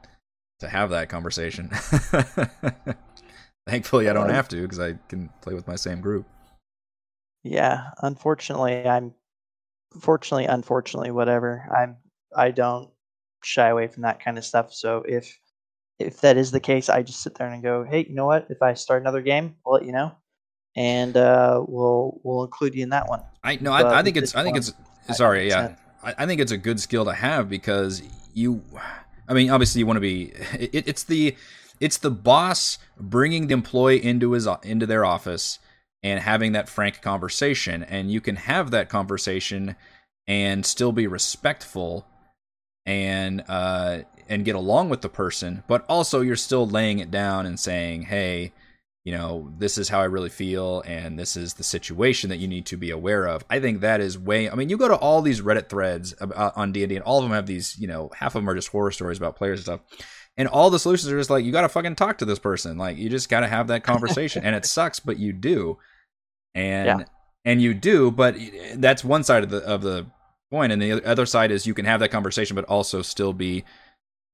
to 0.59 0.69
have 0.69 0.91
that 0.91 1.09
conversation. 1.09 1.71
Thankfully, 3.67 4.07
I 4.07 4.13
don't 4.13 4.29
have 4.29 4.49
to 4.49 4.61
because 4.61 4.79
I 4.79 4.93
can 5.07 5.31
play 5.41 5.55
with 5.55 5.67
my 5.67 5.75
same 5.75 5.99
group. 5.99 6.27
Yeah, 7.43 7.89
unfortunately, 8.03 8.85
I'm 8.85 9.15
fortunately, 9.99 10.45
unfortunately, 10.45 11.09
whatever. 11.09 11.67
I'm 11.75 11.97
I 12.35 12.51
don't 12.51 12.91
shy 13.43 13.69
away 13.69 13.87
from 13.87 14.03
that 14.03 14.23
kind 14.23 14.37
of 14.37 14.45
stuff. 14.45 14.73
So 14.73 15.03
if 15.07 15.37
if 15.99 16.21
that 16.21 16.37
is 16.37 16.51
the 16.51 16.59
case, 16.59 16.89
I 16.89 17.03
just 17.03 17.21
sit 17.21 17.35
there 17.35 17.47
and 17.47 17.61
go, 17.61 17.83
hey, 17.83 18.05
you 18.07 18.15
know 18.15 18.25
what? 18.25 18.47
If 18.49 18.61
I 18.61 18.73
start 18.73 19.01
another 19.01 19.21
game, 19.21 19.55
I'll 19.65 19.73
let 19.73 19.85
you 19.85 19.91
know, 19.91 20.11
and 20.75 21.15
uh, 21.15 21.63
we'll 21.67 22.19
we'll 22.23 22.43
include 22.43 22.75
you 22.75 22.83
in 22.83 22.89
that 22.89 23.07
one. 23.07 23.21
I 23.43 23.57
no, 23.61 23.71
I, 23.71 23.99
I 23.99 24.03
think 24.03 24.17
it's 24.17 24.35
I 24.35 24.43
think 24.43 24.57
it's 24.57 24.73
sorry, 25.13 25.47
yeah, 25.47 25.75
I, 26.03 26.15
I, 26.19 26.25
think 26.25 26.41
it's 26.41 26.51
a 26.51 26.57
good 26.57 26.79
skill 26.79 27.05
to 27.05 27.13
have 27.13 27.49
because 27.49 28.01
you, 28.33 28.61
I 29.27 29.33
mean, 29.33 29.49
obviously 29.49 29.79
you 29.79 29.85
want 29.85 29.97
to 29.97 30.01
be. 30.01 30.33
It, 30.59 30.87
it's 30.87 31.03
the 31.03 31.35
it's 31.79 31.97
the 31.97 32.11
boss 32.11 32.77
bringing 32.99 33.47
the 33.47 33.53
employee 33.53 34.03
into 34.03 34.33
his 34.33 34.47
into 34.63 34.85
their 34.85 35.03
office 35.03 35.59
and 36.03 36.19
having 36.19 36.51
that 36.53 36.69
frank 36.69 37.01
conversation, 37.01 37.83
and 37.83 38.11
you 38.11 38.21
can 38.21 38.35
have 38.35 38.71
that 38.71 38.89
conversation 38.89 39.75
and 40.27 40.65
still 40.65 40.91
be 40.91 41.07
respectful 41.07 42.07
and 42.85 43.43
uh 43.47 43.99
and 44.27 44.45
get 44.45 44.55
along 44.55 44.89
with 44.89 45.01
the 45.01 45.09
person, 45.09 45.63
but 45.67 45.85
also 45.89 46.21
you're 46.21 46.35
still 46.37 46.65
laying 46.65 46.99
it 46.99 47.11
down 47.11 47.45
and 47.45 47.59
saying, 47.59 48.03
hey, 48.03 48.53
you 49.03 49.11
know, 49.11 49.51
this 49.57 49.77
is 49.77 49.89
how 49.89 49.99
I 49.99 50.05
really 50.05 50.29
feel, 50.29 50.81
and 50.85 51.17
this 51.17 51.35
is 51.35 51.55
the 51.55 51.63
situation 51.63 52.29
that 52.29 52.37
you 52.37 52.47
need 52.47 52.67
to 52.67 52.77
be 52.77 52.91
aware 52.91 53.25
of. 53.25 53.43
I 53.49 53.59
think 53.59 53.81
that 53.81 53.99
is 53.99 54.17
way. 54.17 54.49
I 54.49 54.55
mean, 54.55 54.69
you 54.69 54.77
go 54.77 54.87
to 54.87 54.95
all 54.95 55.21
these 55.21 55.41
Reddit 55.41 55.69
threads 55.69 56.13
about, 56.21 56.55
on 56.55 56.71
D 56.71 56.83
and 56.83 56.89
D, 56.89 56.95
and 56.95 57.03
all 57.03 57.17
of 57.17 57.23
them 57.23 57.33
have 57.33 57.47
these. 57.47 57.77
You 57.79 57.87
know, 57.87 58.11
half 58.15 58.35
of 58.35 58.41
them 58.41 58.49
are 58.49 58.55
just 58.55 58.69
horror 58.69 58.91
stories 58.91 59.17
about 59.17 59.35
players 59.35 59.59
and 59.59 59.65
stuff. 59.65 59.81
And 60.37 60.47
all 60.47 60.69
the 60.69 60.79
solutions 60.79 61.11
are 61.11 61.17
just 61.17 61.31
like 61.31 61.43
you 61.43 61.51
got 61.51 61.61
to 61.61 61.69
fucking 61.69 61.95
talk 61.95 62.19
to 62.19 62.25
this 62.25 62.39
person. 62.39 62.77
Like 62.77 62.97
you 62.97 63.09
just 63.09 63.27
got 63.27 63.39
to 63.39 63.47
have 63.47 63.67
that 63.67 63.83
conversation, 63.83 64.45
and 64.45 64.55
it 64.55 64.65
sucks, 64.67 64.99
but 64.99 65.17
you 65.17 65.33
do, 65.33 65.77
and 66.53 66.99
yeah. 66.99 67.05
and 67.43 67.61
you 67.61 67.73
do. 67.73 68.11
But 68.11 68.37
that's 68.75 69.03
one 69.03 69.23
side 69.23 69.43
of 69.43 69.49
the 69.49 69.65
of 69.65 69.81
the 69.81 70.05
point, 70.51 70.71
and 70.71 70.81
the 70.81 71.03
other 71.03 71.25
side 71.25 71.49
is 71.49 71.65
you 71.65 71.73
can 71.73 71.85
have 71.85 71.99
that 72.01 72.09
conversation, 72.09 72.55
but 72.55 72.65
also 72.65 73.01
still 73.01 73.33
be, 73.33 73.63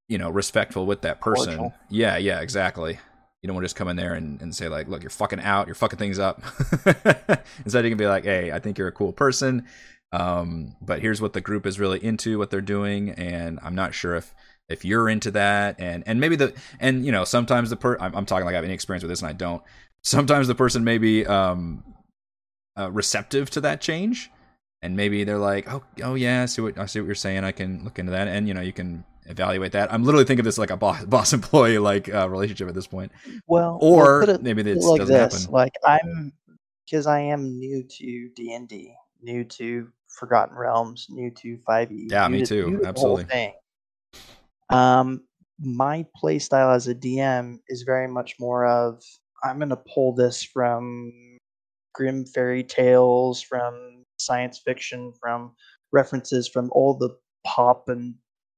you 0.08 0.18
know, 0.18 0.28
respectful 0.28 0.84
with 0.84 1.02
that 1.02 1.20
person. 1.20 1.56
Cordial. 1.56 1.74
Yeah, 1.88 2.18
yeah, 2.18 2.40
exactly. 2.40 2.98
You 3.40 3.46
don't 3.46 3.54
want 3.54 3.62
to 3.62 3.68
just 3.68 3.76
come 3.76 3.88
in 3.88 3.96
there 3.96 4.14
and, 4.14 4.42
and 4.42 4.54
say 4.54 4.68
like, 4.68 4.88
look, 4.88 5.02
you're 5.02 5.10
fucking 5.10 5.40
out, 5.40 5.66
you're 5.68 5.76
fucking 5.76 5.98
things 5.98 6.18
up. 6.18 6.42
Instead, 7.64 7.84
you 7.84 7.90
can 7.90 7.96
be 7.96 8.08
like, 8.08 8.24
hey, 8.24 8.50
I 8.50 8.58
think 8.58 8.76
you're 8.76 8.88
a 8.88 8.92
cool 8.92 9.12
person, 9.12 9.64
um, 10.12 10.74
but 10.80 11.00
here's 11.00 11.20
what 11.20 11.34
the 11.34 11.40
group 11.40 11.66
is 11.66 11.78
really 11.78 12.02
into, 12.02 12.38
what 12.38 12.50
they're 12.50 12.60
doing, 12.60 13.10
and 13.10 13.58
I'm 13.62 13.74
not 13.74 13.94
sure 13.94 14.16
if 14.16 14.34
if 14.68 14.84
you're 14.84 15.08
into 15.08 15.30
that, 15.32 15.76
and 15.78 16.02
and 16.06 16.20
maybe 16.20 16.36
the 16.36 16.54
and 16.80 17.04
you 17.04 17.12
know 17.12 17.24
sometimes 17.24 17.70
the 17.70 17.76
per 17.76 17.96
I'm, 17.98 18.14
I'm 18.14 18.26
talking 18.26 18.44
like 18.44 18.54
I 18.54 18.56
have 18.56 18.64
any 18.64 18.74
experience 18.74 19.02
with 19.02 19.10
this 19.10 19.20
and 19.20 19.28
I 19.28 19.34
don't. 19.34 19.62
Sometimes 20.02 20.48
the 20.48 20.54
person 20.54 20.84
may 20.84 20.98
be 20.98 21.26
um, 21.26 21.84
uh, 22.78 22.90
receptive 22.90 23.50
to 23.50 23.60
that 23.62 23.80
change, 23.80 24.30
and 24.82 24.96
maybe 24.96 25.24
they're 25.24 25.38
like, 25.38 25.72
oh 25.72 25.82
oh 26.02 26.14
yeah, 26.14 26.42
I 26.42 26.46
see 26.46 26.62
what 26.62 26.78
I 26.78 26.86
see 26.86 27.00
what 27.00 27.06
you're 27.06 27.14
saying. 27.14 27.44
I 27.44 27.52
can 27.52 27.84
look 27.84 27.98
into 27.98 28.12
that, 28.12 28.28
and 28.28 28.46
you 28.46 28.54
know 28.54 28.60
you 28.60 28.72
can 28.72 29.04
evaluate 29.26 29.72
that. 29.72 29.92
I'm 29.92 30.04
literally 30.04 30.24
thinking 30.24 30.40
of 30.40 30.44
this 30.44 30.58
like 30.58 30.70
a 30.70 30.76
boss, 30.76 31.04
boss 31.06 31.32
employee 31.32 31.78
like 31.78 32.12
uh, 32.12 32.28
relationship 32.28 32.68
at 32.68 32.74
this 32.74 32.86
point. 32.86 33.12
Well, 33.46 33.78
or 33.80 34.22
it, 34.22 34.42
maybe 34.42 34.62
this 34.62 34.84
like 34.84 35.00
doesn't 35.00 35.14
this. 35.14 35.42
happen. 35.42 35.52
Like 35.52 35.72
I'm 35.84 36.32
because 36.84 37.06
I 37.06 37.20
am 37.20 37.58
new 37.58 37.82
to 37.82 38.28
D 38.34 38.54
and 38.54 38.68
D, 38.68 38.94
new 39.22 39.44
to 39.44 39.88
Forgotten 40.08 40.56
Realms, 40.56 41.06
new 41.10 41.30
to 41.30 41.58
Five 41.66 41.92
E. 41.92 42.08
Yeah, 42.10 42.28
me 42.28 42.40
to, 42.40 42.46
too. 42.46 42.82
Absolutely. 42.84 43.24
Thing. 43.24 43.52
Um, 44.70 45.22
my 45.60 46.06
play 46.14 46.38
style 46.38 46.70
as 46.70 46.88
a 46.88 46.94
DM 46.94 47.58
is 47.68 47.82
very 47.82 48.06
much 48.06 48.36
more 48.38 48.66
of 48.66 49.02
I'm 49.42 49.58
going 49.58 49.68
to 49.70 49.76
pull 49.76 50.14
this 50.14 50.42
from 50.42 51.12
Grimm 51.94 52.24
fairy 52.24 52.62
tales, 52.62 53.40
from 53.40 53.97
science 54.18 54.60
fiction, 54.64 55.12
from 55.20 55.52
references 55.92 56.48
from 56.48 56.70
all 56.72 56.94
the 56.94 57.10
pop 57.46 57.88
and 57.88 58.14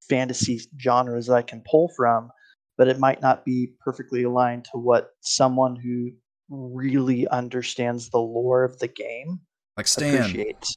fantasy 0.08 0.60
genres 0.80 1.26
that 1.26 1.34
I 1.34 1.42
can 1.42 1.62
pull 1.68 1.90
from, 1.96 2.30
but 2.76 2.88
it 2.88 2.98
might 2.98 3.22
not 3.22 3.44
be 3.44 3.74
perfectly 3.80 4.24
aligned 4.24 4.64
to 4.66 4.78
what 4.78 5.10
someone 5.20 5.76
who 5.76 6.10
really 6.48 7.28
understands 7.28 8.10
the 8.10 8.18
lore 8.18 8.64
of 8.64 8.78
the 8.80 8.88
game 8.88 9.40
like 9.76 9.86
Stan. 9.86 10.14
appreciates. 10.14 10.76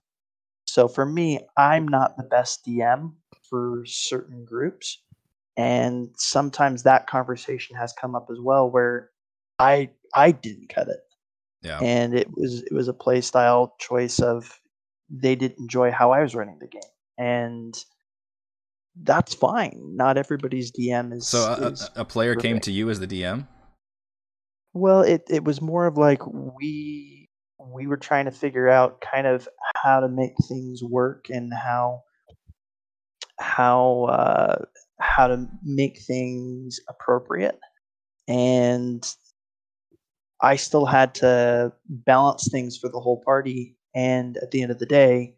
So 0.65 0.87
for 0.87 1.05
me, 1.05 1.39
I'm 1.57 1.87
not 1.87 2.15
the 2.17 2.23
best 2.23 2.65
DM 2.65 3.13
for 3.49 3.83
certain 3.85 4.45
groups. 4.45 5.01
And 5.57 6.09
sometimes 6.17 6.83
that 6.83 7.07
conversation 7.07 7.75
has 7.75 7.93
come 7.93 8.15
up 8.15 8.27
as 8.31 8.39
well 8.39 8.69
where 8.69 9.11
I 9.59 9.91
I 10.15 10.31
didn't 10.31 10.69
cut 10.69 10.87
it. 10.87 11.01
Yeah. 11.61 11.79
And 11.79 12.15
it 12.15 12.27
was 12.35 12.63
it 12.63 12.73
was 12.73 12.87
a 12.87 12.93
play 12.93 13.21
style 13.21 13.75
choice 13.79 14.19
of 14.19 14.59
they 15.09 15.35
didn't 15.35 15.59
enjoy 15.59 15.91
how 15.91 16.11
I 16.11 16.21
was 16.21 16.35
running 16.35 16.57
the 16.59 16.67
game. 16.67 16.81
And 17.17 17.75
that's 19.01 19.33
fine. 19.33 19.95
Not 19.95 20.17
everybody's 20.17 20.71
DM 20.71 21.13
is. 21.13 21.27
So 21.27 21.39
a, 21.39 21.67
is 21.69 21.89
a, 21.95 22.01
a 22.01 22.05
player 22.05 22.33
perfect. 22.33 22.43
came 22.43 22.59
to 22.61 22.71
you 22.71 22.89
as 22.89 22.99
the 22.99 23.07
DM. 23.07 23.47
Well, 24.73 25.01
it 25.01 25.23
it 25.29 25.43
was 25.43 25.61
more 25.61 25.85
of 25.85 25.97
like 25.97 26.21
we 26.25 27.29
we 27.59 27.87
were 27.87 27.97
trying 27.97 28.25
to 28.25 28.31
figure 28.31 28.69
out 28.69 29.01
kind 29.01 29.27
of 29.27 29.47
how 29.75 29.99
to 29.99 30.07
make 30.07 30.33
things 30.47 30.81
work 30.83 31.25
and 31.29 31.53
how 31.53 32.01
how 33.39 34.05
uh, 34.05 34.65
how 34.99 35.27
to 35.27 35.47
make 35.63 36.01
things 36.01 36.79
appropriate, 36.89 37.59
and 38.27 39.07
I 40.41 40.55
still 40.55 40.85
had 40.85 41.15
to 41.15 41.71
balance 41.87 42.49
things 42.51 42.77
for 42.77 42.89
the 42.89 42.99
whole 42.99 43.21
party. 43.23 43.77
And 43.95 44.37
at 44.37 44.51
the 44.51 44.61
end 44.61 44.71
of 44.71 44.79
the 44.79 44.85
day, 44.85 45.35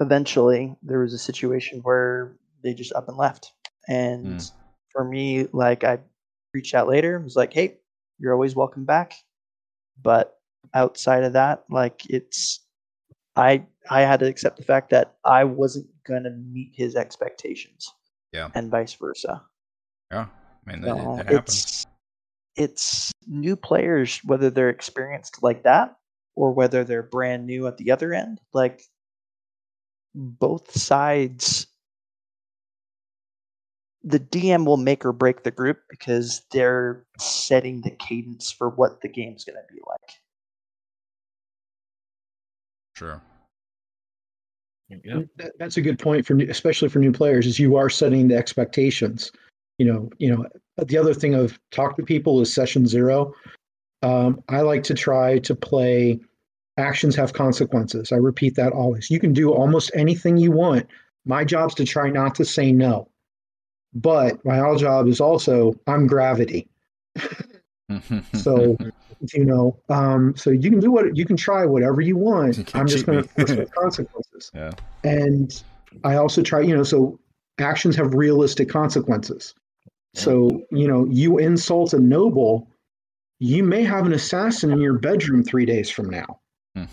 eventually 0.00 0.74
there 0.82 1.00
was 1.00 1.12
a 1.12 1.18
situation 1.18 1.80
where 1.82 2.36
they 2.62 2.74
just 2.74 2.92
up 2.92 3.08
and 3.08 3.16
left. 3.16 3.52
And 3.88 4.26
mm. 4.26 4.52
for 4.92 5.04
me, 5.04 5.46
like 5.52 5.84
I 5.84 5.98
reached 6.54 6.74
out 6.74 6.88
later, 6.88 7.18
was 7.18 7.36
like, 7.36 7.52
"Hey, 7.52 7.78
you're 8.18 8.32
always 8.32 8.54
welcome 8.54 8.84
back." 8.84 9.14
But 10.02 10.38
outside 10.74 11.24
of 11.24 11.32
that, 11.34 11.64
like 11.70 12.02
it's 12.08 12.60
I 13.36 13.64
I 13.88 14.00
had 14.02 14.20
to 14.20 14.26
accept 14.26 14.56
the 14.56 14.64
fact 14.64 14.90
that 14.90 15.16
I 15.24 15.44
wasn't 15.44 15.86
going 16.06 16.24
to 16.24 16.30
meet 16.30 16.72
his 16.74 16.96
expectations. 16.96 17.92
Yeah. 18.32 18.50
And 18.54 18.70
vice 18.70 18.94
versa. 18.94 19.42
Yeah. 20.12 20.26
I 20.66 20.70
mean, 20.70 20.82
that, 20.82 20.96
so 20.96 21.14
it, 21.14 21.26
happens. 21.26 21.79
It's, 22.56 23.10
it's 23.10 23.12
new 23.26 23.56
players, 23.56 24.20
whether 24.24 24.50
they're 24.50 24.70
experienced 24.70 25.42
like 25.42 25.64
that 25.64 25.96
or 26.34 26.52
whether 26.52 26.84
they're 26.84 27.02
brand 27.02 27.46
new 27.46 27.66
at 27.66 27.76
the 27.76 27.90
other 27.90 28.12
end. 28.12 28.40
Like 28.52 28.82
both 30.14 30.76
sides 30.76 31.66
the 34.02 34.20
DM 34.20 34.64
will 34.64 34.76
make 34.76 35.04
or 35.04 35.12
break 35.12 35.42
the 35.42 35.50
group 35.50 35.78
because 35.90 36.42
they're 36.50 37.04
setting 37.18 37.82
the 37.82 37.90
cadence 37.90 38.50
for 38.50 38.70
what 38.70 39.00
the 39.02 39.08
game's 39.08 39.44
going 39.44 39.56
to 39.56 39.74
be 39.74 39.80
like. 39.86 40.10
Sure. 42.94 43.22
Yeah. 45.04 45.20
that's 45.58 45.76
a 45.76 45.82
good 45.82 45.98
point 45.98 46.26
for 46.26 46.34
new, 46.34 46.48
especially 46.50 46.88
for 46.88 46.98
new 46.98 47.12
players 47.12 47.46
is 47.46 47.60
you 47.60 47.76
are 47.76 47.88
setting 47.88 48.28
the 48.28 48.36
expectations. 48.36 49.30
You 49.78 49.86
know, 49.86 50.10
you 50.18 50.34
know, 50.34 50.46
the 50.88 50.98
other 50.98 51.14
thing 51.14 51.34
of 51.34 51.58
talk 51.70 51.96
to 51.96 52.02
people 52.02 52.40
is 52.40 52.52
session 52.52 52.86
zero. 52.86 53.34
Um, 54.02 54.42
I 54.48 54.62
like 54.62 54.82
to 54.84 54.94
try 54.94 55.38
to 55.40 55.54
play 55.54 56.20
actions 56.78 57.14
have 57.16 57.32
consequences. 57.32 58.12
I 58.12 58.16
repeat 58.16 58.54
that 58.56 58.72
always. 58.72 59.10
You 59.10 59.20
can 59.20 59.32
do 59.32 59.52
almost 59.52 59.90
anything 59.94 60.36
you 60.36 60.50
want. 60.50 60.86
My 61.24 61.44
job's 61.44 61.74
to 61.76 61.84
try 61.84 62.10
not 62.10 62.34
to 62.36 62.44
say 62.44 62.72
no. 62.72 63.08
But 63.92 64.42
my 64.44 64.60
other 64.60 64.78
job 64.78 65.08
is 65.08 65.20
also 65.20 65.78
I'm 65.86 66.06
gravity. 66.06 66.68
so 68.34 68.76
you 69.34 69.44
know, 69.44 69.78
um, 69.88 70.34
so 70.36 70.50
you 70.50 70.70
can 70.70 70.80
do 70.80 70.90
what 70.90 71.16
you 71.16 71.26
can 71.26 71.36
try 71.36 71.66
whatever 71.66 72.00
you 72.00 72.16
want. 72.16 72.56
You 72.56 72.64
I'm 72.74 72.86
just 72.86 73.04
going 73.04 73.22
to 73.22 73.28
force 73.28 73.50
the 73.50 73.66
consequences. 73.78 74.50
Yeah. 74.54 74.70
And 75.04 75.62
I 76.04 76.14
also 76.16 76.42
try, 76.42 76.60
you 76.60 76.74
know, 76.74 76.84
so 76.84 77.18
actions 77.58 77.96
have 77.96 78.14
realistic 78.14 78.68
consequences. 78.68 79.54
So, 80.14 80.64
you 80.70 80.88
know, 80.88 81.06
you 81.06 81.38
insult 81.38 81.92
a 81.94 81.98
noble, 81.98 82.68
you 83.38 83.62
may 83.62 83.82
have 83.84 84.06
an 84.06 84.12
assassin 84.12 84.70
in 84.70 84.80
your 84.80 84.98
bedroom 84.98 85.42
three 85.42 85.64
days 85.64 85.90
from 85.90 86.10
now. 86.10 86.40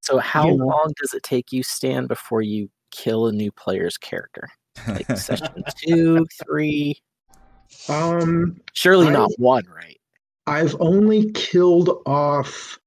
so, 0.00 0.18
how 0.18 0.48
you 0.48 0.56
know? 0.56 0.66
long 0.66 0.92
does 1.00 1.14
it 1.14 1.22
take 1.22 1.52
you, 1.52 1.62
Stan, 1.62 2.06
before 2.06 2.42
you 2.42 2.70
kill 2.90 3.26
a 3.26 3.32
new 3.32 3.52
player's 3.52 3.98
character? 3.98 4.48
Like 4.88 5.06
session 5.16 5.62
two, 5.76 6.26
three? 6.44 7.00
Um, 7.88 8.60
surely 8.72 9.10
not 9.10 9.30
I've, 9.30 9.38
one, 9.38 9.64
right? 9.66 9.98
I've 10.46 10.76
only 10.80 11.30
killed 11.32 12.02
off 12.06 12.78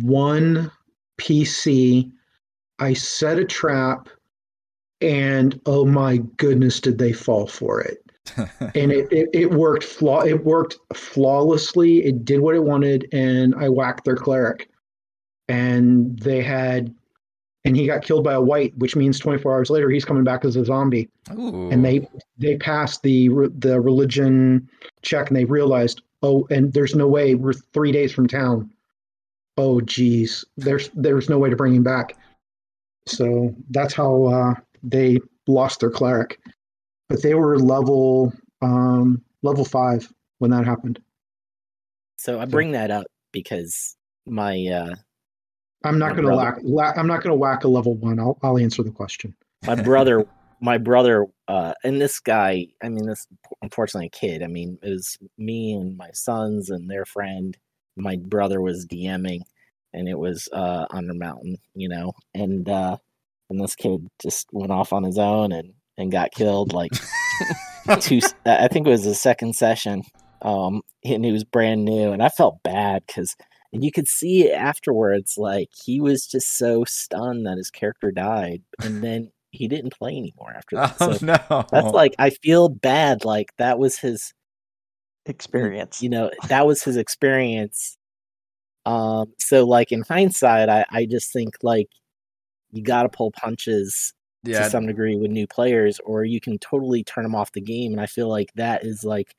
one 0.00 0.70
PC. 1.18 2.10
I 2.78 2.92
set 2.92 3.38
a 3.38 3.44
trap, 3.44 4.08
and 5.00 5.60
oh 5.66 5.84
my 5.86 6.18
goodness, 6.36 6.80
did 6.80 6.98
they 6.98 7.12
fall 7.12 7.46
for 7.46 7.80
it! 7.80 8.05
and 8.60 8.92
it, 8.92 9.08
it, 9.12 9.28
it 9.32 9.50
worked 9.50 9.84
flaw 9.84 10.22
it 10.22 10.44
worked 10.44 10.76
flawlessly. 10.94 12.04
It 12.04 12.24
did 12.24 12.40
what 12.40 12.54
it 12.54 12.64
wanted, 12.64 13.08
and 13.12 13.54
I 13.54 13.68
whacked 13.68 14.04
their 14.04 14.16
cleric 14.16 14.68
and 15.48 16.18
they 16.18 16.42
had 16.42 16.94
and 17.64 17.76
he 17.76 17.86
got 17.86 18.02
killed 18.02 18.22
by 18.22 18.34
a 18.34 18.40
wight, 18.40 18.76
which 18.78 18.94
means 18.94 19.18
24 19.18 19.52
hours 19.52 19.70
later 19.70 19.90
he's 19.90 20.04
coming 20.04 20.22
back 20.22 20.44
as 20.44 20.54
a 20.54 20.64
zombie. 20.64 21.08
Ooh. 21.32 21.68
And 21.70 21.84
they 21.84 22.08
they 22.38 22.56
passed 22.56 23.02
the 23.02 23.28
the 23.58 23.80
religion 23.80 24.68
check, 25.02 25.28
and 25.28 25.36
they 25.36 25.44
realized, 25.44 26.02
oh, 26.22 26.46
and 26.50 26.72
there's 26.72 26.94
no 26.94 27.08
way 27.08 27.34
we're 27.34 27.52
three 27.52 27.90
days 27.90 28.12
from 28.12 28.28
town. 28.28 28.70
Oh, 29.56 29.80
geez, 29.80 30.44
there's 30.56 30.90
there's 30.94 31.28
no 31.28 31.38
way 31.38 31.50
to 31.50 31.56
bring 31.56 31.74
him 31.74 31.82
back. 31.82 32.16
So 33.06 33.54
that's 33.70 33.94
how 33.94 34.24
uh, 34.24 34.54
they 34.84 35.18
lost 35.48 35.80
their 35.80 35.90
cleric. 35.90 36.38
But 37.08 37.22
they 37.22 37.34
were 37.34 37.58
level 37.58 38.32
um, 38.62 39.22
level 39.42 39.64
five 39.64 40.12
when 40.38 40.50
that 40.50 40.64
happened. 40.64 41.00
So 42.16 42.40
I 42.40 42.46
bring 42.46 42.72
that 42.72 42.90
up 42.90 43.06
because 43.32 43.96
my 44.26 44.66
uh, 44.66 44.94
I'm 45.84 45.98
not 45.98 46.16
going 46.16 46.28
to 46.28 46.34
whack. 46.34 46.58
La- 46.62 46.92
I'm 46.96 47.06
not 47.06 47.22
going 47.22 47.30
to 47.32 47.36
whack 47.36 47.64
a 47.64 47.68
level 47.68 47.94
one. 47.94 48.18
I'll 48.18 48.38
I'll 48.42 48.58
answer 48.58 48.82
the 48.82 48.90
question. 48.90 49.34
my 49.66 49.74
brother 49.74 50.26
my 50.60 50.78
brother 50.78 51.26
uh 51.48 51.74
and 51.84 52.00
this 52.00 52.18
guy 52.18 52.66
i 52.82 52.88
mean 52.88 53.06
this 53.06 53.26
unfortunately 53.62 54.06
a 54.06 54.10
kid 54.10 54.42
i 54.42 54.46
mean 54.46 54.78
it 54.82 54.88
was 54.88 55.18
me 55.36 55.74
and 55.74 55.96
my 55.96 56.10
sons 56.12 56.70
and 56.70 56.90
their 56.90 57.04
friend 57.04 57.56
my 57.96 58.16
brother 58.16 58.60
was 58.60 58.86
dming 58.86 59.40
and 59.92 60.08
it 60.08 60.18
was 60.18 60.48
uh 60.52 60.86
Undermountain 60.88 61.56
you 61.74 61.88
know 61.88 62.12
and 62.34 62.68
uh 62.68 62.96
and 63.50 63.60
this 63.60 63.74
kid 63.74 64.08
just 64.20 64.48
went 64.52 64.72
off 64.72 64.92
on 64.92 65.04
his 65.04 65.18
own 65.18 65.52
and 65.52 65.74
and 65.98 66.12
got 66.12 66.32
killed 66.32 66.72
like 66.72 66.92
two 68.00 68.20
i 68.44 68.68
think 68.68 68.86
it 68.86 68.90
was 68.90 69.04
the 69.04 69.14
second 69.14 69.54
session 69.54 70.02
um 70.42 70.82
and 71.04 71.24
he 71.24 71.32
was 71.32 71.44
brand 71.44 71.84
new 71.84 72.12
and 72.12 72.22
i 72.22 72.28
felt 72.28 72.62
bad 72.62 73.02
because 73.06 73.36
and 73.72 73.84
you 73.84 73.92
could 73.92 74.08
see 74.08 74.46
it 74.46 74.52
afterwards 74.52 75.36
like 75.36 75.68
he 75.84 76.00
was 76.00 76.26
just 76.26 76.56
so 76.56 76.84
stunned 76.84 77.46
that 77.46 77.56
his 77.56 77.70
character 77.70 78.10
died 78.10 78.62
and 78.82 79.02
then 79.02 79.30
he 79.50 79.68
didn't 79.68 79.96
play 79.96 80.16
anymore 80.16 80.52
after 80.54 80.76
that 80.76 80.96
oh 81.00 81.12
so 81.12 81.26
no. 81.50 81.64
that's 81.70 81.92
like 81.92 82.14
i 82.18 82.30
feel 82.30 82.68
bad 82.68 83.24
like 83.24 83.50
that 83.58 83.78
was 83.78 83.98
his 83.98 84.32
Experience. 85.28 86.02
you 86.02 86.08
know 86.08 86.30
that 86.48 86.68
was 86.68 86.84
his 86.84 86.96
experience 86.96 87.96
um 88.84 89.32
so 89.38 89.66
like 89.66 89.90
in 89.90 90.02
hindsight 90.02 90.68
i 90.68 90.84
i 90.90 91.04
just 91.04 91.32
think 91.32 91.56
like 91.62 91.88
you 92.70 92.80
got 92.80 93.02
to 93.02 93.08
pull 93.08 93.32
punches 93.32 94.14
yeah. 94.46 94.64
to 94.64 94.70
some 94.70 94.86
degree 94.86 95.16
with 95.16 95.30
new 95.30 95.46
players 95.46 96.00
or 96.04 96.24
you 96.24 96.40
can 96.40 96.58
totally 96.58 97.02
turn 97.02 97.24
them 97.24 97.34
off 97.34 97.52
the 97.52 97.60
game 97.60 97.92
and 97.92 98.00
i 98.00 98.06
feel 98.06 98.28
like 98.28 98.52
that 98.54 98.84
is 98.84 99.04
like 99.04 99.34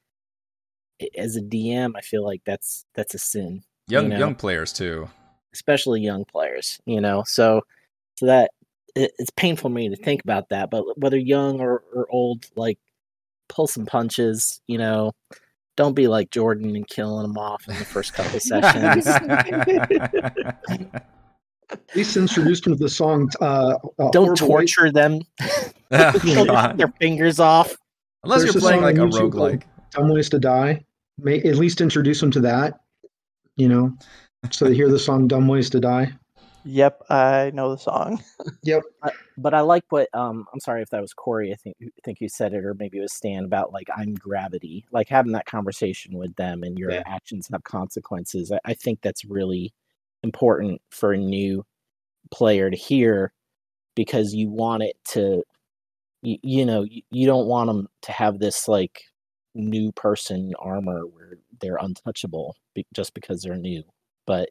as 1.18 1.36
a 1.36 1.42
dm 1.42 1.94
i 1.96 2.02
feel 2.02 2.24
like 2.24 2.42
that's 2.46 2.86
that's 2.96 3.14
a 3.14 3.20
sin 3.20 3.64
young 3.88 4.10
know. 4.10 4.18
young 4.18 4.36
players 4.36 4.74
too. 4.74 5.08
especially 5.54 6.02
young 6.02 6.26
players 6.26 6.80
you 6.86 7.02
know 7.02 7.24
so 7.26 7.62
so 8.16 8.26
that 8.26 8.52
it, 8.96 9.12
it's 9.20 9.30
painful 9.32 9.70
for 9.70 9.74
me 9.74 9.90
to 9.90 9.96
think 9.96 10.24
about 10.24 10.50
that 10.50 10.70
but 10.70 10.84
whether 10.98 11.18
young 11.18 11.60
or, 11.60 11.84
or 11.94 12.08
old 12.10 12.46
like 12.56 12.80
pull 13.48 13.68
some 13.68 13.86
punches 13.86 14.62
you 14.68 14.78
know 14.78 15.12
don't 15.76 15.94
be 15.94 16.08
like 16.08 16.32
jordan 16.32 16.76
and 16.76 16.88
killing 16.88 17.22
them 17.22 17.38
off 17.38 17.68
in 17.68 17.78
the 17.78 17.86
first 17.86 18.14
couple 18.14 18.40
sessions 18.40 19.08
At 21.70 21.96
least 21.96 22.16
introduced 22.18 22.66
him 22.66 22.74
to 22.78 22.80
the 22.84 22.90
song. 22.90 23.30
Uh, 23.42 23.76
uh, 24.00 24.10
don't 24.12 24.26
Horrible 24.40 24.48
White- 24.48 24.68
torture 24.70 24.92
them 24.92 25.20
Oh, 25.92 26.14
you 26.24 26.36
know, 26.36 26.46
God. 26.46 26.78
their 26.78 26.88
fingers 27.00 27.40
off 27.40 27.76
Unless 28.24 28.44
There's 28.44 28.56
you're 28.56 28.62
playing 28.62 28.82
like 28.82 28.98
a 28.98 29.02
on 29.02 29.12
YouTube 29.12 29.32
roguelike. 29.32 29.64
Dumb 29.92 30.10
ways 30.10 30.30
to 30.30 30.40
die. 30.40 30.84
May 31.18 31.40
at 31.44 31.56
least 31.56 31.80
introduce 31.82 32.20
them 32.20 32.32
to 32.32 32.40
that. 32.42 32.80
You 33.56 33.70
know, 33.70 33.98
so 34.52 34.66
they 34.66 34.76
hear 34.76 34.90
the 34.90 35.00
song 35.00 35.28
"Dumb 35.28 35.48
Ways 35.48 35.70
to 35.72 35.80
Die." 35.80 36.12
Yep, 36.66 37.04
I 37.10 37.52
know 37.54 37.72
the 37.72 37.78
song. 37.78 38.22
Yep. 38.64 38.84
But 39.38 39.54
I 39.54 39.62
like 39.62 39.84
what 39.90 40.10
um 40.14 40.46
I'm 40.54 40.60
sorry 40.60 40.82
if 40.82 40.90
that 40.90 41.00
was 41.02 41.14
Corey. 41.14 41.54
I 41.54 41.56
think 41.56 41.78
I 41.82 41.88
think 42.04 42.20
you 42.20 42.28
said 42.28 42.54
it, 42.54 42.66
or 42.66 42.74
maybe 42.74 42.98
it 42.98 43.02
was 43.02 43.14
Stan 43.14 43.46
about 43.46 43.72
like 43.72 43.88
I'm 43.96 44.14
gravity, 44.16 44.86
like 44.92 45.08
having 45.08 45.32
that 45.32 45.46
conversation 45.46 46.18
with 46.18 46.36
them, 46.36 46.64
and 46.64 46.78
your 46.78 46.92
Yeah. 46.92 47.04
actions 47.06 47.48
have 47.52 47.64
consequences. 47.64 48.52
I, 48.52 48.60
I 48.66 48.74
think 48.74 49.00
that's 49.02 49.24
really 49.26 49.74
important 50.28 50.82
for 50.92 51.14
a 51.14 51.18
new 51.18 51.66
player 52.32 52.70
to 52.70 52.78
hear 52.78 53.32
because 53.96 54.34
you 54.34 54.50
want 54.50 54.84
it 54.84 54.98
to, 55.14 55.44
you, 56.22 56.38
you 56.44 56.66
know, 56.66 56.84
you, 56.84 57.02
you 57.12 57.26
don't 57.26 57.48
want 57.48 57.68
them 57.68 57.88
to 58.04 58.12
have 58.12 58.40
this 58.40 58.68
like 58.68 59.02
new 59.56 59.92
person 59.94 60.54
armor 60.60 61.02
where 61.08 61.38
they're 61.62 61.78
untouchable 61.82 62.56
be, 62.76 62.86
just 62.94 63.14
because 63.14 63.42
they're 63.42 63.58
new, 63.58 63.84
but. 64.26 64.50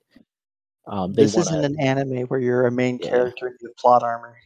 Um, 0.88 1.12
they 1.12 1.22
This 1.24 1.34
wanna, 1.34 1.48
isn't 1.48 1.64
an 1.64 1.80
anime 1.80 2.26
where 2.28 2.38
you're 2.40 2.66
a 2.66 2.70
main 2.70 2.98
Yeah. 3.02 3.08
character 3.10 3.48
and 3.48 3.56
you 3.60 3.68
have 3.68 3.76
plot 3.76 4.02
armor. 4.04 4.36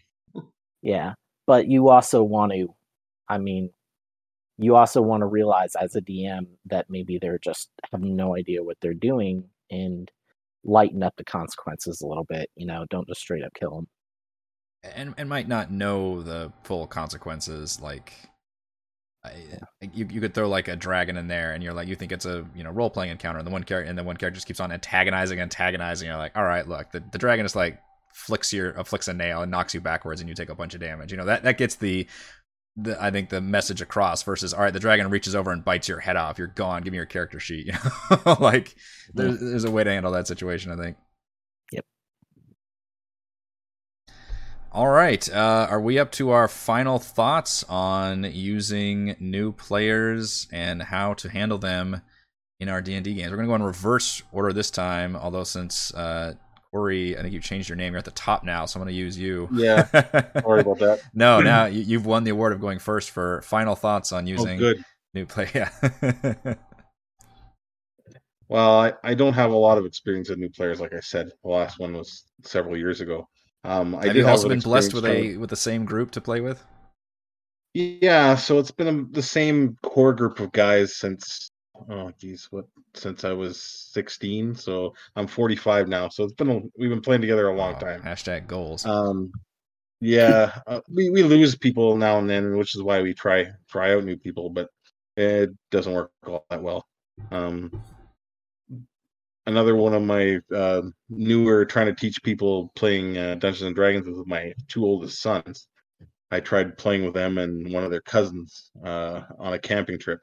Yeah, 0.83 1.13
but 1.47 1.67
you 1.69 1.91
also 1.91 2.23
want 2.25 2.53
to, 2.53 2.75
I 3.29 3.37
mean, 3.37 3.71
you 4.57 4.75
also 4.77 5.03
want 5.03 5.21
to 5.21 5.27
realize 5.27 5.75
as 5.77 5.97
a 5.97 6.01
DM 6.01 6.47
that 6.67 6.89
maybe 6.89 7.19
they're 7.19 7.39
just 7.39 7.69
have 7.93 8.01
no 8.01 8.37
idea 8.37 8.63
what 8.63 8.79
they're 8.81 8.95
doing 8.95 9.45
and 9.71 10.11
lighten 10.65 11.03
up 11.03 11.15
the 11.17 11.25
consequences 11.25 12.01
a 12.01 12.07
little 12.07 12.25
bit. 12.29 12.49
You 12.57 12.67
know, 12.67 12.85
don't 12.91 13.09
just 13.09 13.21
straight 13.21 13.45
up 13.45 13.53
kill 13.59 13.75
them. 13.77 13.89
and 14.83 15.15
and 15.19 15.29
might 15.29 15.49
not 15.49 15.71
know 15.71 16.23
the 16.23 16.53
full 16.65 16.87
consequences 16.87 17.81
like 17.81 18.13
I, 19.23 19.35
you, 19.93 20.07
you 20.11 20.21
could 20.21 20.33
throw 20.33 20.49
like 20.49 20.69
a 20.69 20.77
dragon 20.77 21.19
in 21.19 21.29
there 21.29 21.53
and 21.53 21.63
you're 21.63 21.75
like 21.75 21.89
you 21.89 21.95
think 21.95 22.11
it's 22.11 22.25
a 22.25 22.47
you 22.55 22.65
know 22.65 22.71
role 22.71 22.89
playing 22.89 23.11
encounter 23.11 23.39
and 23.39 23.47
the 23.47 23.51
one 23.51 23.65
character 23.65 23.89
and 23.89 23.99
the 23.99 24.03
one 24.03 24.17
character 24.17 24.37
just 24.37 24.47
keeps 24.47 24.61
on 24.61 24.73
antagonizing 24.73 25.41
antagonizing 25.41 26.09
you're 26.09 26.17
like 26.17 26.35
all 26.37 26.45
right 26.45 26.67
look 26.67 26.91
the, 26.93 27.03
the 27.13 27.19
dragon 27.19 27.45
just 27.45 27.55
like 27.57 27.79
flicks 28.15 28.51
your 28.51 28.79
uh, 28.79 28.83
flicks 28.83 29.09
a 29.09 29.13
nail 29.13 29.43
and 29.43 29.51
knocks 29.51 29.75
you 29.75 29.81
backwards 29.81 30.23
and 30.23 30.29
you 30.31 30.35
take 30.35 30.49
a 30.49 30.55
bunch 30.55 30.75
of 30.75 30.81
damage 30.81 31.11
you 31.11 31.19
know 31.19 31.27
that 31.27 31.43
that 31.43 31.59
gets 31.59 31.75
the 31.75 32.07
the 32.77 33.03
I 33.03 33.11
think 33.11 33.29
the 33.31 33.41
message 33.41 33.81
across 33.81 34.23
versus 34.23 34.55
all 34.55 34.63
right 34.63 34.73
the 34.73 34.81
dragon 34.81 35.11
reaches 35.11 35.35
over 35.35 35.51
and 35.51 35.65
bites 35.65 35.89
your 35.89 36.01
head 36.01 36.17
off 36.17 36.39
you're 36.39 36.47
gone 36.47 36.83
give 36.83 36.93
me 36.93 36.97
your 36.97 37.07
character 37.07 37.41
sheet 37.41 37.67
you 37.67 37.73
know 37.73 38.37
like 38.41 38.77
there's 39.13 39.41
there's 39.41 39.65
a 39.65 39.71
way 39.71 39.85
to 39.85 39.91
handle 39.91 40.13
that 40.13 40.27
situation 40.27 40.71
I 40.73 40.77
think 40.77 40.97
Yep. 41.73 41.85
All 44.73 44.89
right. 44.89 45.29
Uh, 45.29 45.67
are 45.69 45.81
we 45.81 45.99
up 45.99 46.13
to 46.13 46.31
our 46.31 46.47
final 46.47 46.99
thoughts 47.01 47.65
on 47.69 48.25
using 48.25 49.17
new 49.19 49.53
players 49.53 50.47
and 50.53 50.83
how 50.83 51.15
to 51.15 51.29
handle 51.29 51.59
them 51.59 52.03
in 52.61 52.69
our 52.69 52.81
D 52.81 52.95
and 52.95 53.05
D 53.05 53.15
games? 53.15 53.31
We're 53.31 53.37
going 53.39 53.49
to 53.49 53.51
go 53.51 53.57
in 53.57 53.63
reverse 53.65 54.23
order 54.31 54.53
this 54.53 54.71
time. 54.71 55.17
Although 55.17 55.45
since 55.45 55.93
uh, 55.95 56.35
Corey, 56.73 57.19
I 57.19 57.23
think 57.23 57.33
you 57.35 57.41
changed 57.41 57.69
your 57.69 57.77
name. 57.77 57.93
You're 57.93 57.99
at 57.99 58.05
the 58.05 58.11
top 58.13 58.45
now, 58.45 58.65
so 58.67 58.79
I'm 58.79 58.85
going 58.85 58.95
to 58.95 58.99
use 58.99 59.19
you. 59.19 59.49
Yeah. 59.53 59.85
Sorry 60.43 60.61
about 60.61 60.79
that. 60.79 61.01
no, 61.15 61.41
now 61.41 61.67
you, 61.67 61.83
you've 61.83 62.07
won 62.07 62.25
the 62.25 62.31
award 62.31 62.53
of 62.53 62.61
going 62.61 62.79
first 62.79 63.11
for 63.11 63.43
final 63.43 63.75
thoughts 63.75 64.13
on 64.13 64.25
Oh, 64.25 64.29
using 64.29 64.59
good. 64.59 64.85
new 65.15 65.27
play. 65.27 65.49
Yeah. 65.55 65.71
Well, 68.49 68.81
I, 68.81 68.93
I 69.05 69.15
don't 69.15 69.35
have 69.35 69.53
a 69.53 69.57
lot 69.57 69.79
of 69.79 69.87
experience 69.87 70.29
with 70.29 70.39
new 70.39 70.51
players, 70.51 70.81
like 70.81 70.93
I 70.93 70.99
said. 71.01 71.31
The 71.45 71.49
last 71.51 71.79
one 71.79 71.97
was 71.97 72.25
several 72.43 72.77
years 72.77 73.01
ago. 73.01 73.29
Um, 73.63 73.95
I 73.95 74.07
Have 74.07 74.17
you 74.17 74.27
also 74.27 74.49
been 74.49 74.59
blessed 74.59 74.93
with 74.93 75.05
a 75.07 75.37
with 75.37 75.51
the 75.51 75.57
same 75.57 75.85
group 75.85 76.11
to 76.13 76.21
play 76.21 76.41
with? 76.41 76.65
Yeah, 77.75 78.35
so 78.35 78.59
it's 78.59 78.73
been 78.73 78.89
a, 78.89 79.05
the 79.13 79.23
same 79.23 79.77
core 79.85 80.13
group 80.13 80.41
of 80.41 80.51
guys 80.51 80.97
since 80.97 81.51
oh 81.89 82.13
geez, 82.19 82.49
what 82.51 82.67
since 82.95 83.25
I 83.25 83.33
was 83.33 83.61
16. 83.93 84.55
So 84.55 84.95
I'm 85.17 85.27
45 85.27 85.89
now. 85.89 86.09
So 86.09 86.25
it's 86.25 86.35
been 86.35 86.51
a, 86.51 86.61
we've 86.77 86.91
been 86.91 87.01
playing 87.01 87.21
together 87.21 87.49
a 87.49 87.57
long 87.57 87.79
time. 87.79 88.03
Hashtag 88.03 88.47
goals. 88.47 88.85
Um, 88.85 89.33
yeah, 90.01 90.59
uh, 90.67 90.81
we 90.89 91.11
we 91.11 91.23
lose 91.23 91.57
people 91.57 91.97
now 91.97 92.19
and 92.19 92.29
then, 92.29 92.57
which 92.57 92.75
is 92.75 92.83
why 92.83 93.03
we 93.03 93.13
try 93.15 93.47
try 93.69 93.95
out 93.95 94.05
new 94.05 94.17
people, 94.17 94.51
but 94.51 94.69
it 95.17 95.51
doesn't 95.71 95.93
work 95.93 96.11
all 96.27 96.47
that 96.51 96.63
well. 96.63 96.87
Um, 97.31 97.71
another 99.47 99.77
one 99.77 99.95
of 99.95 100.03
my 100.03 100.41
uh, 100.55 100.83
newer 101.09 101.65
trying 101.65 101.87
to 101.87 101.95
teach 101.95 102.23
people 102.23 102.73
playing 102.77 103.19
uh, 103.19 103.35
Dungeons 103.35 103.63
and 103.63 103.75
Dragons 103.75 104.07
with 104.07 104.27
my 104.27 104.55
two 104.69 104.85
oldest 104.85 105.21
sons. 105.21 105.69
I 106.31 106.41
tried 106.41 106.79
playing 106.79 107.05
with 107.05 107.15
them 107.15 107.39
and 107.39 107.73
one 107.73 107.85
of 107.85 107.91
their 107.91 108.03
cousins 108.03 108.71
uh, 108.85 109.23
on 109.39 109.53
a 109.53 109.59
camping 109.59 109.99
trip, 109.99 110.21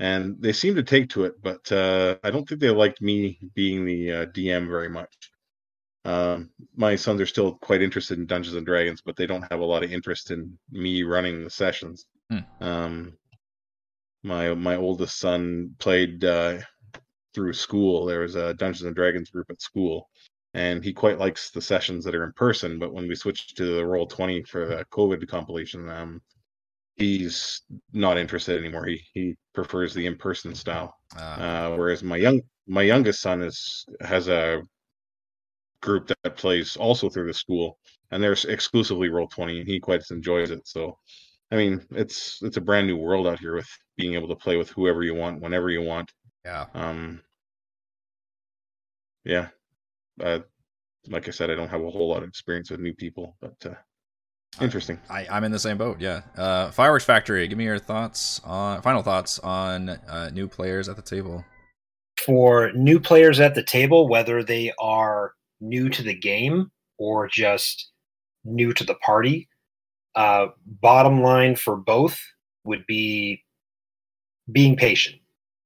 and 0.00 0.36
they 0.40 0.52
seem 0.52 0.74
to 0.74 0.82
take 0.82 1.10
to 1.10 1.24
it, 1.24 1.34
but 1.42 1.70
uh, 1.72 2.16
I 2.22 2.30
don't 2.30 2.48
think 2.48 2.60
they 2.60 2.70
liked 2.70 3.00
me 3.00 3.38
being 3.54 3.84
the 3.84 4.12
uh, 4.12 4.26
DM 4.26 4.68
very 4.68 4.88
much. 4.88 5.14
Um, 6.04 6.50
my 6.76 6.94
sons 6.94 7.20
are 7.20 7.26
still 7.26 7.54
quite 7.54 7.82
interested 7.82 8.18
in 8.18 8.26
Dungeons 8.26 8.54
and 8.54 8.64
Dragons, 8.64 9.02
but 9.04 9.16
they 9.16 9.26
don't 9.26 9.50
have 9.50 9.60
a 9.60 9.64
lot 9.64 9.82
of 9.82 9.92
interest 9.92 10.30
in 10.30 10.56
me 10.70 11.02
running 11.02 11.42
the 11.42 11.50
sessions. 11.50 12.06
Hmm. 12.30 12.38
Um, 12.60 13.12
my 14.22 14.54
my 14.54 14.76
oldest 14.76 15.18
son 15.18 15.74
played 15.78 16.24
uh, 16.24 16.58
through 17.34 17.54
school. 17.54 18.06
There 18.06 18.20
was 18.20 18.36
a 18.36 18.54
Dungeons 18.54 18.86
and 18.86 18.94
Dragons 18.94 19.30
group 19.30 19.46
at 19.50 19.60
school, 19.60 20.08
and 20.54 20.84
he 20.84 20.92
quite 20.92 21.18
likes 21.18 21.50
the 21.50 21.60
sessions 21.60 22.04
that 22.04 22.14
are 22.14 22.24
in 22.24 22.32
person. 22.32 22.78
But 22.78 22.92
when 22.92 23.08
we 23.08 23.14
switched 23.16 23.56
to 23.56 23.76
the 23.76 23.84
Roll 23.84 24.06
Twenty 24.06 24.42
for 24.44 24.66
the 24.66 24.84
COVID 24.92 25.26
compilation, 25.28 25.88
um, 25.88 26.22
he's 26.96 27.62
not 27.92 28.18
interested 28.18 28.58
anymore. 28.58 28.86
He 28.86 29.02
he 29.14 29.36
prefers 29.54 29.94
the 29.94 30.06
in 30.06 30.16
person 30.16 30.54
style. 30.54 30.94
Uh, 31.16 31.20
Uh, 31.40 31.74
whereas 31.76 32.02
my 32.02 32.16
young 32.16 32.40
my 32.66 32.82
youngest 32.82 33.20
son 33.20 33.42
is 33.42 33.84
has 34.00 34.28
a 34.28 34.62
group 35.80 36.08
that 36.08 36.36
plays 36.36 36.76
also 36.76 37.08
through 37.08 37.26
the 37.26 37.34
school, 37.34 37.78
and 38.10 38.22
they're 38.22 38.36
exclusively 38.48 39.08
roll 39.08 39.28
twenty, 39.28 39.60
and 39.60 39.68
he 39.68 39.80
quite 39.80 40.02
enjoys 40.10 40.50
it. 40.50 40.66
So, 40.66 40.98
I 41.50 41.56
mean, 41.56 41.84
it's 41.90 42.40
it's 42.42 42.56
a 42.56 42.60
brand 42.60 42.86
new 42.86 42.96
world 42.96 43.26
out 43.26 43.40
here 43.40 43.54
with 43.56 43.68
being 43.96 44.14
able 44.14 44.28
to 44.28 44.36
play 44.36 44.56
with 44.56 44.70
whoever 44.70 45.02
you 45.02 45.14
want, 45.14 45.40
whenever 45.42 45.70
you 45.70 45.82
want. 45.82 46.10
Yeah. 46.44 46.66
Um. 46.74 47.22
Yeah. 49.24 49.48
Uh, 50.20 50.40
like 51.08 51.28
I 51.28 51.32
said, 51.32 51.50
I 51.50 51.56
don't 51.56 51.70
have 51.70 51.82
a 51.82 51.90
whole 51.90 52.08
lot 52.08 52.22
of 52.22 52.28
experience 52.28 52.70
with 52.70 52.80
new 52.80 52.94
people, 52.94 53.36
but 53.40 53.56
uh, 53.66 53.74
interesting. 54.60 54.98
I, 55.10 55.26
I'm 55.30 55.44
in 55.44 55.52
the 55.52 55.58
same 55.58 55.78
boat. 55.78 56.00
Yeah. 56.00 56.22
Uh, 56.36 56.70
Fireworks 56.70 57.04
Factory. 57.04 57.46
Give 57.48 57.58
me 57.58 57.64
your 57.64 57.78
thoughts 57.78 58.40
on 58.44 58.82
final 58.82 59.02
thoughts 59.02 59.38
on 59.40 59.90
uh, 59.90 60.30
new 60.32 60.48
players 60.48 60.88
at 60.88 60.96
the 60.96 61.02
table. 61.02 61.44
For 62.24 62.72
new 62.72 62.98
players 62.98 63.40
at 63.40 63.54
the 63.54 63.62
table, 63.62 64.08
whether 64.08 64.42
they 64.42 64.72
are 64.78 65.32
new 65.60 65.88
to 65.90 66.02
the 66.02 66.14
game 66.14 66.70
or 66.98 67.28
just 67.28 67.90
new 68.44 68.72
to 68.72 68.84
the 68.84 68.94
party, 68.96 69.48
uh, 70.14 70.46
bottom 70.80 71.22
line 71.22 71.56
for 71.56 71.76
both 71.76 72.18
would 72.64 72.84
be 72.86 73.42
being 74.50 74.76
patient. 74.76 75.16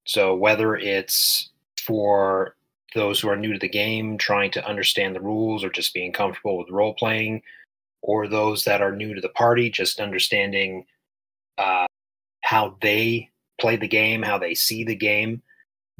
So 0.06 0.34
whether 0.34 0.76
it's 0.76 1.50
for 1.86 2.56
those 2.94 3.20
who 3.20 3.28
are 3.28 3.36
new 3.36 3.52
to 3.52 3.58
the 3.58 3.68
game, 3.68 4.18
trying 4.18 4.50
to 4.52 4.66
understand 4.66 5.14
the 5.14 5.20
rules, 5.20 5.62
or 5.62 5.70
just 5.70 5.94
being 5.94 6.12
comfortable 6.12 6.58
with 6.58 6.70
role 6.70 6.94
playing, 6.94 7.42
or 8.02 8.28
those 8.28 8.64
that 8.64 8.82
are 8.82 8.94
new 8.94 9.14
to 9.14 9.20
the 9.20 9.28
party, 9.30 9.70
just 9.70 10.00
understanding 10.00 10.84
uh, 11.58 11.86
how 12.42 12.76
they 12.80 13.28
play 13.60 13.76
the 13.76 13.88
game, 13.88 14.22
how 14.22 14.38
they 14.38 14.54
see 14.54 14.84
the 14.84 14.96
game, 14.96 15.42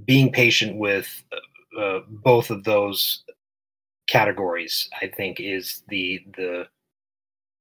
being 0.05 0.33
patient 0.33 0.77
with 0.77 1.23
uh, 1.33 1.81
uh, 1.81 2.01
both 2.09 2.51
of 2.51 2.65
those 2.65 3.25
categories, 4.09 4.89
I 5.01 5.07
think, 5.07 5.39
is 5.41 5.83
the 5.89 6.21
the 6.37 6.67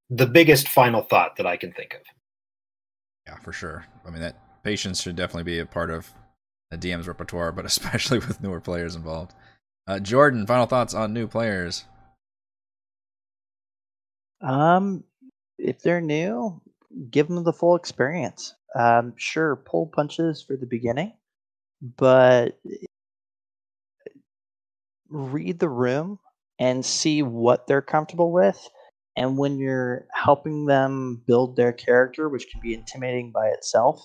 the 0.09 0.25
biggest 0.25 0.67
final 0.67 1.03
thought 1.03 1.35
that 1.37 1.45
I 1.45 1.57
can 1.57 1.71
think 1.73 1.93
of. 1.93 2.01
Yeah, 3.27 3.37
for 3.37 3.53
sure. 3.53 3.85
I 4.05 4.09
mean, 4.09 4.21
that 4.21 4.63
patience 4.63 5.01
should 5.01 5.15
definitely 5.15 5.43
be 5.43 5.59
a 5.59 5.65
part 5.65 5.91
of 5.91 6.11
a 6.71 6.77
DM's 6.77 7.07
repertoire, 7.07 7.51
but 7.51 7.65
especially 7.73 8.19
with 8.19 8.41
newer 8.41 8.59
players 8.59 8.95
involved. 8.95 9.33
Uh, 9.87 9.99
Jordan, 9.99 10.45
final 10.45 10.65
thoughts 10.65 10.93
on 10.93 11.13
new 11.13 11.27
players? 11.27 11.85
Um, 14.41 15.03
if 15.57 15.81
they're 15.81 16.01
new, 16.01 16.61
give 17.11 17.27
them 17.27 17.43
the 17.43 17.53
full 17.53 17.75
experience. 17.75 18.53
Um, 18.75 19.13
sure, 19.17 19.55
pull 19.55 19.87
punches 19.87 20.43
for 20.43 20.55
the 20.55 20.65
beginning, 20.65 21.13
but 21.81 22.59
read 25.09 25.59
the 25.59 25.69
room 25.69 26.19
and 26.59 26.85
see 26.85 27.23
what 27.23 27.67
they're 27.67 27.81
comfortable 27.81 28.31
with. 28.31 28.69
And 29.15 29.37
when 29.37 29.57
you're 29.57 30.05
helping 30.13 30.65
them 30.65 31.23
build 31.27 31.55
their 31.55 31.73
character, 31.73 32.29
which 32.29 32.47
can 32.51 32.61
be 32.61 32.73
intimidating 32.73 33.31
by 33.31 33.47
itself, 33.47 34.01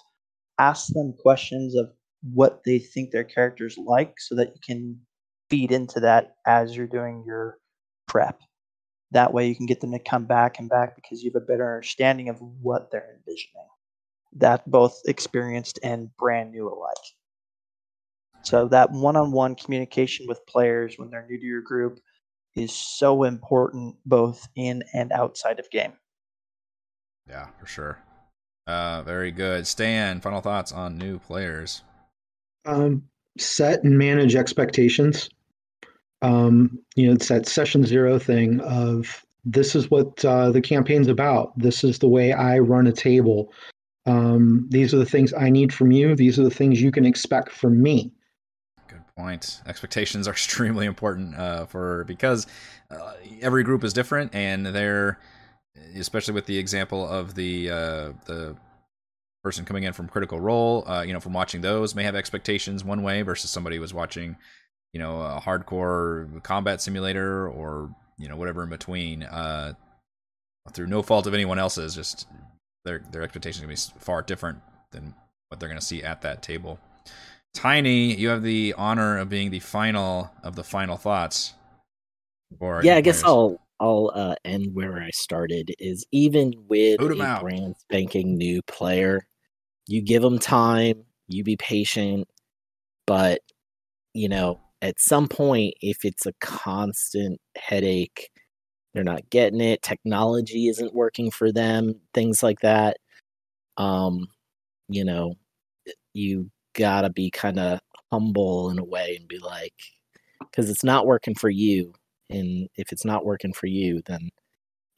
ask 0.58 0.92
them 0.92 1.14
questions 1.22 1.76
of 1.76 1.90
what 2.32 2.62
they 2.64 2.78
think 2.78 3.10
their 3.10 3.24
character's 3.24 3.76
like 3.76 4.14
so 4.18 4.34
that 4.36 4.48
you 4.48 4.60
can 4.64 4.98
feed 5.50 5.70
into 5.70 6.00
that 6.00 6.36
as 6.46 6.76
you're 6.76 6.86
doing 6.86 7.22
your 7.26 7.58
prep. 8.08 8.40
That 9.14 9.32
way 9.32 9.48
you 9.48 9.54
can 9.54 9.66
get 9.66 9.80
them 9.80 9.92
to 9.92 9.98
come 9.98 10.26
back 10.26 10.58
and 10.58 10.68
back 10.68 10.96
because 10.96 11.22
you 11.22 11.30
have 11.32 11.40
a 11.42 11.46
better 11.46 11.64
understanding 11.64 12.28
of 12.28 12.40
what 12.40 12.90
they're 12.90 13.16
envisioning. 13.16 13.68
That 14.34 14.68
both 14.68 15.00
experienced 15.06 15.78
and 15.82 16.14
brand 16.16 16.50
new 16.50 16.68
alike. 16.68 16.96
So 18.42 18.68
that 18.68 18.90
one-on-one 18.90 19.54
communication 19.54 20.26
with 20.26 20.44
players 20.46 20.98
when 20.98 21.10
they're 21.10 21.26
new 21.26 21.38
to 21.38 21.46
your 21.46 21.62
group 21.62 22.00
is 22.56 22.72
so 22.72 23.22
important 23.22 23.96
both 24.04 24.48
in 24.56 24.82
and 24.92 25.12
outside 25.12 25.60
of 25.60 25.70
game. 25.70 25.92
Yeah, 27.28 27.46
for 27.58 27.66
sure. 27.66 27.98
Uh, 28.66 29.02
very 29.02 29.30
good. 29.30 29.66
Stan, 29.66 30.20
final 30.20 30.40
thoughts 30.40 30.72
on 30.72 30.98
new 30.98 31.20
players. 31.20 31.82
Um, 32.66 33.04
set 33.38 33.84
and 33.84 33.96
manage 33.96 34.34
expectations. 34.34 35.30
Um, 36.24 36.78
you 36.96 37.06
know, 37.06 37.12
it's 37.12 37.28
that 37.28 37.46
session 37.46 37.84
zero 37.84 38.18
thing 38.18 38.60
of 38.60 39.24
this 39.44 39.74
is 39.74 39.90
what 39.90 40.24
uh, 40.24 40.50
the 40.50 40.60
campaign's 40.62 41.08
about. 41.08 41.56
This 41.58 41.84
is 41.84 41.98
the 41.98 42.08
way 42.08 42.32
I 42.32 42.58
run 42.58 42.86
a 42.86 42.92
table. 42.92 43.52
Um, 44.06 44.66
these 44.70 44.94
are 44.94 44.98
the 44.98 45.04
things 45.04 45.34
I 45.34 45.50
need 45.50 45.72
from 45.72 45.92
you. 45.92 46.14
These 46.14 46.38
are 46.38 46.44
the 46.44 46.50
things 46.50 46.80
you 46.80 46.90
can 46.90 47.04
expect 47.04 47.52
from 47.52 47.82
me. 47.82 48.10
Good 48.88 49.02
point. 49.18 49.60
Expectations 49.66 50.26
are 50.26 50.30
extremely 50.38 50.86
important 50.86 51.36
uh, 51.36 51.66
for 51.66 52.04
because 52.04 52.46
uh, 52.90 53.12
every 53.42 53.62
group 53.62 53.84
is 53.84 53.92
different, 53.92 54.34
and 54.34 54.64
they're 54.64 55.18
especially 55.96 56.32
with 56.32 56.46
the 56.46 56.56
example 56.56 57.06
of 57.06 57.34
the 57.34 57.70
uh, 57.70 58.12
the 58.24 58.56
person 59.42 59.66
coming 59.66 59.82
in 59.82 59.92
from 59.92 60.08
Critical 60.08 60.40
Role, 60.40 60.88
uh, 60.88 61.02
you 61.02 61.12
know, 61.12 61.20
from 61.20 61.34
watching 61.34 61.60
those 61.60 61.94
may 61.94 62.02
have 62.02 62.14
expectations 62.14 62.82
one 62.82 63.02
way 63.02 63.20
versus 63.20 63.50
somebody 63.50 63.76
who 63.76 63.82
was 63.82 63.92
watching, 63.92 64.36
you 64.94 65.00
know, 65.00 65.20
a 65.20 65.42
hardcore 65.44 66.42
combat 66.44 66.80
simulator 66.80 67.48
or 67.48 67.94
you 68.16 68.28
know 68.28 68.36
whatever 68.36 68.62
in 68.62 68.70
between. 68.70 69.24
Uh, 69.24 69.74
through 70.72 70.86
no 70.86 71.02
fault 71.02 71.26
of 71.26 71.34
anyone 71.34 71.58
else's, 71.58 71.94
just 71.94 72.26
their 72.84 73.02
their 73.10 73.22
expectations 73.22 73.62
are 73.62 73.66
going 73.66 73.76
to 73.76 73.92
be 73.92 74.00
far 74.00 74.22
different 74.22 74.60
than 74.92 75.12
what 75.48 75.58
they're 75.58 75.68
going 75.68 75.80
to 75.80 75.84
see 75.84 76.02
at 76.02 76.22
that 76.22 76.42
table. 76.42 76.78
Tiny, 77.52 78.14
you 78.14 78.28
have 78.28 78.42
the 78.42 78.74
honor 78.78 79.18
of 79.18 79.28
being 79.28 79.50
the 79.50 79.58
final 79.58 80.32
of 80.44 80.54
the 80.54 80.64
final 80.64 80.96
thoughts. 80.96 81.54
Or 82.60 82.80
yeah, 82.84 82.94
I 82.94 83.00
guess 83.00 83.24
I'll 83.24 83.60
I'll 83.80 84.12
uh, 84.14 84.36
end 84.44 84.74
where 84.74 85.02
I 85.02 85.10
started. 85.10 85.74
Is 85.80 86.06
even 86.12 86.52
with 86.68 87.00
a 87.00 87.22
out. 87.22 87.42
brand 87.42 87.74
spanking 87.80 88.38
new 88.38 88.62
player, 88.62 89.26
you 89.88 90.02
give 90.02 90.22
them 90.22 90.38
time, 90.38 91.04
you 91.26 91.42
be 91.42 91.56
patient, 91.56 92.28
but 93.08 93.40
you 94.14 94.28
know, 94.28 94.60
at 94.84 95.00
some 95.00 95.28
point, 95.28 95.74
if 95.80 96.04
it's 96.04 96.26
a 96.26 96.34
constant 96.42 97.40
headache, 97.56 98.28
they're 98.94 99.04
not 99.04 99.30
getting 99.30 99.62
it, 99.62 99.82
technology 99.82 100.68
isn't 100.68 100.94
working 100.94 101.30
for 101.30 101.50
them, 101.52 102.00
things 102.14 102.42
like 102.42 102.60
that. 102.60 102.98
Um, 103.78 104.28
you 104.88 105.04
know, 105.04 105.34
you 106.14 106.50
gotta 106.74 107.10
be 107.10 107.30
kind 107.30 107.58
of 107.58 107.80
humble 108.12 108.70
in 108.70 108.78
a 108.78 108.84
way 108.84 109.16
and 109.18 109.28
be 109.28 109.38
like, 109.38 109.74
because 110.40 110.70
it's 110.70 110.84
not 110.84 111.06
working 111.06 111.34
for 111.34 111.50
you, 111.50 111.94
and 112.30 112.68
if 112.76 112.92
it's 112.92 113.04
not 113.06 113.24
working 113.26 113.52
for 113.54 113.68
you, 113.68 114.02
then 114.06 114.30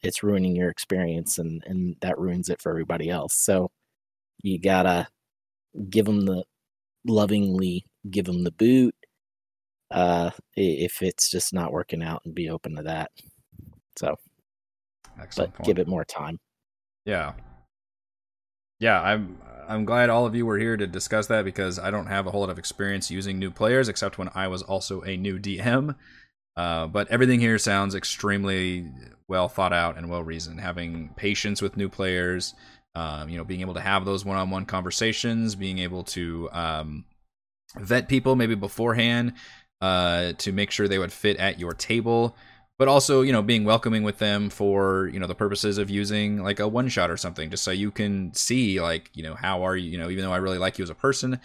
it's 0.03 0.23
ruining 0.23 0.55
your 0.55 0.69
experience, 0.69 1.37
and 1.39 1.63
and 1.67 1.95
that 2.01 2.19
ruins 2.19 2.49
it 2.49 2.61
for 2.61 2.71
everybody 2.71 3.09
else. 3.09 3.35
So 3.35 3.71
you 4.43 4.59
gotta 4.59 5.07
give 5.89 6.05
them 6.05 6.25
the 6.25 6.43
lovingly 7.05 7.85
give 8.11 8.25
them 8.25 8.43
the 8.43 8.51
boot 8.51 8.95
uh 9.91 10.31
if 10.55 11.01
it's 11.01 11.29
just 11.29 11.53
not 11.53 11.71
working 11.71 12.03
out 12.03 12.21
and 12.25 12.35
be 12.35 12.49
open 12.49 12.75
to 12.75 12.83
that. 12.83 13.11
So 13.97 14.15
Excellent 15.19 15.53
but 15.53 15.57
point. 15.57 15.67
give 15.67 15.79
it 15.79 15.87
more 15.87 16.05
time. 16.05 16.39
Yeah. 17.05 17.33
Yeah 18.79 19.01
i'm 19.01 19.39
i'm 19.67 19.85
glad 19.85 20.09
all 20.09 20.25
of 20.25 20.35
you 20.35 20.45
were 20.45 20.57
here 20.57 20.77
to 20.77 20.87
discuss 20.87 21.27
that 21.27 21.43
because 21.43 21.79
i 21.79 21.89
don't 21.89 22.05
have 22.05 22.27
a 22.27 22.31
whole 22.31 22.41
lot 22.41 22.49
of 22.49 22.59
experience 22.59 23.09
using 23.09 23.39
new 23.39 23.51
players 23.51 23.89
except 23.89 24.17
when 24.17 24.29
i 24.35 24.47
was 24.47 24.61
also 24.61 25.01
a 25.01 25.17
new 25.17 25.37
dm 25.39 25.95
uh, 26.55 26.87
but 26.87 27.07
everything 27.09 27.39
here 27.39 27.57
sounds 27.57 27.93
extremely 27.95 28.89
well 29.27 29.47
thought 29.47 29.73
out 29.73 29.95
and 29.95 30.09
well 30.09 30.23
reasoned. 30.23 30.59
Having 30.59 31.13
patience 31.15 31.61
with 31.61 31.77
new 31.77 31.87
players 31.87 32.55
um, 32.97 33.29
you 33.29 33.37
know, 33.37 33.43
being 33.43 33.61
able 33.61 33.75
to 33.75 33.79
have 33.79 34.05
those 34.05 34.25
one-on-one 34.25 34.65
conversations, 34.65 35.53
being 35.53 35.77
able 35.77 36.03
to 36.03 36.49
um, 36.51 37.05
vet 37.75 38.09
people 38.09 38.35
maybe 38.35 38.55
beforehand 38.55 39.33
uh, 39.81 40.33
to 40.33 40.51
make 40.51 40.71
sure 40.71 40.87
they 40.87 40.99
would 40.99 41.13
fit 41.13 41.37
at 41.37 41.59
your 41.59 41.73
table, 41.73 42.35
but 42.77 42.87
also 42.87 43.21
you 43.21 43.31
know 43.31 43.41
being 43.41 43.63
welcoming 43.63 44.03
with 44.03 44.19
them 44.19 44.49
for 44.49 45.09
you 45.13 45.19
know 45.19 45.27
the 45.27 45.35
purposes 45.35 45.77
of 45.77 45.89
using 45.89 46.43
like 46.43 46.59
a 46.59 46.67
one 46.67 46.89
shot 46.89 47.11
or 47.11 47.17
something, 47.17 47.49
just 47.49 47.63
so 47.63 47.71
you 47.71 47.91
can 47.91 48.33
see 48.33 48.81
like 48.81 49.09
you 49.13 49.23
know 49.23 49.35
how 49.35 49.63
are 49.63 49.75
you 49.75 49.91
you 49.91 49.97
know 49.97 50.09
even 50.09 50.23
though 50.23 50.33
I 50.33 50.37
really 50.37 50.57
like 50.57 50.77
you 50.77 50.83
as 50.83 50.89
a 50.89 50.95
person, 50.95 51.39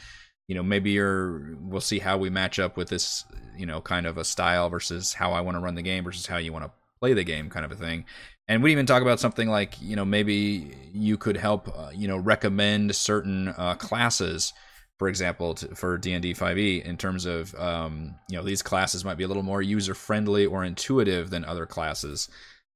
you 0.48 0.54
know 0.54 0.62
maybe 0.62 0.90
you're 0.92 1.56
we'll 1.60 1.80
see 1.80 1.98
how 1.98 2.18
we 2.18 2.30
match 2.30 2.58
up 2.58 2.76
with 2.76 2.88
this 2.88 3.24
you 3.56 3.66
know 3.66 3.80
kind 3.80 4.06
of 4.06 4.16
a 4.18 4.24
style 4.24 4.68
versus 4.68 5.14
how 5.14 5.32
I 5.32 5.40
want 5.40 5.56
to 5.56 5.60
run 5.60 5.74
the 5.74 5.82
game 5.82 6.04
versus 6.04 6.26
how 6.26 6.38
you 6.38 6.52
want 6.52 6.64
to 6.64 6.70
play 7.00 7.12
the 7.12 7.24
game 7.24 7.50
kind 7.50 7.64
of 7.64 7.72
a 7.72 7.76
thing. 7.76 8.04
And 8.48 8.62
we 8.62 8.72
even 8.72 8.86
talk 8.86 9.02
about 9.02 9.20
something 9.20 9.48
like 9.48 9.80
you 9.80 9.96
know 9.96 10.04
maybe 10.04 10.74
you 10.92 11.16
could 11.18 11.36
help 11.36 11.68
uh, 11.68 11.90
you 11.94 12.08
know 12.08 12.16
recommend 12.16 12.94
certain 12.96 13.48
uh, 13.48 13.74
classes 13.74 14.52
for 14.98 15.08
example 15.08 15.54
to, 15.54 15.74
for 15.74 15.98
d&d 15.98 16.34
5e 16.34 16.84
in 16.84 16.96
terms 16.96 17.26
of 17.26 17.54
um, 17.56 18.14
you 18.28 18.36
know 18.36 18.44
these 18.44 18.62
classes 18.62 19.04
might 19.04 19.16
be 19.16 19.24
a 19.24 19.28
little 19.28 19.42
more 19.42 19.62
user 19.62 19.94
friendly 19.94 20.46
or 20.46 20.64
intuitive 20.64 21.30
than 21.30 21.44
other 21.44 21.66
classes. 21.66 22.28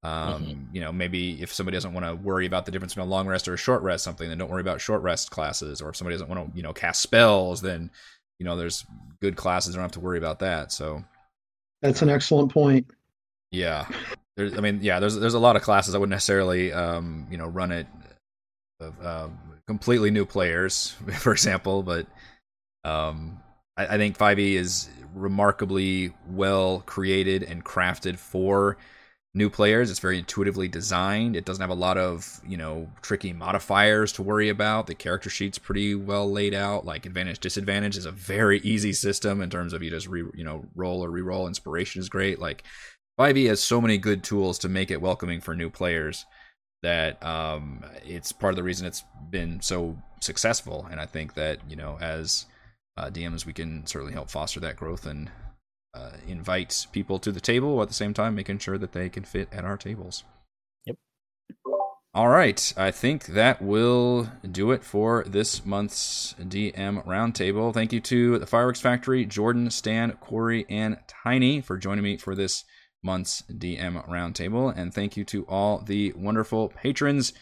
Um, 0.03 0.45
mm-hmm. 0.45 0.75
you 0.75 0.81
know 0.81 0.93
maybe 0.93 1.43
if 1.43 1.53
somebody 1.53 1.77
doesn't 1.77 1.93
want 1.93 2.07
to 2.07 2.15
worry 2.15 2.47
about 2.47 2.67
the 2.67 2.71
difference 2.71 2.95
between 2.95 3.09
a 3.09 3.11
long 3.11 3.27
rest 3.27 3.49
or 3.49 3.55
a 3.55 3.59
short 3.59 3.83
rest 3.83 4.05
something 4.05 4.29
then 4.29 4.39
don't 4.39 4.51
worry 4.51 4.61
about 4.61 4.81
short 4.81 5.03
rest 5.03 5.31
classes. 5.31 5.81
Or 5.81 5.91
if 5.91 5.97
somebody 5.97 6.15
doesn't 6.15 6.29
want 6.29 6.53
to 6.53 6.57
you 6.57 6.63
know 6.63 6.73
cast 6.73 7.03
spells 7.03 7.61
then 7.61 7.91
you 8.39 8.45
know 8.45 8.57
there's 8.57 8.85
good 9.21 9.37
classes 9.37 9.75
don't 9.75 9.83
have 9.83 9.93
to 9.93 10.01
worry 10.01 10.19
about 10.19 10.41
that. 10.41 10.73
So 10.73 11.03
that's 11.83 12.03
an 12.03 12.11
excellent 12.11 12.53
point. 12.53 12.87
Yeah, 13.51 13.87
there's, 14.37 14.57
I 14.57 14.61
mean, 14.61 14.81
yeah, 14.83 15.01
there's 15.01 15.17
there's 15.17 15.35
a 15.35 15.39
lot 15.39 15.57
of 15.57 15.63
classes 15.63 15.95
I 15.95 15.99
wouldn't 15.99 16.11
necessarily, 16.11 16.73
um, 16.73 17.27
you 17.31 17.39
know, 17.39 17.47
run 17.47 17.73
it 17.73 17.87
of 18.81 19.07
um, 19.07 19.39
completely 19.67 20.11
new 20.11 20.27
players, 20.27 20.91
for 21.19 21.33
example. 21.33 21.83
But 21.83 22.07
um, 22.85 23.41
I, 23.77 23.87
I 23.87 23.97
think 23.97 24.17
5e 24.19 24.55
is 24.55 24.89
remarkably 25.15 26.13
well 26.29 26.83
created 26.87 27.43
and 27.43 27.65
crafted 27.65 28.19
for 28.19 28.77
new 29.35 29.51
players. 29.51 29.91
It's 29.91 30.01
very 30.01 30.19
intuitively 30.19 30.67
designed. 30.67 31.37
It 31.37 31.45
doesn't 31.45 31.61
have 31.61 31.71
a 31.71 31.75
lot 31.75 31.99
of, 31.99 32.41
you 32.47 32.57
know, 32.57 32.91
tricky 33.03 33.33
modifiers 33.33 34.13
to 34.13 34.23
worry 34.23 34.49
about. 34.49 34.87
The 34.87 34.95
character 34.95 35.29
sheet's 35.29 35.59
pretty 35.59 35.95
well 35.95 36.31
laid 36.31 36.55
out. 36.55 36.87
Like 36.87 37.05
advantage 37.05 37.41
disadvantage 37.41 37.97
is 37.97 38.07
a 38.07 38.13
very 38.13 38.61
easy 38.61 38.95
system 38.95 39.43
in 39.43 39.51
terms 39.51 39.73
of 39.73 39.83
you 39.83 39.91
just 39.91 40.09
re, 40.09 40.25
you 40.35 40.45
know, 40.45 40.65
roll 40.75 41.05
or 41.05 41.11
re-roll. 41.11 41.47
Inspiration 41.47 42.01
is 42.01 42.09
great. 42.09 42.39
Like 42.39 42.65
5e 43.21 43.47
has 43.49 43.63
so 43.63 43.81
many 43.81 43.99
good 43.99 44.25
tools 44.25 44.59
to 44.61 44.69
make 44.69 44.91
it 44.91 45.03
welcoming 45.03 45.41
for 45.41 45.55
new 45.55 45.71
players 45.71 46.25
that 46.83 47.23
um, 47.25 47.85
it's 48.05 48.33
part 48.33 48.53
of 48.53 48.57
the 48.57 48.63
reason 48.63 48.87
it's 48.87 49.05
been 49.31 49.61
so 49.61 49.97
successful. 50.21 50.87
And 50.91 51.01
I 51.01 51.07
think 51.07 51.35
that, 51.35 51.59
you 51.69 51.77
know, 51.77 51.99
as 52.01 52.47
uh, 52.97 53.11
DMs, 53.11 53.47
we 53.47 53.53
can 53.53 53.87
certainly 53.87 54.13
help 54.13 54.31
foster 54.31 54.61
that 54.61 54.77
growth 54.77 55.07
and 55.07 55.31
uh, 55.95 56.13
invite 56.27 56.87
people 56.93 57.19
to 57.19 57.33
the 57.33 57.41
table 57.41 57.81
at 57.83 57.89
the 57.89 57.95
same 57.95 58.13
time 58.13 58.35
making 58.35 58.59
sure 58.59 58.79
that 58.79 58.93
they 58.93 59.09
can 59.09 59.25
fit 59.25 59.49
at 59.53 59.65
our 59.65 59.77
tables. 59.77 60.25
Yep. 60.85 60.97
All 62.15 62.29
right, 62.29 62.73
I 62.79 62.91
think 62.91 63.27
that 63.27 63.61
will 63.61 64.31
do 64.51 64.73
it 64.73 64.83
for 64.83 65.25
this 65.27 65.67
month's 65.67 66.35
DM 66.41 67.05
roundtable. 67.05 67.75
Thank 67.75 67.93
you 67.93 68.01
to 68.01 68.39
the 68.39 68.47
Fireworks 68.47 68.81
Factory, 68.81 69.27
Jordan, 69.27 69.71
Stan, 69.71 70.13
Corey, 70.13 70.65
and 70.71 70.99
Tiny 71.07 71.61
for 71.61 71.77
joining 71.77 72.05
me 72.05 72.17
for 72.17 72.35
this 72.35 72.65
month's 73.03 73.43
DM 73.43 74.07
roundtable, 74.09 74.77
and 74.77 74.93
thank 74.93 75.17
you 75.17 75.25
to 75.25 75.45
all 75.47 75.79
the 75.79 76.13
wonderful 76.17 76.69
patrons. 76.69 77.33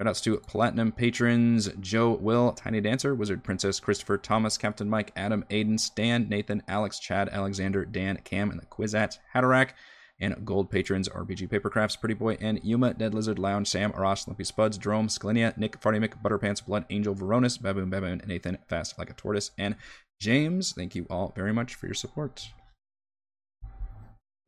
Shoutouts 0.00 0.22
to 0.24 0.36
Platinum 0.38 0.90
patrons 0.90 1.68
Joe, 1.78 2.10
Will, 2.10 2.52
Tiny 2.52 2.80
Dancer, 2.80 3.14
Wizard 3.14 3.44
Princess, 3.44 3.78
Christopher, 3.78 4.18
Thomas, 4.18 4.58
Captain 4.58 4.88
Mike, 4.88 5.12
Adam, 5.14 5.44
Aiden, 5.50 5.78
Stan, 5.78 6.28
Nathan, 6.28 6.62
Alex, 6.66 6.98
Chad, 6.98 7.28
Alexander, 7.28 7.84
Dan, 7.84 8.18
Cam, 8.24 8.50
and 8.50 8.60
the 8.60 8.66
Kwisatz 8.66 9.18
Haderach. 9.34 9.70
And 10.20 10.44
gold 10.44 10.70
patrons 10.70 11.08
RPG 11.08 11.48
Papercrafts, 11.48 11.98
Pretty 11.98 12.14
Boy, 12.14 12.36
and 12.40 12.60
Yuma, 12.62 12.94
Dead 12.94 13.12
Lizard, 13.12 13.40
Lounge, 13.40 13.68
Sam, 13.68 13.90
Ross, 13.92 14.26
Lumpy 14.28 14.44
Spuds, 14.44 14.78
Drome, 14.78 15.08
Scalinia, 15.08 15.56
Nick, 15.56 15.80
Farty 15.80 15.98
Mick, 15.98 16.22
Butterpants, 16.22 16.64
Blood 16.64 16.84
Angel, 16.90 17.14
Veronis, 17.14 17.60
Baboon, 17.60 17.90
Baboon, 17.90 18.22
Nathan, 18.26 18.58
Fast 18.68 18.98
Like 18.98 19.10
a 19.10 19.14
Tortoise, 19.14 19.50
and 19.58 19.74
James. 20.20 20.72
Thank 20.72 20.94
you 20.94 21.06
all 21.10 21.32
very 21.34 21.52
much 21.52 21.74
for 21.74 21.86
your 21.86 21.94
support. 21.94 22.50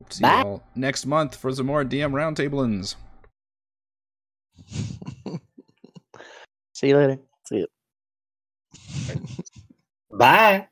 See 0.09 0.21
Bye. 0.21 0.39
you 0.39 0.45
all 0.45 0.63
next 0.75 1.05
month 1.05 1.35
for 1.35 1.51
some 1.53 1.65
more 1.65 1.83
DM 1.83 2.11
roundtablings. 2.11 2.95
See 6.73 6.87
you 6.89 6.97
later. 6.97 7.19
See 7.47 7.57
you. 7.57 7.67
Bye. 10.11 10.67